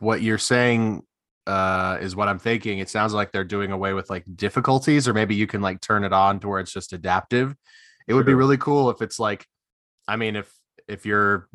[0.00, 1.02] what you're saying
[1.46, 5.14] uh is what I'm thinking, it sounds like they're doing away with like difficulties, or
[5.14, 7.54] maybe you can like turn it on to where it's just adaptive.
[8.08, 9.46] It would be really cool if it's like,
[10.08, 10.52] I mean, if
[10.88, 11.48] if you're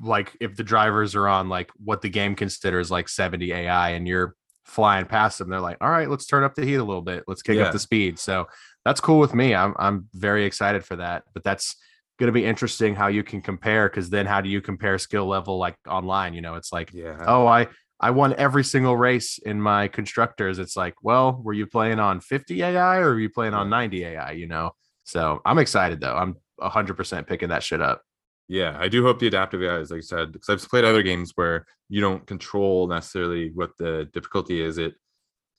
[0.00, 4.06] like if the drivers are on like what the game considers like 70 AI and
[4.06, 4.34] you're
[4.66, 7.24] flying past them, they're like, all right, let's turn up the heat a little bit.
[7.26, 7.64] Let's kick Yeah.
[7.64, 8.18] up the speed.
[8.18, 8.46] So
[8.84, 9.54] that's cool with me.
[9.54, 11.24] I'm I'm very excited for that.
[11.34, 11.76] But that's
[12.18, 15.26] going to be interesting how you can compare because then how do you compare skill
[15.26, 16.34] level like online?
[16.34, 17.22] You know, it's like Yeah.
[17.26, 17.68] oh i
[17.98, 20.58] I won every single race in my constructors.
[20.58, 24.04] It's like, well, were you playing on 50 AI or were you playing on 90
[24.04, 24.32] AI?
[24.32, 24.72] You know,
[25.04, 26.14] so I'm excited though.
[26.14, 28.02] I'm 100% picking that shit up.
[28.48, 31.02] Yeah, I do hope the adaptive AI is like I said, because I've played other
[31.02, 34.78] games where you don't control necessarily what the difficulty is.
[34.78, 34.94] It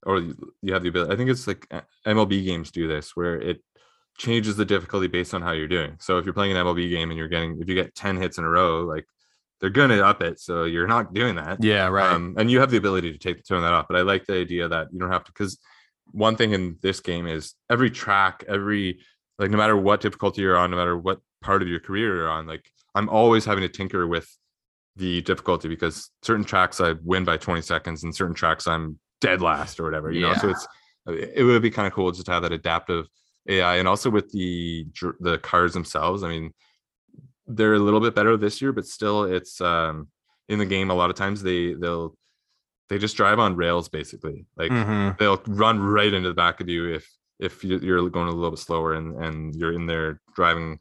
[0.06, 0.20] or
[0.62, 1.12] you have the ability.
[1.12, 1.68] I think it's like
[2.06, 3.62] MLB games do this where it
[4.16, 5.96] changes the difficulty based on how you're doing.
[6.00, 8.38] So if you're playing an MLB game and you're getting if you get 10 hits
[8.38, 9.06] in a row, like
[9.60, 10.40] they're gonna up it.
[10.40, 11.62] So you're not doing that.
[11.62, 12.12] Yeah, right.
[12.12, 13.86] Um, and you have the ability to take turn that off.
[13.88, 15.58] But I like the idea that you don't have to because
[16.10, 19.00] one thing in this game is every track, every
[19.38, 22.30] like no matter what difficulty you're on, no matter what part of your career you're
[22.30, 24.28] on, like I'm always having to tinker with
[24.96, 29.40] the difficulty because certain tracks I win by 20 seconds and certain tracks I'm dead
[29.40, 30.32] last or whatever, you yeah.
[30.32, 30.34] know.
[30.34, 30.66] So it's
[31.36, 33.06] it would be kind of cool just to have that adaptive
[33.48, 34.86] AI and also with the
[35.20, 36.24] the cars themselves.
[36.24, 36.52] I mean,
[37.46, 40.08] they're a little bit better this year, but still it's um
[40.48, 42.16] in the game a lot of times they they'll
[42.88, 44.44] they just drive on rails basically.
[44.56, 45.16] Like mm-hmm.
[45.20, 47.08] they'll run right into the back of you if
[47.38, 50.80] if you're going a little bit slower and and you're in there driving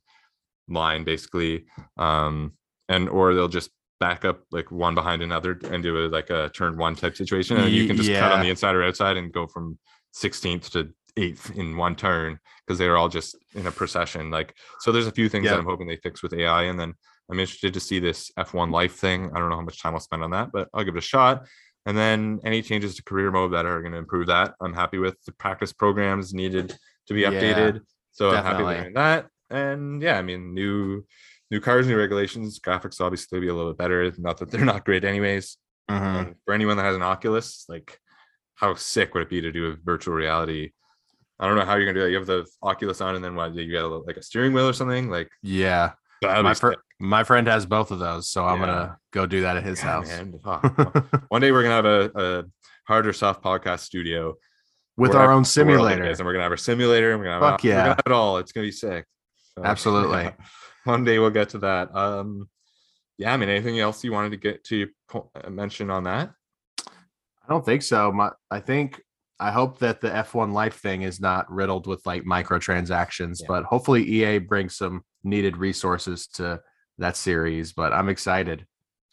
[0.70, 1.66] line basically
[1.98, 2.52] um
[2.90, 3.70] and or they'll just
[4.00, 7.58] back up like one behind another and do a like a turn one type situation
[7.58, 8.20] and you can just yeah.
[8.20, 9.78] cut on the inside or outside and go from
[10.16, 14.92] 16th to eighth in one turn because they're all just in a procession like so
[14.92, 16.94] there's a few things that i'm hoping they fix with ai and then
[17.32, 20.00] i'm interested to see this f1 life thing i don't know how much time i'll
[20.00, 21.48] spend on that but i'll give it a shot
[21.88, 25.00] and then any changes to career mode that are going to improve that i'm happy
[25.00, 26.78] with the practice programs needed
[27.08, 27.80] to be updated yeah,
[28.12, 28.66] so definitely.
[28.66, 31.04] i'm happy with that and yeah i mean new
[31.52, 32.60] new cars, new regulations.
[32.60, 34.12] Graphics obviously be a little bit better.
[34.18, 35.58] Not that they're not great, anyways.
[35.90, 36.32] Mm-hmm.
[36.46, 38.00] For anyone that has an Oculus, like
[38.56, 40.72] how sick would it be to do a virtual reality?
[41.40, 42.10] I don't know how you're gonna do that.
[42.10, 43.54] You have the Oculus on, and then what?
[43.54, 45.10] You got a, like a steering wheel or something?
[45.10, 45.92] Like yeah.
[46.24, 49.64] My, fr- my friend has both of those, so I'm gonna go do that at
[49.64, 50.12] his yeah, house.
[50.44, 52.44] Oh, one day we're gonna have a, a
[52.88, 54.36] Hard or Soft podcast studio
[54.98, 57.12] with our own simulator, and we're gonna have our simulator.
[57.12, 57.76] And we're gonna have, Fuck yeah.
[57.76, 58.40] We're gonna have it all.
[58.40, 59.06] It's gonna be sick.
[59.58, 60.24] So, Absolutely.
[60.24, 60.34] Yeah
[60.88, 61.96] one day we'll get to that.
[61.96, 62.50] Um,
[63.18, 66.32] yeah, I mean, anything else you wanted to get to uh, mention on that?
[66.88, 68.12] I don't think so.
[68.12, 69.02] My, I think
[69.40, 73.48] I hope that the F1 life thing is not riddled with like microtransactions, yeah.
[73.48, 76.62] but hopefully EA brings some needed resources to
[76.98, 77.74] that series.
[77.74, 78.66] But I'm excited.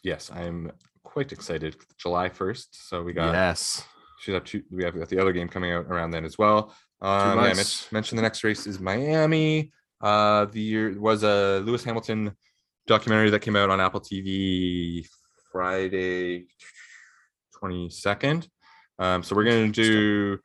[0.03, 0.71] Yes, I'm
[1.03, 1.75] quite excited.
[1.97, 2.67] July 1st.
[2.71, 3.83] So we got yes.
[4.19, 6.73] Should have two, we have got the other game coming out around then as well.
[7.01, 9.71] Um, yeah, I mentioned the next race is Miami.
[10.05, 12.35] Uh, the year was a Lewis Hamilton
[12.85, 15.03] documentary that came out on Apple TV
[15.51, 16.45] Friday,
[17.57, 18.47] twenty second.
[18.99, 20.37] Um, so we're gonna do.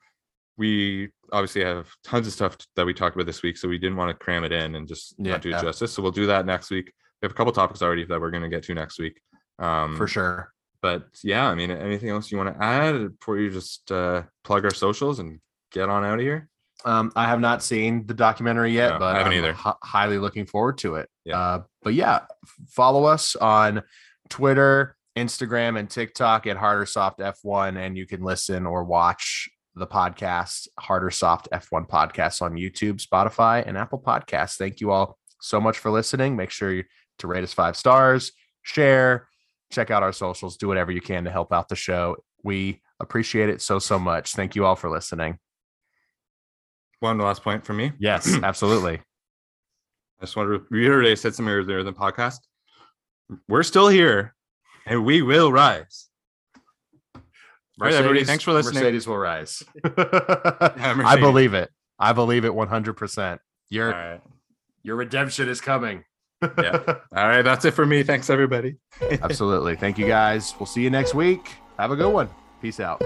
[0.57, 3.97] We obviously have tons of stuff that we talked about this week, so we didn't
[3.97, 5.61] want to cram it in and just yeah, not do yeah.
[5.61, 5.93] justice.
[5.93, 6.91] So we'll do that next week.
[7.21, 9.21] We have a couple topics already that we're gonna get to next week.
[9.59, 10.51] Um, for sure.
[10.81, 14.65] But yeah, I mean, anything else you want to add before you just uh, plug
[14.65, 15.39] our socials and
[15.71, 16.49] get on out of here?
[16.85, 19.51] Um, I have not seen the documentary yet, no, but I haven't I'm either.
[19.51, 21.09] H- highly looking forward to it.
[21.25, 21.39] Yeah.
[21.39, 22.21] Uh, but yeah,
[22.69, 23.83] follow us on
[24.29, 29.49] Twitter, Instagram, and TikTok at Hard or Soft F1, and you can listen or watch
[29.75, 34.57] the podcast Hard or Soft F1 podcast on YouTube, Spotify, and Apple Podcasts.
[34.57, 36.35] Thank you all so much for listening.
[36.35, 36.83] Make sure you,
[37.19, 38.31] to rate us five stars,
[38.63, 39.27] share,
[39.71, 42.17] check out our socials, do whatever you can to help out the show.
[42.43, 44.33] We appreciate it so so much.
[44.33, 45.37] Thank you all for listening
[47.01, 47.91] one last point from me.
[47.99, 48.95] Yes, absolutely.
[48.95, 52.39] I just want to reiterate, I said some earlier in the podcast.
[53.47, 54.35] We're still here
[54.85, 56.07] and we will rise.
[57.79, 58.23] Right, everybody.
[58.23, 58.83] Thanks for listening.
[58.83, 59.63] Mercedes will rise.
[59.83, 59.91] yeah,
[61.05, 61.71] I believe it.
[61.97, 63.39] I believe it 100%.
[63.69, 64.21] Your, right.
[64.83, 66.03] your redemption is coming.
[66.43, 66.81] yeah.
[66.87, 67.41] All right.
[67.41, 68.03] That's it for me.
[68.03, 68.75] Thanks, everybody.
[69.01, 69.75] Absolutely.
[69.75, 70.53] Thank you, guys.
[70.59, 71.53] We'll see you next week.
[71.79, 72.29] Have a good one.
[72.61, 73.01] Peace out.